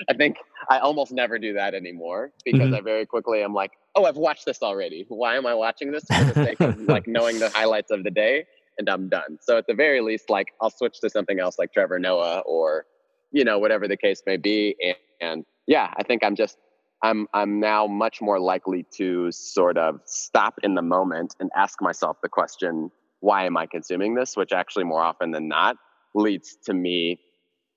I 0.09 0.13
think 0.13 0.38
I 0.70 0.80
almost 0.80 1.11
never 1.11 1.38
do 1.38 1.51
that 1.55 1.74
anymore 1.74 2.32
because 2.45 2.61
mm-hmm. 2.61 2.76
I 2.76 2.80
very 2.80 3.05
quickly 3.05 3.43
am 3.43 3.53
like, 3.53 3.72
oh, 3.95 4.05
I've 4.05 4.16
watched 4.16 4.45
this 4.45 4.61
already. 4.61 5.05
Why 5.09 5.36
am 5.36 5.45
I 5.45 5.53
watching 5.53 5.91
this 5.91 6.05
for 6.05 6.24
the 6.24 6.34
sake 6.34 6.61
of 6.61 6.80
like 6.88 7.05
knowing 7.05 7.38
the 7.39 7.49
highlights 7.49 7.91
of 7.91 8.05
the 8.05 8.11
day? 8.11 8.45
And 8.78 8.89
I'm 8.89 9.09
done. 9.09 9.39
So 9.41 9.57
at 9.57 9.68
the 9.68 9.74
very 9.74 9.99
least, 9.99 10.30
like 10.30 10.53
I'll 10.61 10.70
switch 10.70 11.01
to 11.01 11.09
something 11.09 11.39
else 11.41 11.59
like 11.59 11.74
Trevor 11.74 11.99
Noah 11.99 12.43
or, 12.45 12.86
you 13.32 13.43
know, 13.43 13.59
whatever 13.59 13.89
the 13.89 13.97
case 13.97 14.22
may 14.26 14.38
be. 14.38 14.78
And, 14.82 14.95
and 15.20 15.45
yeah, 15.68 15.93
I 15.95 16.03
think 16.03 16.24
I'm 16.24 16.36
just 16.36 16.57
I'm 17.03 17.28
I'm 17.34 17.59
now 17.59 17.88
much 17.88 18.22
more 18.22 18.39
likely 18.39 18.86
to 18.97 19.32
sort 19.32 19.78
of 19.78 19.99
stop 20.05 20.55
in 20.63 20.76
the 20.76 20.82
moment 20.82 21.36
and 21.39 21.49
ask 21.55 21.82
myself 21.82 22.18
the 22.22 22.30
question, 22.30 22.91
why 23.20 23.45
am 23.45 23.57
I 23.57 23.66
consuming 23.66 24.16
this? 24.16 24.36
Which 24.36 24.51
actually 24.51 24.86
more 24.86 25.01
often 25.01 25.32
than 25.32 25.47
not 25.47 25.78
leads 26.13 26.57
to 26.66 26.74
me 26.74 27.20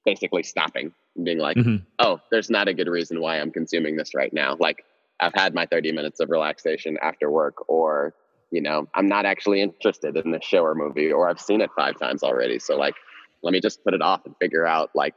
basically 0.04 0.42
stopping 0.42 0.92
and 1.16 1.24
being 1.24 1.38
like, 1.38 1.56
mm-hmm. 1.56 1.76
oh, 1.98 2.20
there's 2.30 2.48
not 2.48 2.68
a 2.68 2.74
good 2.74 2.88
reason 2.88 3.20
why 3.20 3.38
I'm 3.38 3.50
consuming 3.50 3.96
this 3.96 4.14
right 4.14 4.32
now. 4.32 4.56
Like 4.58 4.84
I've 5.20 5.34
had 5.34 5.54
my 5.54 5.66
30 5.66 5.92
minutes 5.92 6.20
of 6.20 6.30
relaxation 6.30 6.96
after 7.02 7.30
work 7.30 7.68
or 7.68 8.14
you 8.50 8.62
know, 8.62 8.88
I'm 8.94 9.08
not 9.08 9.26
actually 9.26 9.60
interested 9.60 10.16
in 10.16 10.30
this 10.30 10.42
show 10.42 10.64
or 10.64 10.74
movie 10.74 11.12
or 11.12 11.28
I've 11.28 11.40
seen 11.40 11.60
it 11.60 11.68
five 11.76 11.98
times 11.98 12.22
already. 12.22 12.58
So 12.58 12.76
like 12.76 12.94
let 13.42 13.52
me 13.52 13.60
just 13.60 13.84
put 13.84 13.92
it 13.92 14.00
off 14.00 14.24
and 14.24 14.34
figure 14.40 14.66
out 14.66 14.90
like 14.94 15.14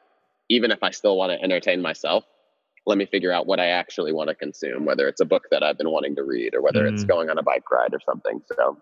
even 0.50 0.72
if 0.72 0.84
I 0.84 0.92
still 0.92 1.16
want 1.16 1.32
to 1.32 1.42
entertain 1.42 1.82
myself, 1.82 2.26
let 2.86 2.98
me 2.98 3.06
figure 3.06 3.32
out 3.32 3.46
what 3.46 3.60
I 3.60 3.68
actually 3.68 4.12
want 4.12 4.30
to 4.30 4.36
consume, 4.36 4.86
whether 4.86 5.08
it's 5.08 5.22
a 5.22 5.26
book 5.26 5.44
that 5.52 5.64
I've 5.64 5.78
been 5.78 5.92
wanting 5.92 6.16
to 6.16 6.24
read 6.24 6.56
or 6.56 6.62
whether 6.62 6.84
mm. 6.86 6.94
it's 6.94 7.04
going 7.04 7.30
on 7.30 7.38
a 7.38 7.44
bike 7.44 7.70
ride 7.72 7.94
or 7.94 8.00
something. 8.06 8.42
So, 8.58 8.78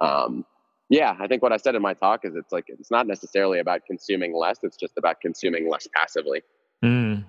um, 0.00 0.44
yeah, 0.88 1.16
I 1.20 1.28
think 1.28 1.42
what 1.42 1.52
I 1.52 1.56
said 1.56 1.76
in 1.76 1.82
my 1.82 1.94
talk 1.94 2.24
is 2.24 2.34
it's 2.34 2.52
like 2.52 2.64
it's 2.66 2.90
not 2.90 3.06
necessarily 3.06 3.60
about 3.60 3.82
consuming 3.86 4.34
less; 4.34 4.58
it's 4.64 4.76
just 4.76 4.94
about 4.98 5.20
consuming 5.20 5.70
less 5.70 5.88
passively. 5.94 6.42
Mm. 6.84 7.24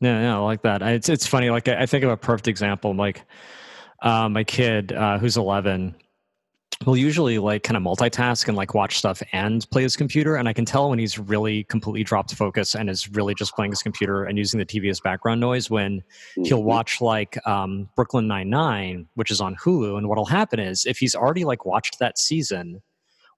Yeah, 0.00 0.20
yeah, 0.20 0.36
I 0.36 0.40
like 0.40 0.62
that. 0.62 0.82
I, 0.82 0.92
it's 0.92 1.08
it's 1.08 1.26
funny. 1.26 1.50
Like 1.50 1.68
I, 1.68 1.82
I 1.82 1.86
think 1.86 2.02
of 2.02 2.10
a 2.10 2.16
perfect 2.16 2.48
example. 2.48 2.94
Like 2.94 3.22
uh, 4.02 4.28
my 4.28 4.42
kid, 4.42 4.92
uh, 4.92 5.18
who's 5.18 5.36
eleven, 5.36 5.94
will 6.86 6.96
usually 6.96 7.38
like 7.38 7.64
kind 7.64 7.76
of 7.76 7.82
multitask 7.82 8.46
and 8.46 8.56
like 8.56 8.74
watch 8.74 8.98
stuff 8.98 9.22
and 9.32 9.68
play 9.70 9.82
his 9.82 9.96
computer 9.96 10.36
and 10.36 10.48
i 10.48 10.52
can 10.52 10.64
tell 10.64 10.90
when 10.90 10.98
he's 10.98 11.18
really 11.18 11.64
completely 11.64 12.04
dropped 12.04 12.32
focus 12.34 12.74
and 12.74 12.88
is 12.88 13.08
really 13.10 13.34
just 13.34 13.54
playing 13.54 13.72
his 13.72 13.82
computer 13.82 14.24
and 14.24 14.38
using 14.38 14.58
the 14.58 14.66
tv 14.66 14.88
as 14.90 15.00
background 15.00 15.40
noise 15.40 15.68
when 15.68 15.98
mm-hmm. 15.98 16.44
he'll 16.44 16.62
watch 16.62 17.00
like 17.00 17.36
um, 17.46 17.88
brooklyn 17.96 18.26
99 18.28 19.08
which 19.14 19.30
is 19.30 19.40
on 19.40 19.56
hulu 19.56 19.98
and 19.98 20.08
what'll 20.08 20.24
happen 20.24 20.60
is 20.60 20.86
if 20.86 20.98
he's 20.98 21.14
already 21.14 21.44
like 21.44 21.64
watched 21.64 21.98
that 21.98 22.18
season 22.18 22.80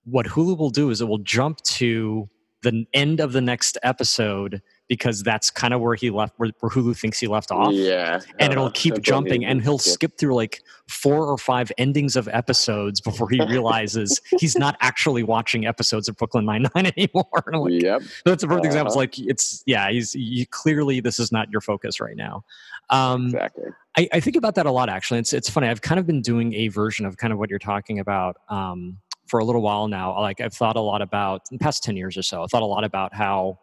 what 0.05 0.26
hulu 0.26 0.57
will 0.57 0.70
do 0.70 0.91
is 0.91 1.01
it 1.01 1.09
will 1.09 1.18
jump 1.18 1.61
to 1.62 2.28
the 2.62 2.86
end 2.93 3.20
of 3.20 3.32
the 3.32 3.41
next 3.41 3.78
episode 3.82 4.61
because 4.91 5.22
that's 5.22 5.53
kind 5.53 5.72
of 5.72 5.80
where 5.80 5.95
he 5.95 6.11
left 6.11 6.34
where, 6.36 6.51
where, 6.59 6.68
Hulu 6.68 6.99
thinks 6.99 7.20
he 7.20 7.28
left 7.28 7.53
off. 7.53 7.72
Yeah. 7.72 8.18
And 8.41 8.53
it'll 8.53 8.72
keep 8.72 9.01
jumping 9.01 9.45
and 9.45 9.62
he'll 9.62 9.78
skip 9.78 10.18
through 10.18 10.34
like 10.34 10.64
four 10.88 11.26
or 11.26 11.38
five 11.38 11.70
endings 11.78 12.16
of 12.16 12.26
episodes 12.32 13.01
before 13.01 13.30
he 13.30 13.41
realizes 13.49 14.20
he's 14.41 14.59
not 14.59 14.76
actually 14.80 15.22
watching 15.22 15.64
episodes 15.64 16.09
of 16.09 16.16
Brooklyn 16.16 16.45
Nine 16.45 16.66
Nine 16.74 16.86
anymore. 16.97 17.24
like, 17.53 17.80
yep. 17.80 18.03
That's 18.24 18.43
a 18.43 18.49
perfect 18.49 18.66
uh-huh. 18.66 18.66
example. 18.66 18.91
It's 18.91 18.97
like 18.97 19.18
it's 19.20 19.62
yeah, 19.64 19.88
he's 19.93 20.12
you, 20.16 20.45
clearly 20.49 20.99
this 20.99 21.20
is 21.20 21.30
not 21.30 21.49
your 21.53 21.61
focus 21.61 22.01
right 22.01 22.16
now. 22.16 22.45
Um, 22.91 23.26
exactly. 23.26 23.70
I, 23.97 24.09
I, 24.14 24.20
think 24.20 24.34
about 24.34 24.57
that 24.57 24.66
a 24.66 24.72
lot 24.72 24.88
actually. 24.88 25.20
It's 25.20 25.32
it's 25.32 25.49
funny. 25.49 25.68
I've 25.68 25.82
kind 25.82 26.01
of 26.01 26.07
been 26.07 26.20
doing 26.20 26.53
a 26.55 26.66
version 26.66 27.07
of 27.07 27.16
kind 27.16 27.32
of 27.32 27.38
what 27.38 27.49
you're 27.49 27.61
talking 27.61 28.01
about. 28.01 28.38
Um, 28.49 28.99
for 29.28 29.38
a 29.38 29.45
little 29.45 29.62
while 29.62 29.86
now, 29.86 30.18
like 30.20 30.41
I've 30.41 30.53
thought 30.53 30.74
a 30.74 30.80
lot 30.80 31.01
about 31.01 31.43
in 31.53 31.59
the 31.59 31.62
past 31.62 31.84
10 31.84 31.97
years 31.97 32.16
or 32.16 32.22
so, 32.22 32.43
I 32.43 32.47
thought 32.47 32.62
a 32.62 32.66
lot 32.66 32.82
about 32.82 33.14
how 33.14 33.61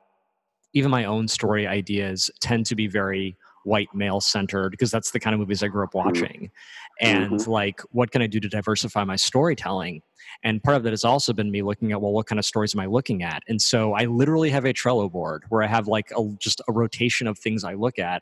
even 0.78 0.92
my 0.92 1.06
own 1.06 1.28
story 1.28 1.66
ideas 1.66 2.30
tend 2.40 2.68
to 2.68 2.76
be 2.76 2.86
very 2.88 3.36
white 3.64 3.90
male 3.96 4.22
centered 4.22 4.70
because 4.70 4.92
that's 4.92 5.12
the 5.12 5.20
kind 5.20 5.34
of 5.34 5.40
movies 5.40 5.64
I 5.64 5.68
grew 5.68 5.84
up 5.84 5.92
mm-hmm. 5.92 6.08
watching. 6.08 6.52
And 7.02 7.32
mm-hmm. 7.32 7.52
like, 7.52 7.82
what 7.92 8.12
can 8.12 8.22
I 8.22 8.28
do 8.28 8.40
to 8.40 8.48
diversify 8.48 9.04
my 9.04 9.16
storytelling? 9.16 10.02
And 10.44 10.64
part 10.64 10.78
of 10.78 10.84
that 10.84 10.92
has 10.92 11.04
also 11.04 11.34
been 11.34 11.50
me 11.50 11.64
looking 11.64 11.92
at, 11.92 12.00
well, 12.00 12.12
what 12.12 12.28
kind 12.28 12.38
of 12.38 12.46
stories 12.46 12.76
am 12.76 12.80
I 12.80 12.86
looking 12.86 13.24
at? 13.24 13.42
And 13.48 13.60
so 13.60 13.94
I 13.94 14.06
literally 14.06 14.52
have 14.52 14.66
a 14.66 14.74
Trello 14.74 15.12
board 15.12 15.44
where 15.50 15.64
I 15.64 15.68
have 15.68 15.88
like 15.88 16.12
a, 16.16 16.30
just 16.40 16.62
a 16.68 16.72
rotation 16.72 17.28
of 17.28 17.40
things 17.40 17.64
I 17.64 17.74
look 17.74 17.98
at. 17.98 18.22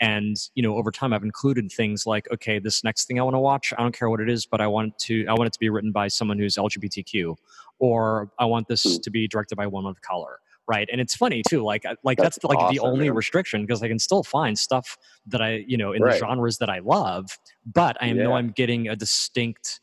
And, 0.00 0.36
you 0.54 0.62
know, 0.62 0.76
over 0.76 0.90
time 0.90 1.12
I've 1.12 1.24
included 1.24 1.70
things 1.70 2.06
like, 2.06 2.26
okay, 2.32 2.58
this 2.58 2.82
next 2.82 3.06
thing 3.06 3.20
I 3.20 3.22
want 3.22 3.34
to 3.34 3.40
watch, 3.40 3.74
I 3.76 3.82
don't 3.82 3.96
care 3.96 4.08
what 4.08 4.20
it 4.20 4.30
is, 4.30 4.46
but 4.46 4.60
I 4.60 4.66
want 4.66 4.98
to, 5.00 5.26
I 5.26 5.34
want 5.34 5.48
it 5.48 5.52
to 5.52 5.58
be 5.58 5.68
written 5.68 5.92
by 5.92 6.08
someone 6.08 6.38
who's 6.38 6.56
LGBTQ, 6.56 7.36
or 7.78 8.30
I 8.38 8.46
want 8.46 8.66
this 8.66 8.82
hmm. 8.84 9.00
to 9.02 9.10
be 9.10 9.28
directed 9.28 9.56
by 9.56 9.64
a 9.64 9.68
woman 9.68 9.90
of 9.90 10.00
color 10.00 10.38
right 10.70 10.88
and 10.92 11.00
it's 11.00 11.16
funny 11.16 11.42
too 11.48 11.62
like 11.62 11.84
like 12.04 12.16
that's, 12.16 12.36
that's 12.36 12.44
like 12.44 12.58
awesome, 12.58 12.74
the 12.74 12.80
only 12.80 13.06
man. 13.06 13.14
restriction 13.14 13.66
because 13.66 13.82
i 13.82 13.88
can 13.88 13.98
still 13.98 14.22
find 14.22 14.56
stuff 14.58 14.96
that 15.26 15.42
i 15.42 15.64
you 15.66 15.76
know 15.76 15.92
in 15.92 16.02
right. 16.02 16.12
the 16.12 16.18
genres 16.18 16.58
that 16.58 16.70
i 16.70 16.78
love 16.78 17.38
but 17.66 17.96
i 18.00 18.06
yeah. 18.06 18.12
know 18.12 18.32
i'm 18.34 18.50
getting 18.50 18.88
a 18.88 18.94
distinct 18.94 19.80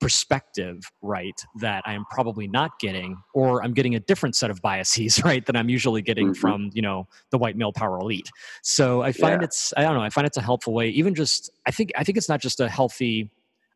perspective 0.00 0.80
right 1.02 1.44
that 1.60 1.82
i 1.84 1.92
am 1.92 2.04
probably 2.10 2.46
not 2.46 2.78
getting 2.78 3.16
or 3.34 3.62
i'm 3.62 3.74
getting 3.74 3.96
a 3.96 4.00
different 4.00 4.36
set 4.36 4.50
of 4.50 4.62
biases 4.62 5.22
right 5.30 5.44
that 5.46 5.56
i'm 5.56 5.68
usually 5.68 6.00
getting 6.00 6.28
mm-hmm. 6.28 6.40
from 6.40 6.70
you 6.72 6.80
know 6.80 7.06
the 7.32 7.38
white 7.38 7.56
male 7.56 7.72
power 7.72 7.98
elite 7.98 8.30
so 8.62 9.02
i 9.02 9.12
find 9.12 9.40
yeah. 9.40 9.44
it's 9.44 9.74
i 9.76 9.82
don't 9.82 9.94
know 9.94 10.02
i 10.02 10.08
find 10.08 10.26
it's 10.26 10.38
a 10.38 10.42
helpful 10.42 10.72
way 10.72 10.88
even 10.88 11.14
just 11.14 11.50
i 11.66 11.70
think 11.70 11.90
i 11.96 12.04
think 12.04 12.16
it's 12.16 12.28
not 12.28 12.40
just 12.40 12.60
a 12.60 12.68
healthy 12.68 13.28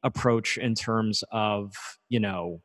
approach 0.02 0.56
in 0.56 0.74
terms 0.74 1.24
of 1.32 1.74
you 2.08 2.20
know 2.20 2.60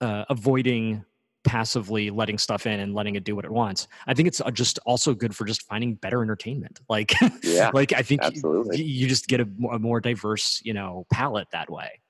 uh, 0.00 0.24
avoiding 0.30 1.04
passively 1.44 2.10
letting 2.10 2.38
stuff 2.38 2.66
in 2.66 2.80
and 2.80 2.94
letting 2.94 3.16
it 3.16 3.24
do 3.24 3.34
what 3.34 3.44
it 3.44 3.50
wants. 3.50 3.88
I 4.06 4.14
think 4.14 4.28
it's 4.28 4.40
uh, 4.40 4.50
just 4.50 4.78
also 4.84 5.14
good 5.14 5.34
for 5.34 5.44
just 5.44 5.62
finding 5.62 5.94
better 5.94 6.22
entertainment. 6.22 6.80
Like, 6.90 7.12
yeah, 7.44 7.70
like 7.72 7.92
I 7.92 8.02
think 8.02 8.22
absolutely. 8.22 8.78
You, 8.78 8.84
you 8.84 9.08
just 9.08 9.28
get 9.28 9.40
a, 9.40 9.48
a, 9.70 9.78
more 9.78 10.00
diverse, 10.00 10.60
you 10.64 10.74
know, 10.74 11.06
palette 11.12 11.46
that 11.52 11.70
way. 11.70 12.00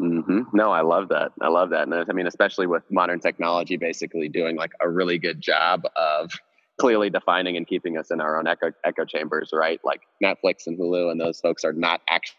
Mm-hmm. 0.00 0.42
No, 0.52 0.72
I 0.72 0.80
love 0.80 1.08
that. 1.10 1.30
I 1.40 1.46
love 1.46 1.70
that. 1.70 1.86
And 1.86 1.94
I 1.94 2.12
mean, 2.12 2.26
especially 2.26 2.66
with 2.66 2.82
modern 2.90 3.20
technology, 3.20 3.76
basically 3.76 4.28
doing 4.28 4.56
like 4.56 4.72
a 4.80 4.90
really 4.90 5.18
good 5.18 5.40
job 5.40 5.84
of 5.94 6.32
clearly 6.78 7.08
defining 7.08 7.56
and 7.56 7.68
keeping 7.68 7.96
us 7.96 8.10
in 8.10 8.20
our 8.20 8.36
own 8.36 8.48
echo 8.48 8.72
echo 8.84 9.04
chambers, 9.04 9.50
right? 9.52 9.80
Like 9.84 10.02
Netflix 10.22 10.66
and 10.66 10.76
Hulu 10.78 11.12
and 11.12 11.20
those 11.20 11.40
folks 11.40 11.64
are 11.64 11.72
not 11.72 12.00
actually 12.08 12.36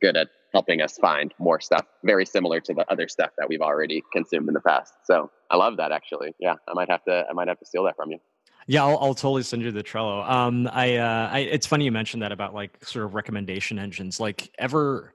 good 0.00 0.16
at 0.16 0.28
helping 0.52 0.80
us 0.80 0.96
find 0.98 1.32
more 1.38 1.60
stuff 1.60 1.86
very 2.04 2.26
similar 2.26 2.60
to 2.60 2.74
the 2.74 2.90
other 2.90 3.08
stuff 3.08 3.30
that 3.38 3.48
we've 3.48 3.60
already 3.60 4.02
consumed 4.12 4.48
in 4.48 4.54
the 4.54 4.60
past. 4.60 4.92
So 5.04 5.30
I 5.50 5.56
love 5.56 5.76
that 5.78 5.92
actually. 5.92 6.34
Yeah, 6.38 6.54
I 6.68 6.74
might 6.74 6.90
have 6.90 7.04
to 7.04 7.24
I 7.28 7.32
might 7.32 7.48
have 7.48 7.58
to 7.58 7.66
steal 7.66 7.84
that 7.84 7.96
from 7.96 8.10
you. 8.10 8.18
Yeah, 8.66 8.84
I'll, 8.84 8.98
I'll 8.98 9.14
totally 9.14 9.42
send 9.42 9.62
you 9.62 9.72
the 9.72 9.82
Trello. 9.82 10.28
Um, 10.28 10.68
I, 10.72 10.96
uh, 10.96 11.30
I, 11.32 11.38
it's 11.40 11.66
funny 11.66 11.86
you 11.86 11.92
mentioned 11.92 12.22
that 12.22 12.30
about 12.30 12.54
like 12.54 12.84
sort 12.84 13.04
of 13.04 13.14
recommendation 13.14 13.78
engines. 13.78 14.20
Like 14.20 14.52
ever, 14.58 15.12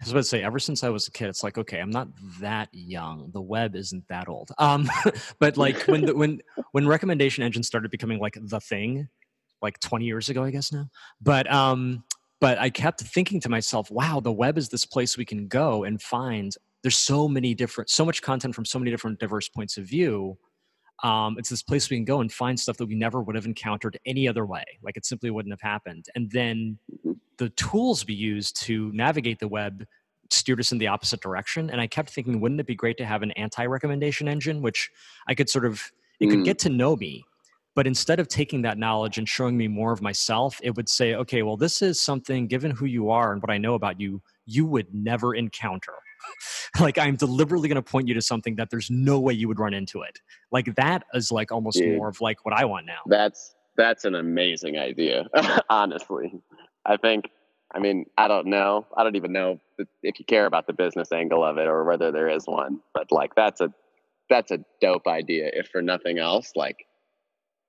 I 0.00 0.04
was 0.04 0.12
about 0.12 0.20
to 0.20 0.24
say, 0.24 0.44
ever 0.44 0.58
since 0.58 0.84
I 0.84 0.90
was 0.90 1.08
a 1.08 1.10
kid, 1.10 1.28
it's 1.28 1.42
like, 1.42 1.58
okay, 1.58 1.80
I'm 1.80 1.90
not 1.90 2.08
that 2.40 2.68
young. 2.72 3.30
The 3.32 3.40
web 3.40 3.74
isn't 3.74 4.06
that 4.08 4.28
old. 4.28 4.50
Um, 4.58 4.88
but 5.40 5.56
like 5.56 5.88
when 5.88 6.06
the, 6.06 6.14
when 6.14 6.40
when 6.72 6.86
recommendation 6.86 7.42
engines 7.42 7.66
started 7.66 7.90
becoming 7.90 8.20
like 8.20 8.36
the 8.40 8.60
thing, 8.60 9.08
like 9.62 9.80
20 9.80 10.04
years 10.04 10.28
ago, 10.28 10.44
I 10.44 10.50
guess 10.50 10.70
now. 10.70 10.88
But 11.20 11.50
um, 11.50 12.04
but 12.44 12.58
I 12.58 12.68
kept 12.68 13.00
thinking 13.00 13.40
to 13.40 13.48
myself, 13.48 13.90
wow, 13.90 14.20
the 14.20 14.30
web 14.30 14.58
is 14.58 14.68
this 14.68 14.84
place 14.84 15.16
we 15.16 15.24
can 15.24 15.48
go 15.48 15.84
and 15.84 16.02
find. 16.02 16.54
There's 16.82 16.98
so 16.98 17.26
many 17.26 17.54
different, 17.54 17.88
so 17.88 18.04
much 18.04 18.20
content 18.20 18.54
from 18.54 18.66
so 18.66 18.78
many 18.78 18.90
different 18.90 19.18
diverse 19.18 19.48
points 19.48 19.78
of 19.78 19.86
view. 19.86 20.36
Um, 21.02 21.36
it's 21.38 21.48
this 21.48 21.62
place 21.62 21.88
we 21.88 21.96
can 21.96 22.04
go 22.04 22.20
and 22.20 22.30
find 22.30 22.60
stuff 22.60 22.76
that 22.76 22.84
we 22.84 22.96
never 22.96 23.22
would 23.22 23.34
have 23.34 23.46
encountered 23.46 23.98
any 24.04 24.28
other 24.28 24.44
way. 24.44 24.62
Like 24.82 24.98
it 24.98 25.06
simply 25.06 25.30
wouldn't 25.30 25.54
have 25.54 25.62
happened. 25.62 26.04
And 26.14 26.30
then 26.32 26.78
mm-hmm. 26.92 27.12
the 27.38 27.48
tools 27.48 28.06
we 28.06 28.12
use 28.12 28.52
to 28.52 28.92
navigate 28.92 29.38
the 29.38 29.48
web 29.48 29.86
steered 30.30 30.60
us 30.60 30.70
in 30.70 30.76
the 30.76 30.88
opposite 30.88 31.22
direction. 31.22 31.70
And 31.70 31.80
I 31.80 31.86
kept 31.86 32.10
thinking, 32.10 32.40
wouldn't 32.40 32.60
it 32.60 32.66
be 32.66 32.74
great 32.74 32.98
to 32.98 33.06
have 33.06 33.22
an 33.22 33.30
anti 33.30 33.64
recommendation 33.64 34.28
engine, 34.28 34.60
which 34.60 34.90
I 35.26 35.34
could 35.34 35.48
sort 35.48 35.64
of, 35.64 35.80
it 36.20 36.26
could 36.26 36.40
mm. 36.40 36.44
get 36.44 36.58
to 36.58 36.68
know 36.68 36.94
me. 36.94 37.24
But 37.74 37.86
instead 37.86 38.20
of 38.20 38.28
taking 38.28 38.62
that 38.62 38.78
knowledge 38.78 39.18
and 39.18 39.28
showing 39.28 39.56
me 39.56 39.68
more 39.68 39.92
of 39.92 40.00
myself, 40.00 40.60
it 40.62 40.76
would 40.76 40.88
say, 40.88 41.14
okay, 41.14 41.42
well, 41.42 41.56
this 41.56 41.82
is 41.82 42.00
something, 42.00 42.46
given 42.46 42.70
who 42.70 42.86
you 42.86 43.10
are 43.10 43.32
and 43.32 43.42
what 43.42 43.50
I 43.50 43.58
know 43.58 43.74
about 43.74 44.00
you, 44.00 44.22
you 44.46 44.64
would 44.66 44.94
never 44.94 45.34
encounter. 45.34 45.94
like 46.80 46.98
I'm 46.98 47.16
deliberately 47.16 47.68
going 47.68 47.76
to 47.76 47.82
point 47.82 48.08
you 48.08 48.14
to 48.14 48.22
something 48.22 48.56
that 48.56 48.70
there's 48.70 48.90
no 48.90 49.20
way 49.20 49.34
you 49.34 49.48
would 49.48 49.58
run 49.58 49.74
into 49.74 50.02
it. 50.02 50.20
Like 50.50 50.74
that 50.76 51.04
is 51.12 51.30
like 51.30 51.52
almost 51.52 51.78
Dude, 51.78 51.96
more 51.96 52.08
of 52.08 52.20
like 52.20 52.44
what 52.44 52.54
I 52.54 52.64
want 52.64 52.86
now. 52.86 53.00
That's 53.06 53.54
that's 53.76 54.04
an 54.04 54.14
amazing 54.14 54.78
idea, 54.78 55.26
honestly. 55.68 56.32
I 56.86 56.96
think 56.96 57.30
I 57.74 57.80
mean, 57.80 58.06
I 58.16 58.28
don't 58.28 58.46
know. 58.46 58.86
I 58.96 59.02
don't 59.02 59.16
even 59.16 59.32
know 59.32 59.60
if 60.02 60.18
you 60.18 60.24
care 60.24 60.46
about 60.46 60.66
the 60.66 60.72
business 60.72 61.10
angle 61.10 61.44
of 61.44 61.58
it 61.58 61.66
or 61.66 61.84
whether 61.84 62.12
there 62.12 62.28
is 62.28 62.46
one. 62.46 62.80
But 62.94 63.10
like, 63.10 63.34
that's 63.34 63.60
a 63.60 63.72
that's 64.30 64.52
a 64.52 64.64
dope 64.80 65.06
idea. 65.08 65.50
If 65.52 65.68
for 65.68 65.82
nothing 65.82 66.18
else, 66.18 66.52
like, 66.54 66.86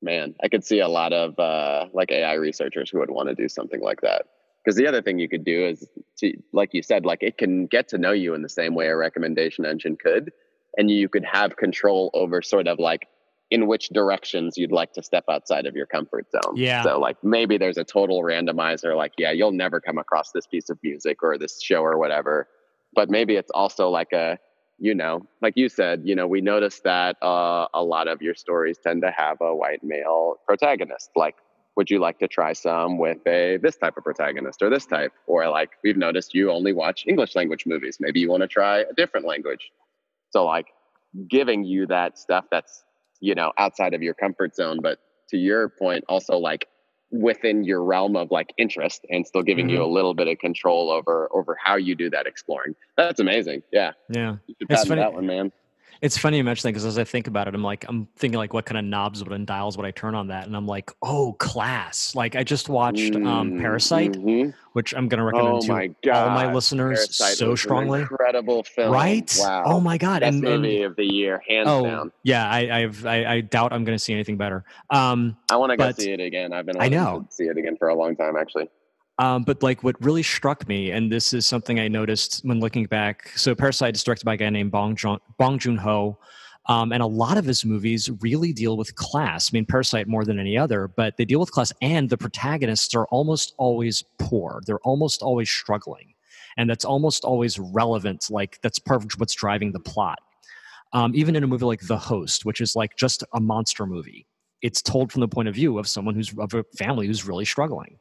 man, 0.06 0.36
I 0.42 0.48
could 0.48 0.64
see 0.64 0.80
a 0.80 0.88
lot 0.88 1.12
of 1.12 1.38
uh, 1.38 1.88
like 1.94 2.12
AI 2.12 2.36
researchers 2.36 2.90
who 2.90 3.00
would 3.00 3.12
want 3.12 3.28
to 3.28 3.36
do 3.36 3.50
something 3.50 3.82
like 3.82 4.02
that. 4.02 4.28
Because 4.64 4.78
the 4.78 4.88
other 4.88 5.02
thing 5.02 5.20
you 5.20 5.30
could 5.30 5.44
do 5.44 5.68
is, 5.68 5.88
to, 6.20 6.34
like 6.54 6.74
you 6.74 6.82
said, 6.82 7.06
like 7.06 7.22
it 7.22 7.38
can 7.38 7.68
get 7.68 7.88
to 7.90 7.98
know 7.98 8.14
you 8.14 8.34
in 8.34 8.42
the 8.42 8.50
same 8.50 8.74
way 8.74 8.88
a 8.88 8.96
recommendation 8.96 9.66
engine 9.66 9.98
could, 9.98 10.32
and 10.78 10.90
you 10.90 11.10
could 11.10 11.26
have 11.26 11.58
control 11.58 12.10
over 12.14 12.42
sort 12.42 12.68
of 12.68 12.80
like 12.80 13.08
in 13.52 13.68
which 13.68 13.90
directions 13.90 14.58
you'd 14.58 14.72
like 14.72 14.92
to 14.94 15.04
step 15.04 15.24
outside 15.30 15.66
of 15.68 15.76
your 15.76 15.86
comfort 15.86 16.26
zone. 16.32 16.56
Yeah. 16.56 16.82
So 16.84 17.00
like 17.00 17.18
maybe 17.24 17.58
there's 17.58 17.78
a 17.78 17.84
total 17.84 18.24
randomizer, 18.24 18.96
like, 18.98 19.14
yeah, 19.18 19.32
you'll 19.32 19.52
never 19.52 19.80
come 19.80 20.00
across 20.00 20.32
this 20.32 20.48
piece 20.48 20.70
of 20.70 20.80
music 20.82 21.22
or 21.22 21.38
this 21.38 21.62
show 21.62 21.82
or 21.82 22.00
whatever. 22.00 22.48
But 22.94 23.10
maybe 23.10 23.36
it's 23.36 23.52
also 23.52 23.90
like 23.90 24.14
a, 24.14 24.40
you 24.78 24.94
know, 24.94 25.26
like 25.42 25.54
you 25.56 25.70
said, 25.70 26.02
you 26.04 26.16
know, 26.16 26.28
we 26.28 26.42
noticed 26.42 26.84
that 26.84 27.16
uh, 27.22 27.68
a 27.74 27.84
lot 27.84 28.08
of 28.08 28.22
your 28.22 28.36
stories 28.36 28.78
tend 28.78 29.02
to 29.04 29.12
have 29.12 29.38
a 29.42 29.56
white 29.56 29.84
male 29.84 30.36
protagonist. 30.46 31.12
Like, 31.16 31.36
would 31.76 31.90
you 31.90 32.00
like 32.00 32.20
to 32.20 32.28
try 32.28 32.54
some 32.54 32.98
with 32.98 33.20
a 33.28 33.58
this 33.62 33.78
type 33.78 33.98
of 33.98 34.04
protagonist 34.04 34.62
or 34.62 34.70
this 34.70 34.86
type? 34.86 35.12
Or 35.28 35.48
like 35.50 35.72
we've 35.84 35.98
noticed 35.98 36.34
you 36.34 36.52
only 36.52 36.74
watch 36.74 37.06
English 37.08 37.36
language 37.36 37.66
movies. 37.66 37.98
Maybe 38.00 38.20
you 38.20 38.30
want 38.30 38.42
to 38.42 38.48
try 38.48 38.80
a 38.80 38.94
different 38.96 39.26
language. 39.26 39.72
So 40.30 40.46
like 40.46 40.68
giving 41.30 41.64
you 41.64 41.86
that 41.88 42.18
stuff 42.18 42.46
that's 42.52 42.86
you 43.22 43.36
know, 43.36 43.52
outside 43.58 43.94
of 43.94 44.02
your 44.02 44.14
comfort 44.14 44.56
zone. 44.56 44.80
But 44.82 45.00
to 45.30 45.38
your 45.38 45.70
point, 45.70 46.06
also 46.08 46.38
like 46.38 46.68
within 47.22 47.64
your 47.64 47.84
realm 47.84 48.16
of 48.16 48.32
like 48.32 48.54
interest 48.58 49.06
and 49.10 49.26
still 49.26 49.44
giving 49.44 49.68
mm-hmm. 49.68 49.76
you 49.76 49.84
a 49.84 49.86
little 49.86 50.14
bit 50.14 50.28
of 50.28 50.38
control 50.40 50.92
over 50.92 51.30
over 51.34 51.58
how 51.62 51.76
you 51.76 51.96
do 51.96 52.10
that 52.10 52.28
exploring. 52.28 52.76
That's 52.98 53.20
amazing. 53.20 53.64
Yeah. 53.72 53.92
Yeah. 54.10 54.36
You 54.48 54.56
should 54.60 54.70
patent 54.70 54.96
that 54.96 55.14
one, 55.14 55.26
man. 55.26 55.52
It's 56.06 56.20
funny 56.20 56.38
you 56.38 56.44
mention 56.44 56.68
that 56.68 56.74
because 56.74 56.86
as 56.86 57.00
I 57.00 57.04
think 57.04 57.26
about 57.26 57.48
it, 57.48 57.56
I'm 57.56 57.64
like, 57.64 57.84
I'm 57.90 58.08
thinking 58.16 58.38
like, 58.38 58.54
what 58.54 58.68
kind 58.68 58.78
of 58.78 58.86
knobs 58.86 59.24
would 59.24 59.34
and 59.34 59.48
dials 59.48 59.76
would 59.76 59.88
I 59.88 59.90
turn 59.90 60.14
on 60.14 60.28
that? 60.28 60.46
And 60.46 60.56
I'm 60.56 60.68
like, 60.68 60.92
oh, 61.02 61.34
class. 61.40 62.14
Like 62.14 62.36
I 62.36 62.44
just 62.44 62.70
watched 62.70 63.16
um, 63.16 63.58
Parasite, 63.58 64.12
mm-hmm. 64.12 64.52
which 64.74 64.94
I'm 64.94 65.08
going 65.08 65.18
to 65.18 65.24
recommend 65.24 65.56
oh 65.56 65.62
to 65.62 65.72
my 65.72 65.90
all 66.14 66.30
my 66.30 66.54
listeners 66.54 67.00
Parasite 67.00 67.38
so 67.38 67.56
strongly. 67.56 68.02
incredible 68.02 68.64
film, 68.64 68.94
right? 68.94 69.36
Wow. 69.40 69.64
Oh 69.66 69.80
my 69.80 69.98
god, 69.98 70.20
best 70.20 70.36
and, 70.36 70.44
movie 70.44 70.84
and, 70.84 70.92
of 70.92 70.96
the 70.96 71.12
year, 71.12 71.42
hands 71.48 71.68
oh, 71.68 71.84
down. 71.84 72.12
Yeah, 72.22 72.48
I, 72.48 72.84
I've, 72.84 73.04
I, 73.04 73.26
I 73.26 73.42
doubt 73.42 73.74
I'm 73.74 73.84
going 73.84 73.98
to 73.98 74.04
see 74.04 74.14
anything 74.14 74.38
better. 74.38 74.64
Um, 74.92 75.36
I 75.50 75.58
want 75.58 75.72
to 75.72 75.78
go 75.78 75.92
see 75.92 76.12
it 76.12 76.20
again. 76.20 76.54
I've 76.54 76.68
been 76.68 76.80
I 76.80 76.88
know 76.88 77.26
see 77.32 77.46
it 77.46 77.58
again 77.58 77.78
for 77.78 77.88
a 77.88 77.96
long 77.96 78.16
time, 78.16 78.36
actually. 78.38 78.70
Um, 79.18 79.44
but 79.44 79.64
like 79.64 79.84
what 79.84 79.96
really 80.04 80.24
struck 80.24 80.68
me, 80.68 80.92
and 80.92 81.12
this 81.12 81.34
is 81.34 81.46
something 81.46 81.80
I 81.80 81.88
noticed 81.88 82.42
when 82.44 82.60
looking 82.60 82.86
back. 82.86 83.30
So 83.36 83.56
Parasite 83.56 83.96
is 83.96 84.04
directed 84.04 84.26
by 84.26 84.34
a 84.34 84.38
guy 84.38 84.50
named 84.50 84.72
Bong 84.72 84.96
Joon, 84.96 85.20
Bong 85.38 85.58
Joon 85.58 85.78
Ho. 85.78 86.18
Um, 86.68 86.92
and 86.92 87.04
a 87.04 87.08
lot 87.08 87.38
of 87.38 87.46
his 87.46 87.64
movies 87.64 88.10
really 88.22 88.52
deal 88.52 88.76
with 88.76 88.96
class. 88.96 89.52
I 89.52 89.54
mean, 89.54 89.66
Parasite 89.66 90.08
more 90.08 90.26
than 90.26 90.40
any 90.40 90.58
other, 90.58 90.88
but 90.88 91.16
they 91.16 91.24
deal 91.24 91.40
with 91.40 91.52
class, 91.52 91.72
and 91.82 92.10
the 92.10 92.18
protagonists 92.18 92.96
are 92.96 93.06
almost 93.06 93.54
always 93.58 94.04
poor. 94.18 94.62
They're 94.66 94.80
almost 94.80 95.22
always 95.22 95.50
struggling, 95.50 96.16
and 96.58 96.68
that's 96.68 96.84
almost 96.84 97.24
always 97.24 97.60
relevant. 97.60 98.28
Like 98.32 98.60
that's 98.64 98.80
part 98.80 99.04
of 99.04 99.12
what's 99.20 99.36
driving 99.36 99.74
the 99.74 99.80
plot. 99.80 100.20
Um, 100.92 101.12
even 101.14 101.36
in 101.36 101.44
a 101.44 101.48
movie 101.48 101.66
like 101.66 101.82
The 101.82 101.98
Host, 101.98 102.46
which 102.46 102.62
is 102.62 102.76
like 102.76 102.96
just 102.98 103.24
a 103.34 103.40
monster 103.40 103.86
movie, 103.86 104.26
it's 104.62 104.82
told 104.82 105.12
from 105.12 105.22
the 105.22 105.28
point 105.28 105.48
of 105.48 105.54
view 105.54 105.78
of 105.78 105.88
someone 105.88 106.16
who's 106.16 106.34
of 106.40 106.54
a 106.56 106.64
family 106.78 107.06
who's 107.06 107.28
really 107.28 107.46
struggling. 107.46 108.00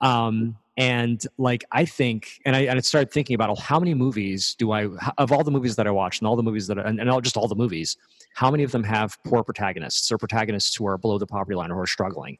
Um, 0.00 0.56
and 0.76 1.24
like 1.38 1.64
I 1.70 1.84
think, 1.84 2.40
and 2.44 2.56
I, 2.56 2.60
and 2.60 2.76
I 2.76 2.80
started 2.80 3.12
thinking 3.12 3.34
about 3.34 3.58
how 3.58 3.78
many 3.78 3.94
movies 3.94 4.56
do 4.58 4.72
I 4.72 4.88
of 5.18 5.30
all 5.30 5.44
the 5.44 5.50
movies 5.50 5.76
that 5.76 5.86
I 5.86 5.90
watched 5.90 6.20
and 6.20 6.28
all 6.28 6.34
the 6.34 6.42
movies 6.42 6.66
that 6.66 6.78
I, 6.78 6.82
and, 6.82 7.00
and 7.00 7.08
all, 7.08 7.20
just 7.20 7.36
all 7.36 7.46
the 7.46 7.54
movies, 7.54 7.96
how 8.34 8.50
many 8.50 8.64
of 8.64 8.72
them 8.72 8.82
have 8.82 9.16
poor 9.24 9.44
protagonists 9.44 10.10
or 10.10 10.18
protagonists 10.18 10.74
who 10.74 10.86
are 10.86 10.98
below 10.98 11.18
the 11.18 11.26
poverty 11.26 11.54
line 11.54 11.70
or 11.70 11.80
are 11.82 11.86
struggling? 11.86 12.38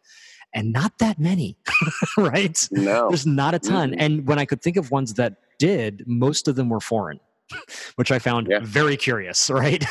And 0.52 0.72
not 0.72 0.98
that 0.98 1.18
many, 1.18 1.56
right? 2.16 2.68
No, 2.72 3.08
there's 3.08 3.26
not 3.26 3.54
a 3.54 3.58
ton. 3.58 3.90
Mm-hmm. 3.90 4.00
And 4.00 4.26
when 4.26 4.38
I 4.38 4.44
could 4.44 4.62
think 4.62 4.76
of 4.76 4.90
ones 4.90 5.14
that 5.14 5.36
did, 5.58 6.02
most 6.06 6.48
of 6.48 6.56
them 6.56 6.68
were 6.68 6.80
foreign 6.80 7.20
which 7.96 8.10
I 8.10 8.18
found 8.18 8.48
yeah. 8.50 8.60
very 8.62 8.96
curious, 8.96 9.50
right? 9.50 9.84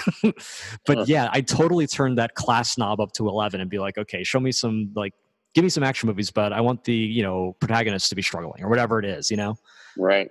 but 0.86 0.97
huh. 0.97 1.05
yeah, 1.07 1.30
I 1.32 1.41
totally 1.41 1.88
turned 1.88 2.18
that 2.18 2.36
class 2.36 2.78
knob 2.78 2.99
up 2.99 3.11
to 3.14 3.28
11 3.28 3.61
and 3.61 3.70
be 3.70 3.80
like, 3.80 3.97
okay, 3.97 4.24
show 4.24 4.39
me 4.39 4.51
some 4.51 4.91
like 4.95 5.14
give 5.54 5.64
me 5.64 5.70
some 5.70 5.84
action 5.84 6.08
movies, 6.08 6.32
but 6.32 6.54
I 6.54 6.62
want 6.62 6.84
the, 6.84 6.95
you 6.95 7.24
know, 7.24 7.56
protagonist 7.60 8.10
to 8.10 8.16
be 8.16 8.22
struggling 8.22 8.64
or 8.64 8.70
whatever 8.70 8.99
it 8.99 9.06
is, 9.06 9.30
you 9.30 9.38
know? 9.38 9.58
Right. 9.97 10.30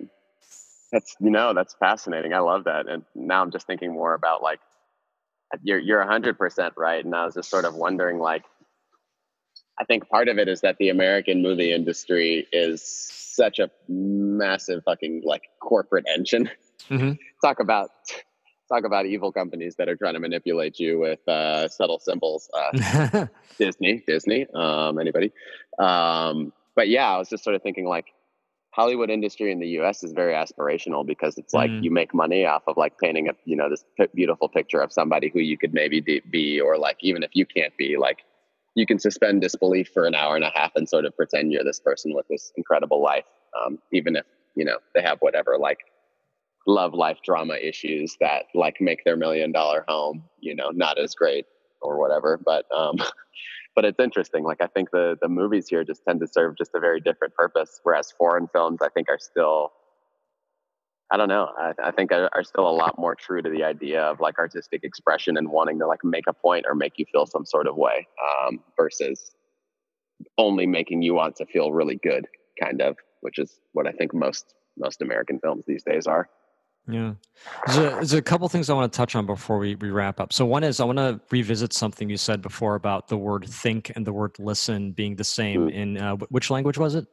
That's, 0.91 1.15
you 1.19 1.31
know, 1.31 1.53
that's 1.53 1.73
fascinating. 1.75 2.33
I 2.33 2.39
love 2.39 2.65
that. 2.65 2.87
And 2.87 3.03
now 3.15 3.41
I'm 3.41 3.51
just 3.51 3.65
thinking 3.65 3.91
more 3.91 4.13
about 4.13 4.43
like, 4.43 4.59
you're, 5.61 5.79
you're 5.79 6.03
100% 6.03 6.71
right. 6.77 7.03
And 7.03 7.15
I 7.15 7.25
was 7.25 7.35
just 7.35 7.49
sort 7.49 7.65
of 7.65 7.75
wondering, 7.75 8.19
like, 8.19 8.43
I 9.79 9.85
think 9.85 10.07
part 10.07 10.27
of 10.27 10.37
it 10.37 10.47
is 10.47 10.61
that 10.61 10.77
the 10.77 10.89
American 10.89 11.41
movie 11.41 11.71
industry 11.71 12.47
is 12.51 12.83
such 12.83 13.59
a 13.59 13.69
massive 13.87 14.83
fucking 14.83 15.23
like 15.25 15.43
corporate 15.61 16.05
engine. 16.13 16.49
Mm-hmm. 16.89 17.13
Talk 17.43 17.59
about 17.59 17.89
talk 18.73 18.85
about 18.85 19.05
evil 19.05 19.31
companies 19.31 19.75
that 19.75 19.87
are 19.87 19.95
trying 19.95 20.13
to 20.13 20.19
manipulate 20.19 20.79
you 20.79 20.99
with 20.99 21.25
uh, 21.27 21.67
subtle 21.67 21.99
symbols. 21.99 22.49
Uh, 22.53 23.27
Disney, 23.57 24.03
Disney, 24.07 24.47
um, 24.53 24.99
anybody. 24.99 25.31
Um, 25.79 26.53
but 26.75 26.89
yeah, 26.89 27.11
I 27.11 27.17
was 27.17 27.29
just 27.29 27.43
sort 27.43 27.55
of 27.55 27.61
thinking 27.61 27.85
like 27.85 28.07
Hollywood 28.71 29.11
industry 29.11 29.51
in 29.51 29.59
the 29.59 29.67
U.S. 29.79 30.03
is 30.03 30.13
very 30.13 30.33
aspirational 30.33 31.05
because 31.05 31.37
it's 31.37 31.53
like 31.53 31.69
mm. 31.69 31.83
you 31.83 31.91
make 31.91 32.13
money 32.13 32.45
off 32.45 32.63
of 32.67 32.75
like 32.77 32.97
painting 32.97 33.29
a 33.29 33.33
you 33.45 33.55
know 33.55 33.69
this 33.69 33.85
p- 33.97 34.07
beautiful 34.15 34.49
picture 34.49 34.81
of 34.81 34.91
somebody 34.91 35.29
who 35.31 35.39
you 35.39 35.57
could 35.57 35.73
maybe 35.73 36.01
be, 36.31 36.59
or 36.59 36.77
like 36.77 36.97
even 37.01 37.21
if 37.21 37.31
you 37.33 37.45
can't 37.45 37.75
be, 37.77 37.97
like 37.97 38.23
you 38.75 38.87
can 38.87 38.97
suspend 38.97 39.41
disbelief 39.41 39.89
for 39.93 40.05
an 40.05 40.15
hour 40.15 40.35
and 40.35 40.43
a 40.43 40.51
half 40.55 40.71
and 40.75 40.89
sort 40.89 41.05
of 41.05 41.15
pretend 41.15 41.51
you're 41.51 41.63
this 41.63 41.79
person 41.79 42.15
with 42.15 42.27
this 42.27 42.51
incredible 42.57 43.01
life, 43.01 43.25
um, 43.63 43.77
even 43.91 44.15
if 44.15 44.25
you 44.55 44.65
know 44.65 44.77
they 44.95 45.01
have 45.03 45.19
whatever 45.19 45.57
like 45.59 45.77
love 46.65 46.93
life 46.93 47.17
drama 47.23 47.55
issues 47.55 48.15
that 48.19 48.45
like 48.53 48.79
make 48.79 49.03
their 49.03 49.17
million 49.17 49.51
dollar 49.51 49.83
home 49.87 50.23
you 50.39 50.55
know 50.55 50.69
not 50.69 50.97
as 50.97 51.13
great 51.13 51.45
or 51.81 51.99
whatever 51.99 52.39
but 52.43 52.65
um 52.75 52.95
but 53.75 53.85
it's 53.85 53.99
interesting 53.99 54.43
like 54.43 54.61
i 54.61 54.67
think 54.67 54.89
the 54.91 55.17
the 55.21 55.27
movies 55.27 55.67
here 55.67 55.83
just 55.83 56.03
tend 56.07 56.19
to 56.19 56.27
serve 56.27 56.57
just 56.57 56.71
a 56.73 56.79
very 56.79 57.01
different 57.01 57.33
purpose 57.33 57.79
whereas 57.83 58.13
foreign 58.17 58.47
films 58.47 58.79
i 58.81 58.87
think 58.89 59.09
are 59.09 59.19
still 59.19 59.73
i 61.11 61.17
don't 61.17 61.27
know 61.27 61.49
i, 61.57 61.73
I 61.83 61.91
think 61.91 62.13
are, 62.13 62.29
are 62.33 62.43
still 62.43 62.67
a 62.67 62.71
lot 62.71 62.97
more 62.97 63.15
true 63.15 63.41
to 63.41 63.49
the 63.49 63.63
idea 63.63 64.01
of 64.01 64.21
like 64.21 64.39
artistic 64.39 64.85
expression 64.85 65.35
and 65.35 65.49
wanting 65.49 65.79
to 65.79 65.87
like 65.87 66.03
make 66.03 66.27
a 66.27 66.33
point 66.33 66.65
or 66.67 66.75
make 66.75 66.93
you 66.95 67.05
feel 67.11 67.25
some 67.25 67.45
sort 67.45 67.67
of 67.67 67.75
way 67.75 68.07
um 68.47 68.61
versus 68.77 69.31
only 70.37 70.65
making 70.65 71.01
you 71.01 71.13
want 71.13 71.35
to 71.35 71.45
feel 71.45 71.73
really 71.73 71.99
good 72.01 72.25
kind 72.61 72.81
of 72.81 72.95
which 73.19 73.37
is 73.37 73.59
what 73.73 73.85
i 73.85 73.91
think 73.91 74.13
most 74.13 74.53
most 74.77 75.01
american 75.01 75.39
films 75.39 75.65
these 75.67 75.83
days 75.83 76.07
are 76.07 76.29
yeah. 76.87 77.13
There's 77.67 77.77
a, 77.77 77.81
there's 77.81 78.13
a 78.13 78.21
couple 78.21 78.47
things 78.49 78.69
I 78.69 78.73
want 78.73 78.91
to 78.91 78.95
touch 78.95 79.15
on 79.15 79.25
before 79.25 79.57
we, 79.57 79.75
we 79.75 79.89
wrap 79.89 80.19
up. 80.19 80.33
So, 80.33 80.45
one 80.45 80.63
is 80.63 80.79
I 80.79 80.85
want 80.85 80.97
to 80.97 81.19
revisit 81.31 81.73
something 81.73 82.09
you 82.09 82.17
said 82.17 82.41
before 82.41 82.75
about 82.75 83.07
the 83.07 83.17
word 83.17 83.45
think 83.47 83.91
and 83.95 84.05
the 84.05 84.13
word 84.13 84.31
listen 84.39 84.91
being 84.91 85.15
the 85.15 85.23
same 85.23 85.67
mm. 85.67 85.73
in 85.73 85.97
uh, 85.97 86.15
which 86.29 86.49
language 86.49 86.77
was 86.77 86.95
it? 86.95 87.07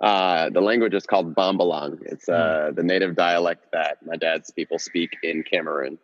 Uh, 0.00 0.48
the 0.50 0.60
language 0.60 0.94
is 0.94 1.04
called 1.04 1.34
Bambalang. 1.34 1.98
It's 2.06 2.28
uh, 2.28 2.70
mm. 2.70 2.76
the 2.76 2.82
native 2.82 3.16
dialect 3.16 3.66
that 3.72 3.98
my 4.04 4.16
dad's 4.16 4.50
people 4.50 4.78
speak 4.78 5.16
in 5.22 5.42
Cameroon. 5.42 5.98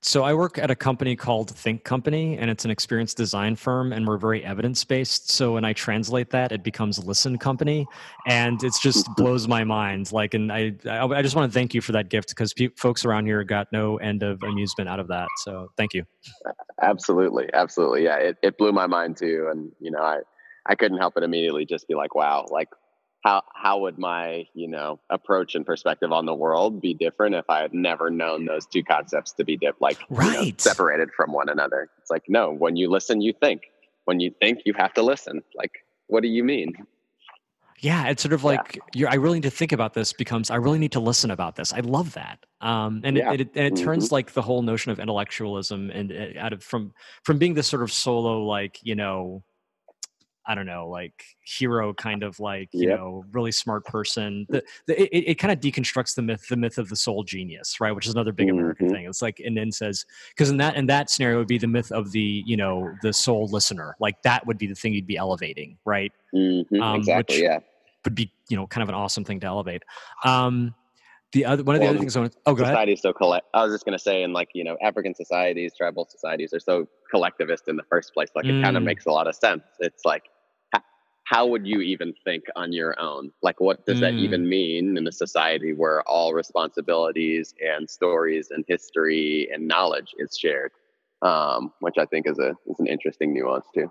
So 0.00 0.22
I 0.22 0.32
work 0.32 0.58
at 0.58 0.70
a 0.70 0.76
company 0.76 1.16
called 1.16 1.50
Think 1.50 1.82
Company, 1.82 2.38
and 2.38 2.48
it's 2.50 2.64
an 2.64 2.70
experience 2.70 3.14
design 3.14 3.56
firm, 3.56 3.92
and 3.92 4.06
we're 4.06 4.16
very 4.16 4.44
evidence 4.44 4.84
based. 4.84 5.30
So 5.30 5.54
when 5.54 5.64
I 5.64 5.72
translate 5.72 6.30
that, 6.30 6.52
it 6.52 6.62
becomes 6.62 7.04
Listen 7.04 7.36
Company, 7.36 7.84
and 8.26 8.62
it 8.62 8.74
just 8.80 9.08
blows 9.16 9.48
my 9.48 9.64
mind. 9.64 10.12
Like, 10.12 10.34
and 10.34 10.52
I, 10.52 10.72
I 10.88 11.20
just 11.20 11.34
want 11.34 11.50
to 11.50 11.54
thank 11.54 11.74
you 11.74 11.80
for 11.80 11.90
that 11.92 12.10
gift 12.10 12.28
because 12.28 12.54
pe- 12.54 12.70
folks 12.76 13.04
around 13.04 13.26
here 13.26 13.42
got 13.42 13.66
no 13.72 13.96
end 13.96 14.22
of 14.22 14.40
amusement 14.44 14.88
out 14.88 15.00
of 15.00 15.08
that. 15.08 15.28
So 15.38 15.72
thank 15.76 15.94
you. 15.94 16.04
Absolutely, 16.80 17.50
absolutely, 17.52 18.04
yeah. 18.04 18.16
It 18.18 18.36
it 18.42 18.56
blew 18.56 18.70
my 18.70 18.86
mind 18.86 19.16
too, 19.16 19.48
and 19.50 19.72
you 19.80 19.90
know, 19.90 20.00
I 20.00 20.18
I 20.66 20.76
couldn't 20.76 20.98
help 20.98 21.14
but 21.14 21.24
immediately 21.24 21.64
just 21.64 21.88
be 21.88 21.96
like, 21.96 22.14
wow, 22.14 22.46
like 22.50 22.68
how 23.24 23.42
how 23.54 23.78
would 23.80 23.98
my 23.98 24.46
you 24.54 24.68
know 24.68 25.00
approach 25.10 25.54
and 25.54 25.66
perspective 25.66 26.12
on 26.12 26.26
the 26.26 26.34
world 26.34 26.80
be 26.80 26.94
different 26.94 27.34
if 27.34 27.44
I 27.48 27.60
had 27.60 27.74
never 27.74 28.10
known 28.10 28.44
those 28.44 28.66
two 28.66 28.82
concepts 28.82 29.32
to 29.32 29.44
be 29.44 29.56
dip 29.56 29.76
like 29.80 29.98
right. 30.08 30.40
you 30.40 30.52
know, 30.52 30.56
separated 30.58 31.10
from 31.16 31.32
one 31.32 31.48
another? 31.48 31.88
It's 32.00 32.10
like 32.10 32.24
no, 32.28 32.52
when 32.52 32.76
you 32.76 32.90
listen, 32.90 33.20
you 33.20 33.32
think. 33.32 33.62
When 34.04 34.20
you 34.20 34.32
think, 34.40 34.60
you 34.64 34.72
have 34.78 34.94
to 34.94 35.02
listen. 35.02 35.42
Like, 35.54 35.84
what 36.06 36.22
do 36.22 36.28
you 36.28 36.42
mean? 36.42 36.72
Yeah, 37.80 38.08
it's 38.08 38.22
sort 38.22 38.32
of 38.32 38.42
like 38.42 38.76
yeah. 38.76 38.82
you're. 38.94 39.08
I 39.10 39.14
really 39.14 39.36
need 39.36 39.44
to 39.44 39.50
think 39.50 39.72
about 39.72 39.94
this. 39.94 40.12
Becomes 40.12 40.50
I 40.50 40.56
really 40.56 40.78
need 40.78 40.92
to 40.92 41.00
listen 41.00 41.30
about 41.30 41.56
this. 41.56 41.72
I 41.72 41.80
love 41.80 42.14
that, 42.14 42.44
um, 42.60 43.02
and 43.04 43.16
yeah. 43.16 43.32
it, 43.32 43.42
it, 43.42 43.50
and 43.54 43.66
it 43.66 43.74
mm-hmm. 43.74 43.84
turns 43.84 44.10
like 44.10 44.32
the 44.32 44.42
whole 44.42 44.62
notion 44.62 44.90
of 44.90 44.98
intellectualism 44.98 45.90
and 45.90 46.10
uh, 46.10 46.40
out 46.40 46.52
of 46.52 46.64
from 46.64 46.92
from 47.22 47.38
being 47.38 47.54
this 47.54 47.68
sort 47.68 47.82
of 47.82 47.92
solo 47.92 48.42
like 48.44 48.80
you 48.82 48.96
know 48.96 49.44
I 50.48 50.54
don't 50.54 50.66
know, 50.66 50.88
like 50.88 51.22
hero 51.44 51.92
kind 51.92 52.22
of 52.22 52.40
like, 52.40 52.70
you 52.72 52.88
yep. 52.88 52.98
know, 52.98 53.24
really 53.32 53.52
smart 53.52 53.84
person. 53.84 54.46
The, 54.48 54.64
the, 54.86 55.16
it, 55.16 55.32
it 55.32 55.34
kind 55.34 55.52
of 55.52 55.60
deconstructs 55.60 56.14
the 56.14 56.22
myth, 56.22 56.48
the 56.48 56.56
myth 56.56 56.78
of 56.78 56.88
the 56.88 56.96
sole 56.96 57.22
genius, 57.22 57.80
right? 57.80 57.92
Which 57.92 58.06
is 58.06 58.14
another 58.14 58.32
big 58.32 58.48
mm-hmm. 58.48 58.58
American 58.58 58.88
thing. 58.88 59.04
It's 59.04 59.20
like, 59.20 59.40
and 59.44 59.56
then 59.56 59.70
says, 59.70 60.06
because 60.30 60.50
in 60.50 60.56
that, 60.56 60.76
in 60.76 60.86
that 60.86 61.10
scenario 61.10 61.38
would 61.38 61.48
be 61.48 61.58
the 61.58 61.66
myth 61.66 61.92
of 61.92 62.12
the, 62.12 62.42
you 62.46 62.56
know, 62.56 62.90
the 63.02 63.12
sole 63.12 63.46
listener. 63.48 63.94
Like 64.00 64.22
that 64.22 64.46
would 64.46 64.56
be 64.58 64.66
the 64.66 64.74
thing 64.74 64.94
you'd 64.94 65.06
be 65.06 65.18
elevating, 65.18 65.76
right? 65.84 66.12
Mm-hmm. 66.34 66.82
Um, 66.82 66.96
exactly. 66.96 67.36
Which 67.36 67.42
yeah. 67.44 67.58
Would 68.04 68.14
be, 68.14 68.32
you 68.48 68.56
know, 68.56 68.66
kind 68.66 68.82
of 68.82 68.88
an 68.88 68.94
awesome 68.94 69.24
thing 69.24 69.40
to 69.40 69.46
elevate. 69.46 69.82
Um, 70.24 70.74
the 71.32 71.44
other 71.44 71.62
one 71.62 71.76
of 71.76 71.80
well, 71.80 71.88
the 71.88 71.90
other 71.90 71.98
things 71.98 72.16
I 72.16 72.20
want 72.20 72.32
to, 72.32 72.38
oh, 72.46 72.54
go 72.54 72.64
society 72.64 72.92
is 72.92 73.02
so 73.02 73.12
collect. 73.12 73.46
I 73.52 73.62
was 73.62 73.74
just 73.74 73.84
going 73.84 73.98
to 73.98 74.02
say, 74.02 74.22
in 74.22 74.32
like 74.32 74.48
you 74.54 74.64
know, 74.64 74.78
African 74.80 75.14
societies, 75.14 75.74
tribal 75.76 76.06
societies 76.08 76.54
are 76.54 76.60
so 76.60 76.88
collectivist 77.10 77.64
in 77.68 77.76
the 77.76 77.82
first 77.90 78.14
place. 78.14 78.30
Like 78.34 78.46
mm. 78.46 78.60
it 78.60 78.62
kind 78.62 78.78
of 78.78 78.82
makes 78.82 79.04
a 79.04 79.10
lot 79.10 79.26
of 79.26 79.34
sense. 79.34 79.62
It's 79.78 80.06
like 80.06 80.22
how 81.28 81.46
would 81.46 81.66
you 81.66 81.80
even 81.80 82.14
think 82.24 82.44
on 82.56 82.72
your 82.72 82.98
own? 82.98 83.30
Like, 83.42 83.60
what 83.60 83.84
does 83.84 83.98
mm. 83.98 84.00
that 84.00 84.14
even 84.14 84.44
hmm. 84.44 84.48
mean 84.48 84.96
in 84.96 85.06
a 85.06 85.12
society 85.12 85.74
where 85.74 86.02
all 86.08 86.32
responsibilities 86.32 87.54
and 87.60 87.88
stories 87.88 88.50
and 88.50 88.64
history 88.66 89.48
and 89.52 89.68
knowledge 89.68 90.14
is 90.16 90.38
shared? 90.38 90.72
Um, 91.20 91.72
which 91.80 91.96
I 91.98 92.06
think 92.06 92.26
is 92.28 92.38
a 92.38 92.54
is 92.66 92.78
an 92.78 92.86
interesting 92.86 93.34
nuance 93.34 93.66
too. 93.74 93.90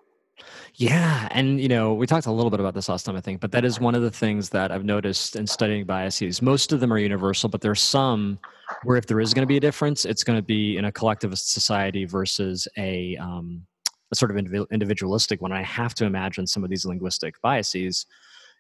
Yeah, 0.76 1.28
and 1.32 1.60
you 1.60 1.68
know, 1.68 1.94
we 1.94 2.08
talked 2.08 2.26
a 2.26 2.32
little 2.32 2.50
bit 2.50 2.60
about 2.60 2.74
this 2.74 2.90
last 2.90 3.04
time, 3.04 3.16
I 3.16 3.22
think, 3.22 3.42
but 3.42 3.52
that 3.52 3.66
is 3.66 3.80
one 3.80 3.96
of 3.96 4.02
the 4.02 4.12
things 4.12 4.50
that 4.50 4.72
I've 4.72 4.86
noticed 4.86 5.36
in 5.36 5.46
studying 5.46 5.86
biases. 5.86 6.42
Most 6.42 6.72
of 6.72 6.80
them 6.80 6.92
are 6.92 6.98
universal, 6.98 7.50
but 7.50 7.62
there 7.62 7.72
are 7.72 7.76
some 7.76 8.40
where 8.84 8.98
if 8.98 9.06
there 9.06 9.20
is 9.20 9.34
going 9.34 9.44
to 9.44 9.48
be 9.48 9.58
a 9.58 9.60
difference, 9.60 10.06
it's 10.06 10.24
going 10.24 10.38
to 10.38 10.44
be 10.44 10.78
in 10.78 10.86
a 10.86 10.92
collectivist 10.92 11.54
society 11.54 12.06
versus 12.06 12.68
a 12.78 13.16
um, 13.18 13.62
a 13.76 13.77
sort 14.16 14.32
of 14.32 14.68
individualistic 14.72 15.42
one. 15.42 15.52
I 15.52 15.64
have 15.64 15.94
to 15.96 16.06
imagine 16.06 16.48
some 16.48 16.64
of 16.64 16.70
these 16.70 16.86
linguistic 16.86 17.42
biases, 17.42 18.06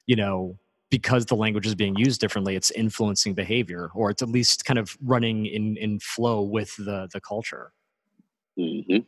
you 0.06 0.16
know, 0.16 0.58
because 0.89 1.26
the 1.26 1.36
language 1.36 1.68
is 1.68 1.76
being 1.76 1.95
used 1.98 2.22
differently, 2.22 2.56
it's 2.56 2.72
influencing 2.72 3.34
behavior, 3.34 3.89
or 3.93 4.10
it's 4.10 4.22
at 4.22 4.30
least 4.30 4.66
kind 4.66 4.80
of 4.80 4.98
running 5.02 5.45
in 5.45 5.78
in 5.78 6.00
flow 6.00 6.41
with 6.41 6.76
the 6.78 7.10
the 7.12 7.20
culture. 7.20 7.72
Mm-hmm. 8.58 9.00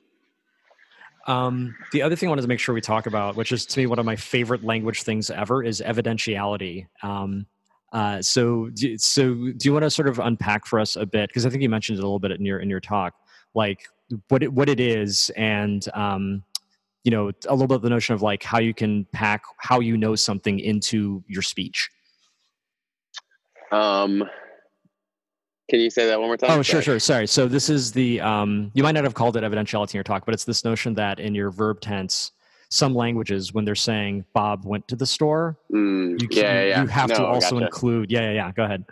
Um, 1.32 1.76
the 1.92 2.02
other 2.02 2.16
thing 2.16 2.28
I 2.28 2.32
wanted 2.32 2.42
to 2.44 2.48
make 2.48 2.60
sure 2.60 2.74
we 2.74 2.82
talk 2.82 3.06
about, 3.06 3.36
which 3.36 3.52
is 3.52 3.66
to 3.68 3.80
me 3.80 3.86
one 3.86 4.00
of 4.00 4.06
my 4.06 4.16
favorite 4.16 4.64
language 4.64 5.04
things 5.04 5.30
ever, 5.30 5.64
is 5.64 5.82
evidentiality. 5.86 6.88
Um, 7.04 7.46
uh, 7.92 8.22
so, 8.22 8.70
so 8.98 9.34
do 9.34 9.58
you 9.62 9.74
want 9.74 9.84
to 9.84 9.90
sort 9.90 10.08
of 10.08 10.20
unpack 10.20 10.66
for 10.66 10.80
us 10.80 10.96
a 10.96 11.06
bit? 11.06 11.30
Because 11.30 11.46
I 11.46 11.50
think 11.50 11.62
you 11.64 11.70
mentioned 11.70 11.98
it 11.98 12.02
a 12.02 12.06
little 12.06 12.20
bit 12.20 12.32
in 12.32 12.46
your 12.46 12.60
in 12.60 12.70
your 12.70 12.80
talk, 12.80 13.14
like 13.54 13.88
what 14.30 14.44
it, 14.44 14.52
what 14.52 14.70
it 14.70 14.80
is 14.80 15.30
and 15.36 15.88
um, 15.94 16.44
you 17.04 17.12
know 17.12 17.32
a 17.48 17.54
little 17.54 17.68
bit 17.68 17.76
of 17.76 17.82
the 17.82 17.90
notion 17.90 18.14
of 18.14 18.22
like 18.22 18.44
how 18.44 18.60
you 18.60 18.74
can 18.74 19.06
pack 19.12 19.44
how 19.58 19.80
you 19.80 19.98
know 19.98 20.16
something 20.16 20.60
into 20.60 21.24
your 21.28 21.42
speech. 21.42 21.90
Um 23.72 24.24
can 25.70 25.80
you 25.80 25.92
say 25.92 26.08
that 26.08 26.20
one 26.20 26.30
more 26.30 26.38
time? 26.38 26.52
Oh 26.52 26.62
sure 26.64 26.82
sure. 26.82 27.00
Sorry. 27.00 27.28
So 27.28 27.48
this 27.48 27.70
is 27.70 27.92
the 27.92 28.20
um, 28.22 28.72
you 28.74 28.82
might 28.82 28.94
not 28.94 29.04
have 29.04 29.14
called 29.14 29.38
it 29.38 29.44
evidentiality 29.44 29.94
in 29.94 29.98
your 29.98 30.04
talk 30.04 30.26
but 30.26 30.34
it's 30.34 30.46
this 30.46 30.66
notion 30.66 30.94
that 30.96 31.20
in 31.20 31.36
your 31.36 31.52
verb 31.52 31.80
tense 31.80 32.32
some 32.72 32.94
languages 32.94 33.54
when 33.54 33.66
they're 33.66 33.74
saying 33.74 34.24
bob 34.34 34.64
went 34.64 34.88
to 34.88 34.96
the 34.96 35.06
store 35.06 35.58
mm, 35.74 36.22
you, 36.22 36.28
can, 36.28 36.44
yeah, 36.44 36.64
yeah, 36.64 36.82
you 36.82 36.88
have 36.88 37.10
no, 37.10 37.16
to 37.16 37.26
also 37.26 37.56
gotcha. 37.56 37.66
include 37.66 38.12
yeah 38.12 38.22
yeah 38.22 38.34
yeah. 38.34 38.52
Go 38.52 38.64
ahead 38.64 38.86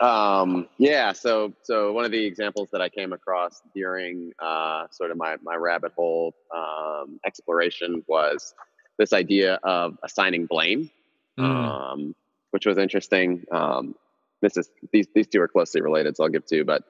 um, 0.00 0.68
yeah, 0.78 1.12
so 1.12 1.52
so 1.62 1.92
one 1.92 2.04
of 2.04 2.10
the 2.10 2.24
examples 2.24 2.68
that 2.72 2.80
I 2.80 2.88
came 2.88 3.12
across 3.12 3.62
during 3.74 4.32
uh, 4.38 4.86
sort 4.90 5.10
of 5.10 5.16
my 5.16 5.36
my 5.42 5.54
rabbit 5.54 5.92
hole 5.96 6.34
um, 6.54 7.20
exploration 7.26 8.04
was 8.06 8.54
this 8.98 9.12
idea 9.12 9.58
of 9.62 9.98
assigning 10.02 10.46
blame, 10.46 10.90
mm. 11.38 11.44
um, 11.44 12.14
which 12.50 12.66
was 12.66 12.78
interesting. 12.78 13.44
Um, 13.50 13.94
this 14.42 14.56
is 14.56 14.70
these 14.92 15.06
these 15.14 15.26
two 15.26 15.40
are 15.40 15.48
closely 15.48 15.80
related, 15.80 16.16
so 16.16 16.24
I'll 16.24 16.30
give 16.30 16.46
two. 16.46 16.64
But 16.64 16.84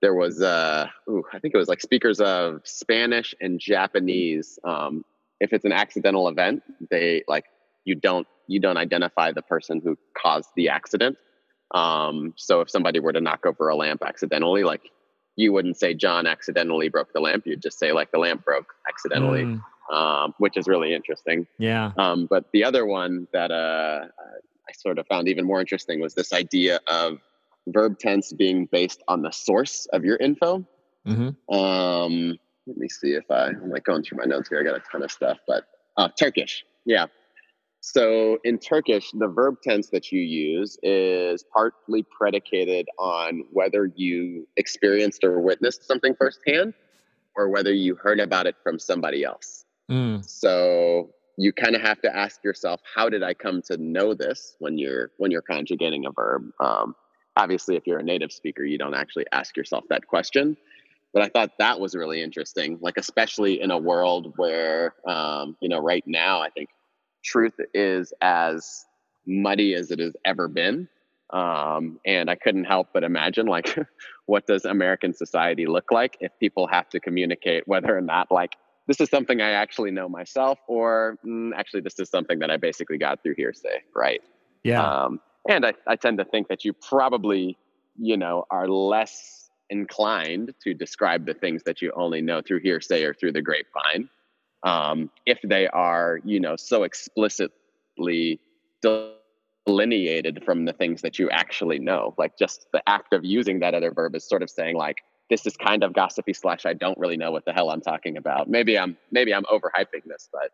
there 0.00 0.14
was 0.14 0.42
uh, 0.42 0.88
ooh, 1.08 1.24
I 1.32 1.38
think 1.38 1.54
it 1.54 1.58
was 1.58 1.68
like 1.68 1.80
speakers 1.80 2.20
of 2.20 2.60
Spanish 2.64 3.34
and 3.40 3.58
Japanese. 3.58 4.58
Um, 4.64 5.04
if 5.40 5.52
it's 5.52 5.64
an 5.64 5.72
accidental 5.72 6.28
event, 6.28 6.62
they 6.90 7.24
like 7.28 7.44
you 7.84 7.94
don't 7.94 8.26
you 8.46 8.60
don't 8.60 8.76
identify 8.76 9.32
the 9.32 9.42
person 9.42 9.80
who 9.82 9.96
caused 10.16 10.50
the 10.56 10.68
accident 10.68 11.16
um, 11.72 12.34
so 12.36 12.60
if 12.60 12.70
somebody 12.70 13.00
were 13.00 13.12
to 13.12 13.20
knock 13.20 13.46
over 13.46 13.68
a 13.68 13.76
lamp 13.76 14.02
accidentally, 14.04 14.64
like 14.64 14.90
you 15.36 15.52
wouldn't 15.52 15.78
say 15.78 15.94
John 15.94 16.26
accidentally 16.26 16.88
broke 16.88 17.12
the 17.12 17.20
lamp. 17.20 17.46
You'd 17.46 17.62
just 17.62 17.78
say 17.78 17.92
like 17.92 18.12
the 18.12 18.18
lamp 18.18 18.44
broke 18.44 18.74
accidentally, 18.88 19.44
mm. 19.44 19.62
um, 19.94 20.34
which 20.38 20.56
is 20.56 20.68
really 20.68 20.94
interesting. 20.94 21.46
Yeah. 21.58 21.92
Um, 21.96 22.26
but 22.28 22.44
the 22.52 22.64
other 22.64 22.84
one 22.84 23.26
that 23.32 23.50
uh, 23.50 24.06
I 24.68 24.72
sort 24.76 24.98
of 24.98 25.06
found 25.06 25.28
even 25.28 25.46
more 25.46 25.60
interesting 25.60 26.00
was 26.00 26.14
this 26.14 26.32
idea 26.32 26.80
of 26.86 27.18
verb 27.68 27.98
tense 27.98 28.32
being 28.32 28.66
based 28.66 29.02
on 29.08 29.22
the 29.22 29.30
source 29.30 29.86
of 29.92 30.04
your 30.04 30.16
info. 30.16 30.64
Mm-hmm. 31.06 31.54
Um, 31.54 32.38
let 32.66 32.76
me 32.76 32.88
see 32.88 33.12
if 33.14 33.28
I, 33.30 33.46
I'm 33.46 33.70
like 33.70 33.84
going 33.84 34.02
through 34.02 34.18
my 34.18 34.24
notes 34.24 34.48
here. 34.48 34.60
I 34.60 34.64
got 34.64 34.76
a 34.76 34.82
ton 34.90 35.02
of 35.02 35.10
stuff, 35.10 35.38
but 35.46 35.64
uh, 35.96 36.08
Turkish. 36.18 36.64
Yeah. 36.84 37.06
So 37.84 38.38
in 38.44 38.58
Turkish, 38.58 39.10
the 39.10 39.26
verb 39.26 39.56
tense 39.60 39.88
that 39.88 40.12
you 40.12 40.20
use 40.20 40.78
is 40.84 41.44
partly 41.52 42.04
predicated 42.04 42.88
on 42.96 43.42
whether 43.50 43.86
you 43.96 44.46
experienced 44.56 45.24
or 45.24 45.40
witnessed 45.40 45.84
something 45.84 46.14
firsthand 46.14 46.74
or 47.34 47.48
whether 47.48 47.72
you 47.72 47.96
heard 47.96 48.20
about 48.20 48.46
it 48.46 48.54
from 48.62 48.78
somebody 48.78 49.24
else. 49.24 49.64
Mm. 49.90 50.24
So 50.24 51.10
you 51.36 51.52
kind 51.52 51.74
of 51.74 51.82
have 51.82 52.00
to 52.02 52.16
ask 52.16 52.44
yourself, 52.44 52.80
how 52.94 53.08
did 53.08 53.24
I 53.24 53.34
come 53.34 53.60
to 53.62 53.76
know 53.76 54.14
this 54.14 54.54
when 54.60 54.78
you're 54.78 55.10
when 55.16 55.32
you're 55.32 55.42
conjugating 55.42 56.06
a 56.06 56.12
verb? 56.12 56.52
Um, 56.60 56.94
obviously, 57.36 57.74
if 57.74 57.84
you're 57.84 57.98
a 57.98 58.04
native 58.04 58.30
speaker, 58.30 58.62
you 58.62 58.78
don't 58.78 58.94
actually 58.94 59.26
ask 59.32 59.56
yourself 59.56 59.82
that 59.90 60.06
question. 60.06 60.56
But 61.12 61.22
I 61.22 61.28
thought 61.30 61.58
that 61.58 61.80
was 61.80 61.96
really 61.96 62.22
interesting, 62.22 62.78
like 62.80 62.96
especially 62.96 63.60
in 63.60 63.72
a 63.72 63.76
world 63.76 64.34
where, 64.36 64.94
um, 65.04 65.56
you 65.60 65.68
know, 65.68 65.80
right 65.80 66.04
now 66.06 66.40
I 66.40 66.48
think 66.50 66.68
truth 67.22 67.54
is 67.74 68.12
as 68.20 68.84
muddy 69.26 69.74
as 69.74 69.90
it 69.90 69.98
has 69.98 70.14
ever 70.24 70.48
been. 70.48 70.88
Um, 71.30 71.98
and 72.04 72.28
I 72.28 72.34
couldn't 72.34 72.64
help 72.64 72.88
but 72.92 73.04
imagine, 73.04 73.46
like, 73.46 73.78
what 74.26 74.46
does 74.46 74.64
American 74.64 75.14
society 75.14 75.66
look 75.66 75.90
like 75.90 76.18
if 76.20 76.30
people 76.38 76.66
have 76.66 76.88
to 76.90 77.00
communicate 77.00 77.66
whether 77.66 77.96
or 77.96 78.02
not, 78.02 78.30
like, 78.30 78.56
this 78.86 79.00
is 79.00 79.08
something 79.08 79.40
I 79.40 79.52
actually 79.52 79.92
know 79.92 80.08
myself, 80.08 80.58
or 80.66 81.18
mm, 81.24 81.52
actually, 81.56 81.80
this 81.80 81.98
is 81.98 82.10
something 82.10 82.40
that 82.40 82.50
I 82.50 82.56
basically 82.56 82.98
got 82.98 83.22
through 83.22 83.34
hearsay, 83.36 83.78
right? 83.94 84.20
Yeah. 84.64 84.82
Um, 84.82 85.20
and 85.48 85.64
I, 85.64 85.72
I 85.86 85.96
tend 85.96 86.18
to 86.18 86.24
think 86.24 86.48
that 86.48 86.64
you 86.64 86.72
probably, 86.72 87.56
you 87.96 88.16
know, 88.16 88.44
are 88.50 88.68
less 88.68 89.50
inclined 89.70 90.52
to 90.62 90.74
describe 90.74 91.24
the 91.24 91.34
things 91.34 91.62
that 91.64 91.80
you 91.80 91.92
only 91.96 92.20
know 92.20 92.42
through 92.46 92.60
hearsay 92.60 93.04
or 93.04 93.14
through 93.14 93.32
the 93.32 93.40
grapevine 93.40 94.08
um, 94.62 95.10
if 95.26 95.38
they 95.42 95.66
are, 95.68 96.20
you 96.24 96.40
know, 96.40 96.56
so 96.56 96.82
explicitly 96.84 98.40
delineated 99.66 100.42
from 100.44 100.64
the 100.64 100.72
things 100.72 101.02
that 101.02 101.18
you 101.18 101.30
actually 101.30 101.78
know. 101.78 102.14
Like 102.18 102.38
just 102.38 102.66
the 102.72 102.82
act 102.88 103.12
of 103.12 103.24
using 103.24 103.60
that 103.60 103.74
other 103.74 103.92
verb 103.92 104.14
is 104.14 104.24
sort 104.24 104.42
of 104.42 104.50
saying 104.50 104.76
like, 104.76 104.98
this 105.30 105.46
is 105.46 105.56
kind 105.56 105.82
of 105.82 105.94
gossipy 105.94 106.34
slash 106.34 106.66
I 106.66 106.74
don't 106.74 106.98
really 106.98 107.16
know 107.16 107.30
what 107.30 107.44
the 107.46 107.52
hell 107.52 107.70
I'm 107.70 107.80
talking 107.80 108.18
about. 108.18 108.50
Maybe 108.50 108.78
I'm 108.78 108.96
maybe 109.10 109.32
I'm 109.32 109.44
overhyping 109.44 110.04
this, 110.04 110.28
but 110.30 110.50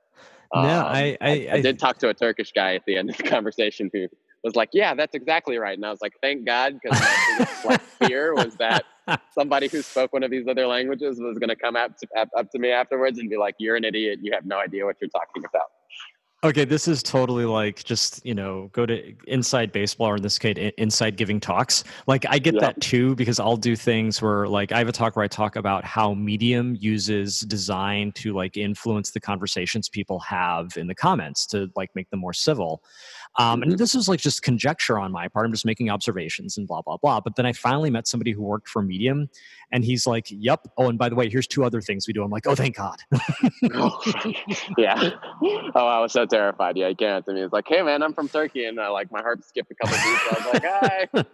um, 0.56 0.66
no, 0.66 0.80
I 0.82 1.16
I, 1.20 1.30
I 1.30 1.48
I, 1.54 1.60
did 1.60 1.80
talk 1.80 1.98
to 1.98 2.10
a 2.10 2.14
Turkish 2.14 2.52
guy 2.52 2.76
at 2.76 2.84
the 2.86 2.96
end 2.96 3.10
of 3.10 3.16
the 3.16 3.22
conversation 3.36 3.90
who 3.92 4.06
was 4.44 4.56
like, 4.56 4.70
"Yeah, 4.72 4.94
that's 4.94 5.14
exactly 5.14 5.58
right," 5.58 5.76
and 5.76 5.84
I 5.84 5.90
was 5.90 6.00
like, 6.00 6.14
"Thank 6.22 6.46
God," 6.46 6.78
because 6.80 7.00
my 7.00 7.36
biggest 7.38 7.64
like, 7.64 7.80
fear 7.80 8.34
was 8.34 8.54
that 8.56 8.84
somebody 9.32 9.68
who 9.68 9.82
spoke 9.82 10.12
one 10.12 10.22
of 10.22 10.30
these 10.30 10.46
other 10.48 10.66
languages 10.66 11.20
was 11.20 11.38
going 11.38 11.48
to 11.48 11.56
come 11.56 11.76
up 11.76 11.96
to, 11.98 12.08
up, 12.16 12.28
up 12.36 12.50
to 12.52 12.58
me 12.58 12.70
afterwards 12.70 13.18
and 13.18 13.28
be 13.28 13.36
like, 13.36 13.54
"You're 13.58 13.76
an 13.76 13.84
idiot. 13.84 14.20
You 14.22 14.32
have 14.32 14.46
no 14.46 14.58
idea 14.58 14.84
what 14.84 14.96
you're 15.00 15.10
talking 15.10 15.44
about." 15.44 15.68
Okay, 16.44 16.64
this 16.64 16.86
is 16.86 17.02
totally 17.02 17.46
like 17.46 17.82
just 17.82 18.24
you 18.24 18.32
know 18.32 18.70
go 18.72 18.86
to 18.86 19.12
inside 19.26 19.72
baseball 19.72 20.10
or 20.10 20.16
in 20.16 20.22
this 20.22 20.38
case 20.38 20.72
inside 20.78 21.16
giving 21.16 21.40
talks. 21.40 21.82
Like 22.06 22.24
I 22.28 22.38
get 22.38 22.60
that 22.60 22.80
too 22.80 23.16
because 23.16 23.40
I'll 23.40 23.56
do 23.56 23.74
things 23.74 24.22
where 24.22 24.46
like 24.46 24.70
I 24.70 24.78
have 24.78 24.88
a 24.88 24.92
talk 24.92 25.16
where 25.16 25.24
I 25.24 25.28
talk 25.28 25.56
about 25.56 25.84
how 25.84 26.14
Medium 26.14 26.76
uses 26.78 27.40
design 27.40 28.12
to 28.12 28.34
like 28.34 28.56
influence 28.56 29.10
the 29.10 29.18
conversations 29.18 29.88
people 29.88 30.20
have 30.20 30.76
in 30.76 30.86
the 30.86 30.94
comments 30.94 31.44
to 31.46 31.72
like 31.74 31.90
make 31.96 32.08
them 32.10 32.20
more 32.20 32.32
civil. 32.32 32.84
Um, 33.38 33.62
and 33.62 33.70
mm-hmm. 33.70 33.76
this 33.76 33.94
was 33.94 34.08
like 34.08 34.18
just 34.18 34.42
conjecture 34.42 34.98
on 34.98 35.12
my 35.12 35.28
part. 35.28 35.46
I'm 35.46 35.52
just 35.52 35.64
making 35.64 35.90
observations 35.90 36.58
and 36.58 36.66
blah, 36.66 36.82
blah, 36.82 36.96
blah. 36.96 37.20
But 37.20 37.36
then 37.36 37.46
I 37.46 37.52
finally 37.52 37.88
met 37.88 38.08
somebody 38.08 38.32
who 38.32 38.42
worked 38.42 38.68
for 38.68 38.82
Medium 38.82 39.30
and 39.70 39.84
he's 39.84 40.08
like, 40.08 40.26
yep. 40.28 40.66
Oh, 40.76 40.88
and 40.88 40.98
by 40.98 41.08
the 41.08 41.14
way, 41.14 41.30
here's 41.30 41.46
two 41.46 41.64
other 41.64 41.80
things 41.80 42.08
we 42.08 42.12
do. 42.12 42.24
I'm 42.24 42.30
like, 42.30 42.48
oh, 42.48 42.56
thank 42.56 42.76
God. 42.76 42.98
yeah. 44.76 45.10
Oh, 45.74 45.86
I 45.86 46.00
was 46.00 46.12
so 46.12 46.26
terrified. 46.26 46.76
Yeah, 46.76 46.88
he 46.88 46.96
came 46.96 47.10
out 47.10 47.26
to 47.26 47.32
me. 47.32 47.42
He's 47.42 47.52
like, 47.52 47.66
hey, 47.68 47.80
man, 47.82 48.02
I'm 48.02 48.12
from 48.12 48.28
Turkey. 48.28 48.64
And 48.64 48.80
uh, 48.80 48.92
like 48.92 49.12
my 49.12 49.22
heart 49.22 49.44
skipped 49.44 49.70
a 49.70 49.74
couple 49.76 49.96
beats. 49.96 50.22
I 50.30 50.34
was 50.34 50.54
like, 50.54 50.64
hi, 50.64 51.08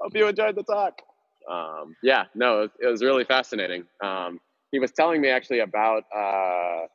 hope 0.00 0.14
you 0.14 0.28
enjoyed 0.28 0.54
the 0.54 0.62
talk. 0.62 1.02
Um, 1.50 1.96
yeah, 2.04 2.26
no, 2.36 2.58
it 2.58 2.60
was, 2.60 2.70
it 2.82 2.86
was 2.86 3.02
really 3.02 3.24
fascinating. 3.24 3.84
Um, 4.00 4.38
he 4.70 4.78
was 4.78 4.92
telling 4.92 5.20
me 5.20 5.28
actually 5.30 5.60
about 5.60 6.04
uh, 6.14 6.86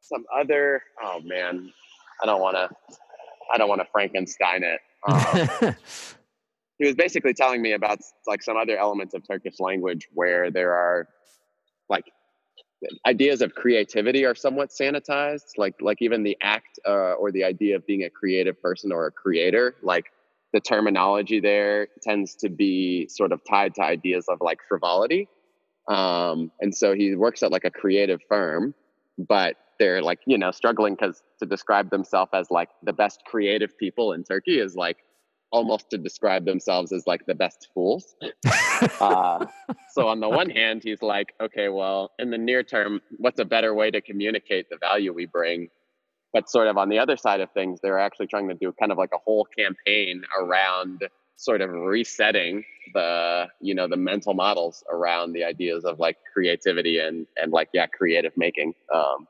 some 0.00 0.24
other, 0.34 0.80
oh 1.02 1.20
man, 1.20 1.70
I 2.22 2.26
don't 2.26 2.40
want 2.40 2.56
to 2.56 2.70
I 3.52 3.58
don't 3.58 3.68
want 3.68 3.80
to 3.80 3.88
Frankenstein 3.92 4.62
it. 4.62 4.80
Um, 5.08 5.76
he 6.78 6.86
was 6.86 6.96
basically 6.96 7.32
telling 7.32 7.62
me 7.62 7.72
about 7.72 8.00
like 8.26 8.42
some 8.42 8.56
other 8.56 8.76
elements 8.76 9.14
of 9.14 9.22
Turkish 9.26 9.60
language 9.60 10.08
where 10.12 10.50
there 10.50 10.72
are 10.72 11.08
like 11.88 12.04
ideas 13.06 13.40
of 13.40 13.54
creativity 13.54 14.24
are 14.24 14.34
somewhat 14.34 14.70
sanitized 14.70 15.52
like 15.56 15.74
like 15.80 16.02
even 16.02 16.22
the 16.22 16.36
act 16.42 16.78
uh, 16.86 17.14
or 17.14 17.32
the 17.32 17.42
idea 17.42 17.76
of 17.76 17.86
being 17.86 18.04
a 18.04 18.10
creative 18.10 18.60
person 18.60 18.92
or 18.92 19.06
a 19.06 19.10
creator 19.10 19.74
like 19.82 20.06
the 20.52 20.60
terminology 20.60 21.40
there 21.40 21.88
tends 22.02 22.34
to 22.34 22.48
be 22.48 23.08
sort 23.08 23.32
of 23.32 23.40
tied 23.48 23.74
to 23.74 23.82
ideas 23.82 24.26
of 24.28 24.38
like 24.40 24.58
frivolity 24.68 25.26
um, 25.88 26.50
and 26.60 26.74
so 26.74 26.94
he 26.94 27.14
works 27.14 27.42
at 27.42 27.50
like 27.50 27.64
a 27.64 27.70
creative 27.70 28.20
firm 28.28 28.74
but 29.18 29.56
they're 29.78 30.02
like 30.02 30.20
you 30.26 30.38
know 30.38 30.50
struggling 30.50 30.94
because 30.94 31.22
to 31.38 31.46
describe 31.46 31.90
themselves 31.90 32.30
as 32.34 32.50
like 32.50 32.70
the 32.82 32.92
best 32.92 33.22
creative 33.26 33.76
people 33.78 34.12
in 34.12 34.24
turkey 34.24 34.58
is 34.58 34.76
like 34.76 34.98
almost 35.52 35.90
to 35.90 35.98
describe 35.98 36.44
themselves 36.44 36.92
as 36.92 37.06
like 37.06 37.24
the 37.26 37.34
best 37.34 37.68
fools. 37.74 38.14
Uh, 39.00 39.46
so 39.94 40.06
on 40.06 40.20
the 40.20 40.28
one 40.28 40.50
hand 40.50 40.82
he's 40.84 41.00
like 41.00 41.32
okay 41.40 41.70
well 41.70 42.10
in 42.18 42.30
the 42.30 42.36
near 42.36 42.62
term 42.62 43.00
what's 43.16 43.40
a 43.40 43.44
better 43.44 43.74
way 43.74 43.90
to 43.90 44.02
communicate 44.02 44.68
the 44.68 44.76
value 44.76 45.14
we 45.14 45.24
bring? 45.24 45.68
But 46.34 46.50
sort 46.50 46.68
of 46.68 46.76
on 46.76 46.90
the 46.90 46.98
other 46.98 47.16
side 47.16 47.40
of 47.40 47.50
things 47.52 47.80
they're 47.82 47.98
actually 47.98 48.26
trying 48.26 48.48
to 48.48 48.54
do 48.54 48.74
kind 48.78 48.92
of 48.92 48.98
like 48.98 49.12
a 49.14 49.18
whole 49.24 49.46
campaign 49.56 50.22
around 50.38 51.08
sort 51.36 51.62
of 51.62 51.70
resetting 51.70 52.64
the 52.92 53.46
you 53.60 53.74
know 53.74 53.88
the 53.88 53.96
mental 53.96 54.34
models 54.34 54.84
around 54.90 55.32
the 55.32 55.44
ideas 55.44 55.86
of 55.86 55.98
like 55.98 56.18
creativity 56.32 56.98
and 56.98 57.26
and 57.36 57.50
like 57.52 57.68
yeah 57.72 57.86
creative 57.86 58.32
making 58.36 58.74
um 58.94 59.26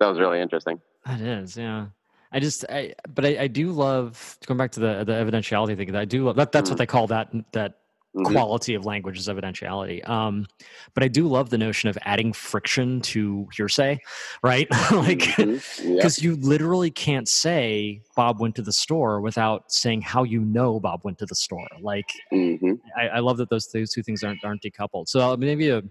that 0.00 0.08
was 0.08 0.18
really 0.18 0.40
interesting. 0.40 0.80
That 1.06 1.20
is, 1.20 1.56
yeah. 1.56 1.86
I 2.30 2.40
just, 2.40 2.64
I, 2.68 2.94
but 3.14 3.24
I, 3.24 3.38
I 3.40 3.46
do 3.46 3.72
love 3.72 4.38
going 4.46 4.58
back 4.58 4.72
to 4.72 4.80
the 4.80 5.04
the 5.04 5.12
evidentiality 5.12 5.76
thing. 5.76 5.94
I 5.94 6.04
do 6.04 6.24
love 6.24 6.36
that. 6.36 6.52
That's 6.52 6.66
mm-hmm. 6.66 6.72
what 6.72 6.78
they 6.78 6.86
call 6.86 7.06
that 7.06 7.30
that 7.52 7.78
mm-hmm. 8.14 8.32
quality 8.32 8.74
of 8.74 8.84
language 8.84 9.18
is 9.18 9.28
evidentiality. 9.28 10.06
Um, 10.08 10.46
but 10.94 11.02
I 11.02 11.08
do 11.08 11.26
love 11.26 11.50
the 11.50 11.58
notion 11.58 11.88
of 11.88 11.98
adding 12.02 12.32
friction 12.32 13.00
to 13.02 13.48
hearsay, 13.54 13.98
right? 14.42 14.68
like, 14.92 15.20
because 15.36 15.62
mm-hmm. 15.80 15.94
yep. 15.94 16.12
you 16.18 16.36
literally 16.36 16.90
can't 16.90 17.28
say 17.28 18.02
Bob 18.16 18.40
went 18.40 18.54
to 18.56 18.62
the 18.62 18.72
store 18.72 19.20
without 19.20 19.72
saying 19.72 20.02
how 20.02 20.24
you 20.24 20.40
know 20.40 20.80
Bob 20.80 21.00
went 21.04 21.18
to 21.18 21.26
the 21.26 21.34
store. 21.34 21.66
Like, 21.80 22.10
mm-hmm. 22.32 22.74
I, 22.96 23.08
I, 23.08 23.18
love 23.20 23.36
that 23.38 23.50
those 23.50 23.68
those 23.68 23.92
two 23.92 24.02
things 24.02 24.22
aren't 24.22 24.44
aren't 24.44 24.62
decoupled. 24.62 25.08
So 25.08 25.32
uh, 25.32 25.36
maybe 25.36 25.70
a 25.70 25.82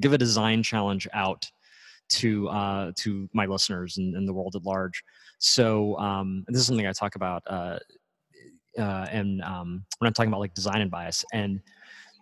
give 0.00 0.12
a 0.12 0.18
design 0.18 0.62
challenge 0.62 1.06
out 1.12 1.50
to 2.10 2.48
uh, 2.48 2.92
to 2.96 3.28
my 3.32 3.46
listeners 3.46 3.96
and, 3.96 4.14
and, 4.14 4.28
the 4.28 4.32
world 4.32 4.54
at 4.56 4.64
large. 4.64 5.02
So 5.38 5.98
um, 5.98 6.44
this 6.48 6.60
is 6.60 6.66
something 6.66 6.86
I 6.86 6.92
talk 6.92 7.16
about, 7.16 7.42
uh, 7.46 7.78
uh, 8.78 9.06
and 9.10 9.42
um, 9.42 9.84
when 9.98 10.06
I'm 10.06 10.12
talking 10.12 10.28
about 10.28 10.40
like 10.40 10.54
design 10.54 10.80
and 10.80 10.90
bias. 10.90 11.24
And 11.32 11.60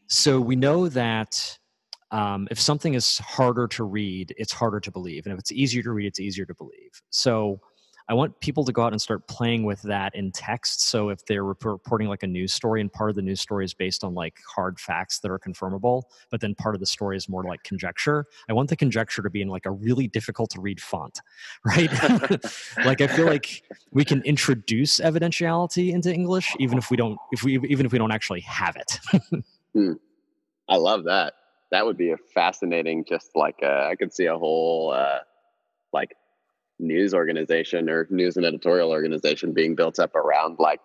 so 0.07 0.41
we 0.41 0.57
know 0.57 0.89
that 0.89 1.59
um, 2.11 2.47
if 2.51 2.61
something 2.61 2.95
is 2.95 3.19
harder 3.19 3.67
to 3.69 3.85
read, 3.85 4.35
it's 4.37 4.53
harder 4.53 4.81
to 4.81 4.91
believe, 4.91 5.27
and 5.27 5.33
if 5.33 5.39
it's 5.39 5.53
easier 5.53 5.83
to 5.83 5.93
read, 5.93 6.07
it's 6.07 6.21
easier 6.21 6.45
to 6.47 6.55
believe. 6.55 7.03
So 7.11 7.61
I 8.13 8.15
want 8.15 8.39
people 8.41 8.63
to 8.67 8.73
go 8.73 8.83
out 8.83 8.93
and 8.93 9.01
start 9.01 9.27
playing 9.27 9.65
with 9.65 9.81
that 9.83 10.15
in 10.15 10.33
text. 10.33 10.83
So 10.83 11.09
if 11.09 11.25
they're 11.25 11.45
reporting 11.45 12.09
like 12.09 12.23
a 12.23 12.27
news 12.27 12.53
story 12.53 12.83
and 12.83 12.93
part 12.93 13.09
of 13.09 13.17
the 13.17 13.23
news 13.23 13.41
story 13.41 13.65
is 13.65 13.73
based 13.73 14.05
on 14.05 14.13
like 14.13 14.39
hard 14.47 14.79
facts 14.79 15.21
that 15.21 15.31
are 15.31 15.39
confirmable, 15.39 16.03
but 16.31 16.43
then 16.43 16.55
part 16.55 16.75
of 16.75 16.81
the 16.81 16.87
story 16.87 17.17
is 17.17 17.27
more 17.27 17.43
like 17.43 17.63
conjecture, 17.63 18.27
I 18.51 18.53
want 18.53 18.69
the 18.69 18.77
conjecture 18.77 19.23
to 19.23 19.31
be 19.31 19.41
in 19.41 19.49
like 19.49 19.65
a 19.65 19.71
really 19.71 20.09
difficult 20.09 20.51
to 20.51 20.61
read 20.61 20.79
font, 20.79 21.23
right? 21.65 21.91
like 22.85 23.01
I 23.01 23.07
feel 23.07 23.25
like 23.25 23.63
we 23.93 24.05
can 24.05 24.21
introduce 24.25 25.01
evidentiality 25.01 25.95
into 25.95 26.13
English 26.13 26.55
even 26.59 26.77
if 26.77 26.91
we 26.91 26.99
don't 26.99 27.17
if 27.31 27.43
we 27.43 27.61
even 27.61 27.87
if 27.87 27.93
we 27.93 27.99
don't 27.99 28.13
actually 28.13 28.43
have 28.43 28.77
it. 28.77 28.99
hmm. 29.73 29.93
I 30.69 30.77
love 30.77 31.05
that. 31.05 31.33
That 31.71 31.87
would 31.87 31.97
be 31.97 32.11
a 32.11 32.19
fascinating 32.35 33.07
just 33.09 33.31
like 33.35 33.57
uh, 33.63 33.89
I 33.91 33.97
could 33.97 34.13
see 34.13 34.27
a 34.27 34.37
whole 34.37 34.93
uh, 34.93 35.21
like 35.95 36.11
news 36.83 37.15
organization 37.15 37.89
or 37.89 38.07
news 38.11 38.37
and 38.37 38.45
editorial 38.45 38.91
organization 38.91 39.53
being 39.53 39.75
built 39.75 39.99
up 39.99 40.15
around 40.15 40.59
like 40.59 40.81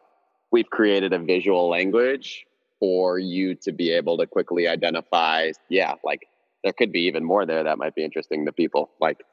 we've 0.52 0.70
created 0.70 1.14
a 1.14 1.20
visual 1.20 1.70
language 1.70 2.46
for 2.80 3.18
you 3.18 3.56
to 3.56 3.72
be 3.72 3.92
able 3.92 4.18
to 4.18 4.28
quickly 4.28 4.68
identify 4.68 5.52
yeah 5.70 5.96
like 6.04 6.28
there 6.64 6.74
could 6.74 6.92
be 6.92 7.02
even 7.02 7.24
more 7.24 7.46
there 7.46 7.64
that 7.64 7.78
might 7.78 7.96
be 7.96 8.04
interesting 8.04 8.46
to 8.46 8.52
people 8.52 8.90
like 9.02 9.24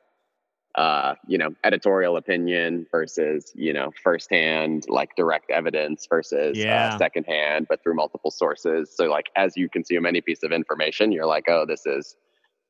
uh 0.75 1.15
you 1.29 1.39
know 1.39 1.51
editorial 1.62 2.17
opinion 2.17 2.87
versus 2.91 3.53
you 3.55 3.73
know 3.73 3.93
firsthand 4.03 4.85
like 4.89 5.15
direct 5.17 5.51
evidence 5.51 6.07
versus 6.09 6.57
uh, 6.57 6.61
yeah. 6.61 6.95
uh, 6.95 6.99
secondhand 6.99 7.67
but 7.69 7.83
through 7.83 7.95
multiple 7.95 8.31
sources 8.31 8.91
so 8.95 9.05
like 9.05 9.27
as 9.37 9.57
you 9.57 9.69
consume 9.69 10.07
any 10.07 10.21
piece 10.21 10.43
of 10.43 10.51
information 10.51 11.12
you're 11.12 11.27
like 11.27 11.45
oh 11.49 11.65
this 11.67 11.87
is 11.87 12.17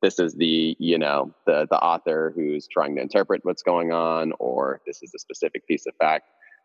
this 0.04 0.18
is 0.18 0.34
the 0.34 0.76
you 0.78 0.98
know 0.98 1.34
the 1.46 1.66
the 1.70 1.78
author 1.78 2.32
who's 2.36 2.68
trying 2.68 2.94
to 2.94 3.00
interpret 3.00 3.40
what's 3.44 3.62
going 3.62 3.90
on 3.90 4.32
or 4.38 4.82
this 4.86 5.02
is 5.02 5.10
a 5.16 5.18
specific 5.18 5.66
piece 5.66 5.86
of 5.86 5.94
fact 5.98 6.24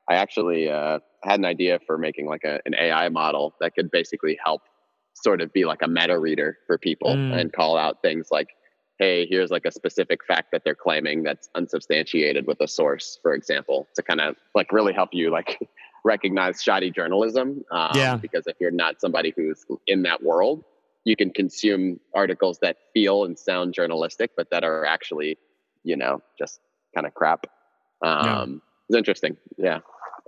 i 0.10 0.16
actually 0.16 0.70
uh, 0.70 1.00
had 1.24 1.40
an 1.40 1.46
idea 1.46 1.80
for 1.88 1.98
making 1.98 2.28
like 2.28 2.44
a, 2.44 2.60
an 2.66 2.76
ai 2.76 3.08
model 3.08 3.56
that 3.62 3.74
could 3.74 3.90
basically 3.92 4.38
help 4.44 4.62
sort 5.14 5.40
of 5.42 5.54
be 5.54 5.64
like 5.64 5.82
a 5.82 5.88
meta 5.88 6.20
reader 6.20 6.58
for 6.68 6.78
people 6.78 7.16
mm. 7.16 7.40
and 7.40 7.54
call 7.54 7.78
out 7.78 8.02
things 8.02 8.28
like 8.30 8.50
hey 9.00 9.26
here's 9.30 9.52
like 9.52 9.66
a 9.66 9.72
specific 9.72 10.20
fact 10.26 10.50
that 10.52 10.62
they're 10.66 10.76
claiming 10.76 11.24
that's 11.24 11.50
unsubstantiated 11.56 12.46
with 12.46 12.60
a 12.60 12.68
source 12.68 13.20
for 13.22 13.34
example 13.34 13.88
to 13.96 14.04
kind 14.04 14.20
of 14.20 14.36
like 14.54 14.70
really 14.74 14.94
help 14.94 15.10
you 15.14 15.32
like 15.32 15.58
recognize 16.04 16.62
shoddy 16.62 16.92
journalism 16.92 17.64
um, 17.72 17.92
yeah 17.96 18.18
because 18.18 18.44
if 18.48 18.58
you're 18.60 18.72
not 18.72 19.00
somebody 19.00 19.34
who's 19.38 19.66
in 19.88 20.02
that 20.02 20.22
world 20.22 20.64
you 21.10 21.16
can 21.16 21.32
consume 21.32 22.00
articles 22.14 22.60
that 22.60 22.78
feel 22.94 23.26
and 23.26 23.38
sound 23.38 23.74
journalistic, 23.74 24.30
but 24.38 24.48
that 24.52 24.64
are 24.64 24.86
actually, 24.86 25.38
you 25.84 25.98
know, 25.98 26.22
just 26.38 26.60
kind 26.94 27.08
of 27.08 27.16
crap. 27.16 27.48
Um, 28.04 28.26
yeah. 28.26 28.46
It's 28.90 28.98
interesting. 28.98 29.36
Yeah, 29.58 29.80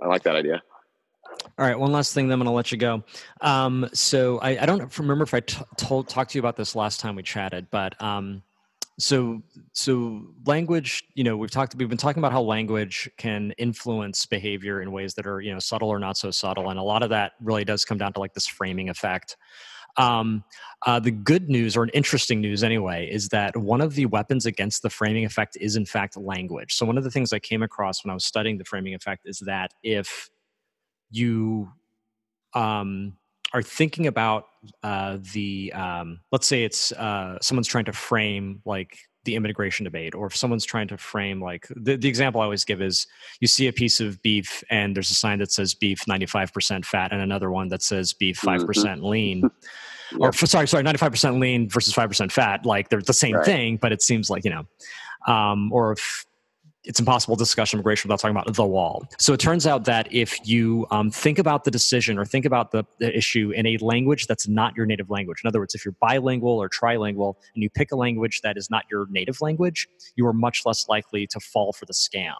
I 0.02 0.08
like 0.08 0.24
that 0.24 0.34
idea. 0.34 0.60
All 1.56 1.66
right, 1.66 1.78
one 1.78 1.92
last 1.92 2.14
thing, 2.14 2.26
then 2.26 2.34
I'm 2.34 2.38
going 2.40 2.52
to 2.52 2.56
let 2.56 2.72
you 2.72 2.78
go. 2.78 3.04
Um, 3.40 3.88
so 3.92 4.38
I, 4.40 4.58
I, 4.62 4.66
don't 4.66 4.98
remember 4.98 5.22
if 5.22 5.32
I 5.32 5.40
t- 5.40 5.62
told 5.76 6.08
talked 6.08 6.32
to 6.32 6.38
you 6.38 6.40
about 6.40 6.56
this 6.56 6.74
last 6.74 7.00
time 7.00 7.14
we 7.14 7.22
chatted, 7.22 7.68
but 7.70 8.00
um, 8.02 8.42
so 8.98 9.40
so 9.72 10.26
language, 10.46 11.04
you 11.14 11.24
know, 11.24 11.36
we've 11.36 11.50
talked 11.50 11.76
we've 11.76 11.88
been 11.88 11.96
talking 11.96 12.20
about 12.20 12.32
how 12.32 12.42
language 12.42 13.08
can 13.18 13.52
influence 13.52 14.26
behavior 14.26 14.82
in 14.82 14.90
ways 14.92 15.14
that 15.14 15.26
are 15.26 15.40
you 15.40 15.52
know 15.52 15.60
subtle 15.60 15.88
or 15.88 16.00
not 16.00 16.16
so 16.16 16.30
subtle, 16.30 16.70
and 16.70 16.78
a 16.78 16.82
lot 16.82 17.02
of 17.02 17.10
that 17.10 17.32
really 17.40 17.64
does 17.64 17.84
come 17.84 17.98
down 17.98 18.12
to 18.12 18.20
like 18.20 18.34
this 18.34 18.46
framing 18.46 18.88
effect. 18.88 19.36
Um, 19.96 20.44
uh, 20.86 20.98
the 21.00 21.10
good 21.10 21.48
news, 21.48 21.76
or 21.76 21.82
an 21.82 21.90
interesting 21.90 22.40
news 22.40 22.64
anyway, 22.64 23.08
is 23.10 23.28
that 23.28 23.56
one 23.56 23.80
of 23.80 23.94
the 23.94 24.06
weapons 24.06 24.46
against 24.46 24.82
the 24.82 24.90
framing 24.90 25.24
effect 25.24 25.56
is 25.60 25.76
in 25.76 25.86
fact 25.86 26.16
language. 26.16 26.74
So, 26.74 26.86
one 26.86 26.98
of 26.98 27.04
the 27.04 27.10
things 27.10 27.32
I 27.32 27.38
came 27.38 27.62
across 27.62 28.04
when 28.04 28.10
I 28.10 28.14
was 28.14 28.24
studying 28.24 28.58
the 28.58 28.64
framing 28.64 28.94
effect 28.94 29.22
is 29.26 29.40
that 29.40 29.72
if 29.82 30.30
you 31.10 31.70
um, 32.54 33.14
are 33.52 33.62
thinking 33.62 34.06
about 34.06 34.46
uh, 34.82 35.18
the, 35.32 35.72
um, 35.74 36.20
let's 36.30 36.46
say 36.46 36.64
it's 36.64 36.92
uh, 36.92 37.38
someone's 37.40 37.68
trying 37.68 37.84
to 37.84 37.92
frame 37.92 38.62
like 38.64 38.98
the 39.24 39.34
immigration 39.34 39.84
debate 39.84 40.14
or 40.14 40.26
if 40.26 40.36
someone's 40.36 40.64
trying 40.64 40.88
to 40.88 40.98
frame 40.98 41.40
like 41.40 41.66
the, 41.76 41.96
the 41.96 42.08
example 42.08 42.40
i 42.40 42.44
always 42.44 42.64
give 42.64 42.82
is 42.82 43.06
you 43.40 43.48
see 43.48 43.68
a 43.68 43.72
piece 43.72 44.00
of 44.00 44.20
beef 44.22 44.64
and 44.70 44.96
there's 44.96 45.10
a 45.10 45.14
sign 45.14 45.38
that 45.38 45.52
says 45.52 45.74
beef 45.74 46.00
95% 46.08 46.84
fat 46.84 47.12
and 47.12 47.20
another 47.20 47.50
one 47.50 47.68
that 47.68 47.82
says 47.82 48.12
beef 48.12 48.40
5% 48.40 48.60
mm 48.66 48.98
hmm 48.98 49.02
lean 49.02 49.42
yep. 50.12 50.20
or 50.20 50.32
sorry 50.32 50.68
sorry 50.68 50.84
95% 50.84 51.40
lean 51.40 51.68
versus 51.68 51.94
5% 51.94 52.30
fat 52.30 52.64
like 52.66 52.88
they're 52.88 53.00
the 53.00 53.12
same 53.12 53.34
right. 53.34 53.44
thing 53.44 53.76
but 53.76 53.92
it 53.92 54.02
seems 54.02 54.28
like 54.30 54.44
you 54.44 54.50
know 54.50 54.64
um, 55.32 55.72
or 55.72 55.92
if 55.92 56.26
it's 56.84 56.98
impossible 56.98 57.36
to 57.36 57.42
discuss 57.42 57.72
immigration 57.72 58.08
without 58.08 58.18
talking 58.18 58.36
about 58.36 58.52
the 58.52 58.66
wall. 58.66 59.06
So 59.18 59.32
it 59.32 59.40
turns 59.40 59.66
out 59.66 59.84
that 59.84 60.12
if 60.12 60.46
you 60.46 60.86
um, 60.90 61.10
think 61.10 61.38
about 61.38 61.64
the 61.64 61.70
decision 61.70 62.18
or 62.18 62.24
think 62.24 62.44
about 62.44 62.72
the, 62.72 62.84
the, 62.98 63.16
issue 63.16 63.50
in 63.50 63.66
a 63.66 63.76
language 63.78 64.26
that's 64.26 64.48
not 64.48 64.74
your 64.76 64.86
native 64.86 65.08
language, 65.08 65.42
in 65.44 65.48
other 65.48 65.60
words, 65.60 65.74
if 65.74 65.84
you're 65.84 65.94
bilingual 66.00 66.60
or 66.60 66.68
trilingual 66.68 67.34
and 67.54 67.62
you 67.62 67.70
pick 67.70 67.92
a 67.92 67.96
language 67.96 68.40
that 68.42 68.56
is 68.56 68.68
not 68.68 68.84
your 68.90 69.06
native 69.10 69.40
language, 69.40 69.86
you 70.16 70.26
are 70.26 70.32
much 70.32 70.66
less 70.66 70.88
likely 70.88 71.26
to 71.28 71.38
fall 71.38 71.72
for 71.72 71.86
the 71.86 71.92
scam. 71.92 72.34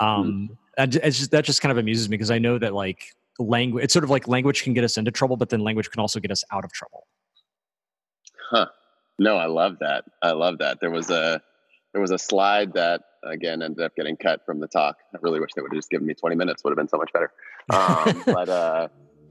Um, 0.00 0.50
mm. 0.78 0.88
just, 0.90 1.30
that 1.30 1.44
just 1.44 1.62
kind 1.62 1.72
of 1.72 1.78
amuses 1.78 2.08
me 2.08 2.16
because 2.16 2.30
I 2.30 2.38
know 2.38 2.58
that 2.58 2.74
like 2.74 3.14
language, 3.38 3.84
it's 3.84 3.94
sort 3.94 4.04
of 4.04 4.10
like 4.10 4.28
language 4.28 4.62
can 4.62 4.74
get 4.74 4.84
us 4.84 4.98
into 4.98 5.10
trouble, 5.10 5.36
but 5.36 5.48
then 5.48 5.60
language 5.60 5.90
can 5.90 6.00
also 6.00 6.20
get 6.20 6.30
us 6.30 6.44
out 6.52 6.64
of 6.64 6.72
trouble. 6.72 7.06
Huh. 8.50 8.66
No, 9.18 9.36
I 9.36 9.46
love 9.46 9.78
that. 9.80 10.04
I 10.22 10.32
love 10.32 10.58
that. 10.58 10.80
There 10.80 10.90
was 10.90 11.08
a 11.08 11.40
there 11.94 12.00
was 12.00 12.10
a 12.10 12.18
slide 12.18 12.74
that 12.74 13.02
again 13.22 13.62
ended 13.62 13.82
up 13.82 13.94
getting 13.96 14.16
cut 14.16 14.44
from 14.44 14.60
the 14.60 14.66
talk. 14.66 14.96
I 15.14 15.18
really 15.22 15.40
wish 15.40 15.50
they 15.54 15.62
would 15.62 15.72
have 15.72 15.78
just 15.78 15.88
given 15.88 16.06
me 16.06 16.12
20 16.12 16.36
minutes. 16.36 16.62
Would 16.64 16.70
have 16.72 16.76
been 16.76 16.88
so 16.88 16.98
much 16.98 17.10
better. 17.12 17.32
Um, 17.72 18.22
but 18.26 18.48
uh, 18.48 18.88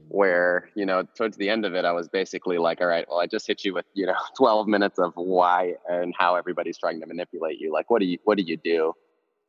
where 0.08 0.70
you 0.74 0.86
know 0.86 1.04
towards 1.14 1.36
the 1.36 1.50
end 1.50 1.66
of 1.66 1.74
it, 1.74 1.84
I 1.84 1.92
was 1.92 2.08
basically 2.08 2.56
like, 2.56 2.80
all 2.80 2.86
right, 2.86 3.06
well, 3.08 3.20
I 3.20 3.26
just 3.26 3.46
hit 3.46 3.64
you 3.64 3.74
with 3.74 3.84
you 3.94 4.06
know 4.06 4.16
12 4.38 4.66
minutes 4.66 4.98
of 4.98 5.12
why 5.14 5.74
and 5.88 6.14
how 6.18 6.36
everybody's 6.36 6.78
trying 6.78 7.00
to 7.00 7.06
manipulate 7.06 7.60
you. 7.60 7.70
Like, 7.70 7.90
what 7.90 8.00
do 8.00 8.06
you 8.06 8.18
what 8.24 8.38
do 8.38 8.42
you 8.42 8.56
do? 8.56 8.94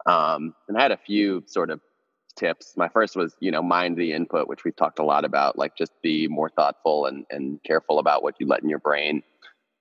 Um, 0.06 0.54
and 0.68 0.78
I 0.78 0.82
had 0.84 0.92
a 0.92 0.98
few 0.98 1.44
sort 1.48 1.70
of 1.70 1.80
tips. 2.36 2.74
My 2.76 2.90
first 2.90 3.16
was, 3.16 3.34
you 3.40 3.50
know, 3.50 3.64
mind 3.64 3.98
the 3.98 4.12
input, 4.12 4.50
which 4.50 4.66
we've 4.66 4.76
talked 4.76 5.00
a 5.00 5.06
lot 5.06 5.24
about, 5.24 5.58
like 5.58 5.78
just 5.78 5.94
be 6.04 6.28
more 6.28 6.50
thoughtful 6.50 7.06
and, 7.06 7.26
and 7.32 7.64
careful 7.64 7.98
about 7.98 8.24
what 8.24 8.36
you 8.40 8.46
let 8.46 8.62
in 8.62 8.70
your 8.70 8.80
brain. 8.80 9.24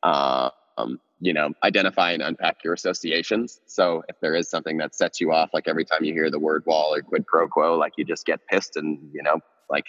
Uh, 0.04 0.50
um, 0.78 1.00
you 1.24 1.32
know, 1.32 1.50
identify 1.62 2.12
and 2.12 2.22
unpack 2.22 2.58
your 2.62 2.74
associations. 2.74 3.58
So 3.66 4.02
if 4.08 4.16
there 4.20 4.34
is 4.34 4.50
something 4.50 4.76
that 4.78 4.94
sets 4.94 5.22
you 5.22 5.32
off, 5.32 5.50
like 5.54 5.66
every 5.66 5.84
time 5.86 6.04
you 6.04 6.12
hear 6.12 6.30
the 6.30 6.38
word 6.38 6.64
wall 6.66 6.94
or 6.94 7.00
quid 7.00 7.26
pro 7.26 7.48
quo, 7.48 7.78
like 7.78 7.94
you 7.96 8.04
just 8.04 8.26
get 8.26 8.40
pissed 8.46 8.76
and, 8.76 8.98
you 9.12 9.22
know, 9.22 9.40
like 9.70 9.86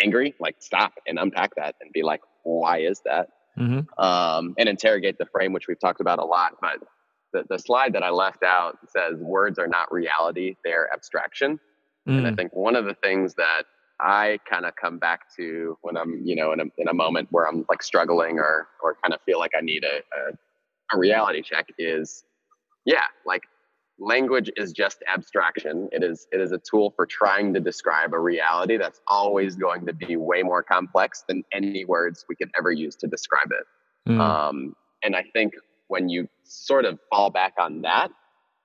angry, 0.00 0.34
like 0.38 0.54
stop 0.60 0.92
and 1.08 1.18
unpack 1.18 1.56
that 1.56 1.74
and 1.80 1.92
be 1.92 2.04
like, 2.04 2.20
why 2.44 2.78
is 2.78 3.02
that? 3.04 3.30
Mm-hmm. 3.58 4.00
Um, 4.02 4.54
and 4.58 4.68
interrogate 4.68 5.18
the 5.18 5.26
frame, 5.26 5.52
which 5.52 5.66
we've 5.66 5.80
talked 5.80 6.00
about 6.00 6.20
a 6.20 6.24
lot. 6.24 6.52
But 6.60 6.78
the, 7.32 7.44
the 7.50 7.58
slide 7.58 7.92
that 7.94 8.04
I 8.04 8.10
left 8.10 8.44
out 8.44 8.78
says 8.88 9.18
words 9.18 9.58
are 9.58 9.66
not 9.66 9.92
reality, 9.92 10.54
they're 10.64 10.88
abstraction. 10.94 11.58
Mm. 12.08 12.18
And 12.18 12.26
I 12.28 12.30
mm. 12.30 12.36
think 12.36 12.54
one 12.54 12.76
of 12.76 12.84
the 12.84 12.94
things 13.02 13.34
that 13.34 13.64
I 13.98 14.38
kind 14.48 14.66
of 14.66 14.76
come 14.76 14.98
back 14.98 15.22
to 15.36 15.78
when 15.82 15.96
I'm, 15.96 16.20
you 16.24 16.36
know, 16.36 16.52
in 16.52 16.60
a, 16.60 16.64
in 16.78 16.86
a 16.86 16.94
moment 16.94 17.26
where 17.32 17.48
I'm 17.48 17.64
like 17.68 17.82
struggling 17.82 18.38
or, 18.38 18.68
or 18.82 18.96
kind 19.02 19.14
of 19.14 19.20
feel 19.22 19.40
like 19.40 19.52
I 19.58 19.62
need 19.62 19.82
a, 19.84 19.96
a, 19.96 20.36
a 20.92 20.98
reality 20.98 21.42
check 21.42 21.66
is, 21.78 22.24
yeah, 22.84 23.04
like 23.24 23.42
language 23.98 24.50
is 24.56 24.72
just 24.72 24.98
abstraction. 25.12 25.88
It 25.92 26.02
is, 26.02 26.26
it 26.32 26.40
is 26.40 26.52
a 26.52 26.58
tool 26.58 26.92
for 26.94 27.06
trying 27.06 27.54
to 27.54 27.60
describe 27.60 28.12
a 28.12 28.18
reality 28.18 28.76
that's 28.76 29.00
always 29.08 29.56
going 29.56 29.86
to 29.86 29.92
be 29.92 30.16
way 30.16 30.42
more 30.42 30.62
complex 30.62 31.24
than 31.28 31.44
any 31.52 31.84
words 31.84 32.24
we 32.28 32.36
could 32.36 32.50
ever 32.58 32.70
use 32.70 32.94
to 32.96 33.06
describe 33.06 33.50
it. 33.50 34.10
Mm. 34.10 34.20
Um, 34.20 34.76
and 35.02 35.16
I 35.16 35.24
think 35.32 35.54
when 35.88 36.08
you 36.08 36.28
sort 36.44 36.84
of 36.84 36.98
fall 37.10 37.30
back 37.30 37.54
on 37.58 37.82
that, 37.82 38.10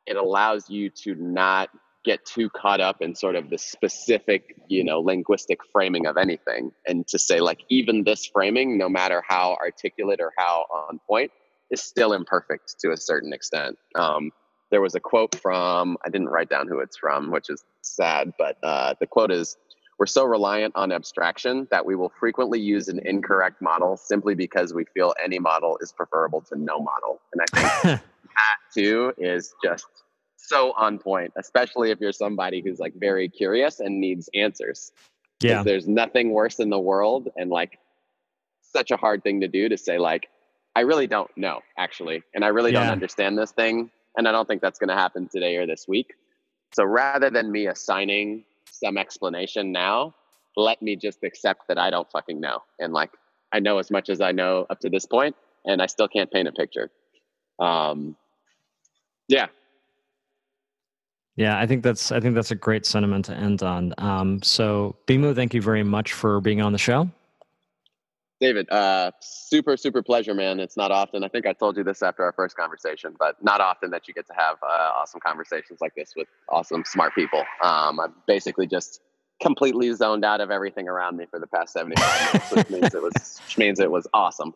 it 0.06 0.18
allows 0.18 0.70
you 0.70 0.90
to 0.90 1.16
not 1.16 1.70
get 2.04 2.26
too 2.26 2.50
caught 2.50 2.82
up 2.82 3.02
in 3.02 3.14
sort 3.14 3.36
of 3.36 3.50
the 3.50 3.58
specific, 3.58 4.56
you 4.68 4.84
know, 4.84 5.00
linguistic 5.00 5.60
framing 5.72 6.08
of 6.08 6.18
anything 6.18 6.72
and 6.88 7.08
to 7.08 7.20
say 7.20 7.40
like 7.40 7.60
even 7.70 8.04
this 8.04 8.26
framing, 8.26 8.78
no 8.78 8.90
matter 8.90 9.24
how 9.28 9.56
articulate 9.62 10.20
or 10.20 10.32
how 10.36 10.66
on 10.74 11.00
point, 11.08 11.32
is 11.72 11.82
still 11.82 12.14
imperfect 12.14 12.76
to 12.82 12.92
a 12.92 12.98
certain 12.98 13.34
extent. 13.34 13.78
Um, 13.96 14.32
there 14.70 14.82
was 14.82 14.96
a 14.96 15.00
quote 15.00 15.36
from 15.36 15.98
I 16.06 16.10
didn't 16.10 16.30
write 16.30 16.50
down 16.50 16.68
who 16.68 16.80
it's 16.80 16.98
from, 16.98 17.32
which 17.32 17.50
is 17.50 17.64
sad, 17.82 18.34
but 18.38 18.58
uh, 18.64 18.94
the 19.00 19.08
quote 19.08 19.32
is 19.32 19.58
we're 20.00 20.08
so 20.08 20.24
reliant 20.24 20.76
on 20.76 20.92
abstraction 20.92 21.68
that 21.70 21.86
we 21.86 21.96
will 21.96 22.12
frequently 22.20 22.60
use 22.60 22.88
an 22.88 23.00
incorrect 23.06 23.62
model 23.62 23.98
simply 23.98 24.34
because 24.34 24.74
we 24.74 24.84
feel 24.96 25.14
any 25.24 25.38
model 25.38 25.78
is 25.80 25.92
preferable 25.92 26.42
to 26.42 26.56
no 26.58 26.80
model. 26.80 27.22
And 27.34 27.42
I 27.42 27.80
think 27.80 28.02
that 28.36 28.58
too 28.74 29.14
is 29.20 29.54
just 29.64 29.86
so 30.38 30.74
on 30.76 30.98
point, 30.98 31.34
especially 31.38 31.92
if 31.92 32.00
you're 32.00 32.14
somebody 32.14 32.62
who's 32.62 32.80
like 32.80 32.96
very 32.96 33.30
curious 33.30 33.80
and 33.80 34.02
needs 34.02 34.28
answers. 34.34 34.92
Yeah. 35.40 35.62
There's 35.62 35.88
nothing 35.88 36.32
worse 36.32 36.60
in 36.60 36.72
the 36.72 36.80
world 36.80 37.30
and 37.36 37.52
like 37.52 37.78
such 38.62 38.90
a 38.90 38.98
hard 38.98 39.24
thing 39.24 39.42
to 39.42 39.48
do 39.48 39.70
to 39.70 39.78
say 39.78 40.00
like 40.00 40.30
I 40.76 40.82
really 40.82 41.08
don't 41.08 41.30
know 41.38 41.62
actually 41.78 42.24
and 42.34 42.46
I 42.46 42.48
really 42.50 42.72
yeah. 42.72 42.84
don't 42.84 42.94
understand 42.94 43.38
this 43.38 43.52
thing 43.52 43.92
and 44.18 44.28
I 44.28 44.32
don't 44.32 44.48
think 44.48 44.62
that's 44.62 44.80
going 44.80 44.90
to 44.90 44.96
happen 44.96 45.28
today 45.28 45.56
or 45.58 45.66
this 45.66 45.88
week. 45.88 46.14
So 46.74 46.84
rather 46.84 47.30
than 47.30 47.52
me 47.52 47.68
assigning 47.68 48.44
some 48.70 48.98
explanation 48.98 49.72
now, 49.72 50.14
let 50.56 50.82
me 50.82 50.96
just 50.96 51.24
accept 51.24 51.68
that 51.68 51.78
I 51.78 51.90
don't 51.90 52.10
fucking 52.12 52.40
know 52.40 52.60
and 52.80 52.94
like 52.94 53.12
I 53.54 53.60
know 53.60 53.78
as 53.80 53.92
much 53.92 54.10
as 54.10 54.22
I 54.22 54.32
know 54.32 54.66
up 54.70 54.80
to 54.82 54.90
this 54.90 55.06
point 55.06 55.36
and 55.66 55.82
I 55.82 55.86
still 55.86 56.08
can't 56.08 56.32
paint 56.32 56.48
a 56.48 56.52
picture. 56.52 56.90
Um 57.60 58.16
yeah, 59.28 59.48
yeah, 61.36 61.58
I 61.58 61.66
think 61.66 61.84
that's 61.84 62.12
I 62.12 62.20
think 62.20 62.36
that's 62.36 62.52
a 62.52 62.56
great 62.56 62.86
sentiment 62.86 63.26
to 63.26 63.34
end 63.34 63.64
on. 63.64 63.94
Um, 63.98 64.42
so, 64.44 64.96
Mbiyimoh, 65.08 65.34
thank 65.34 65.54
you 65.54 65.62
very 65.62 65.84
much 65.84 66.14
for 66.14 66.42
being 66.42 66.62
on 66.62 66.72
the 66.72 66.78
show. 66.78 67.10
David, 68.42 68.70
uh, 68.72 69.12
super 69.22 69.78
super 69.78 70.02
pleasure, 70.02 70.34
man. 70.34 70.60
It's 70.60 70.76
not 70.76 70.92
often. 70.92 71.24
I 71.24 71.28
think 71.28 71.46
I 71.46 71.54
told 71.54 71.78
you 71.78 71.84
this 71.84 72.02
after 72.02 72.24
our 72.24 72.34
first 72.34 72.58
conversation, 72.58 73.16
but 73.18 73.42
not 73.42 73.62
often 73.62 73.92
that 73.92 74.08
you 74.08 74.14
get 74.16 74.28
to 74.28 74.34
have 74.34 74.58
uh, 74.64 74.92
awesome 74.98 75.22
conversations 75.24 75.80
like 75.80 75.94
this 75.96 76.14
with 76.16 76.28
awesome 76.50 76.84
smart 76.86 77.14
people. 77.14 77.44
Um, 77.64 78.00
I'm 78.00 78.16
basically 78.28 78.66
just 78.66 79.02
completely 79.42 79.94
zoned 79.94 80.26
out 80.26 80.42
of 80.42 80.52
everything 80.52 80.88
around 80.90 81.18
me 81.18 81.26
for 81.30 81.40
the 81.40 81.48
past 81.48 81.74
75 81.74 82.34
minutes, 82.34 82.52
which 82.52 82.70
means 82.70 82.96
it 82.96 83.02
was 83.02 83.42
which 83.46 83.58
means 83.60 83.80
it 83.80 83.92
was 83.92 84.08
awesome. 84.14 84.54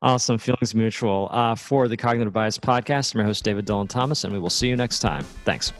Awesome. 0.00 0.38
Feelings 0.38 0.76
mutual. 0.76 1.28
Uh, 1.32 1.56
for 1.56 1.88
the 1.88 1.96
Cognitive 1.96 2.32
Bias 2.32 2.56
podcast, 2.56 3.14
I'm 3.14 3.18
your 3.18 3.26
host, 3.26 3.42
David 3.42 3.66
Dylan 3.66 3.88
Thomas, 3.88 4.22
and 4.22 4.32
we 4.32 4.38
will 4.38 4.50
see 4.50 4.68
you 4.68 4.76
next 4.76 5.00
time. 5.00 5.24
Thanks. 5.44 5.72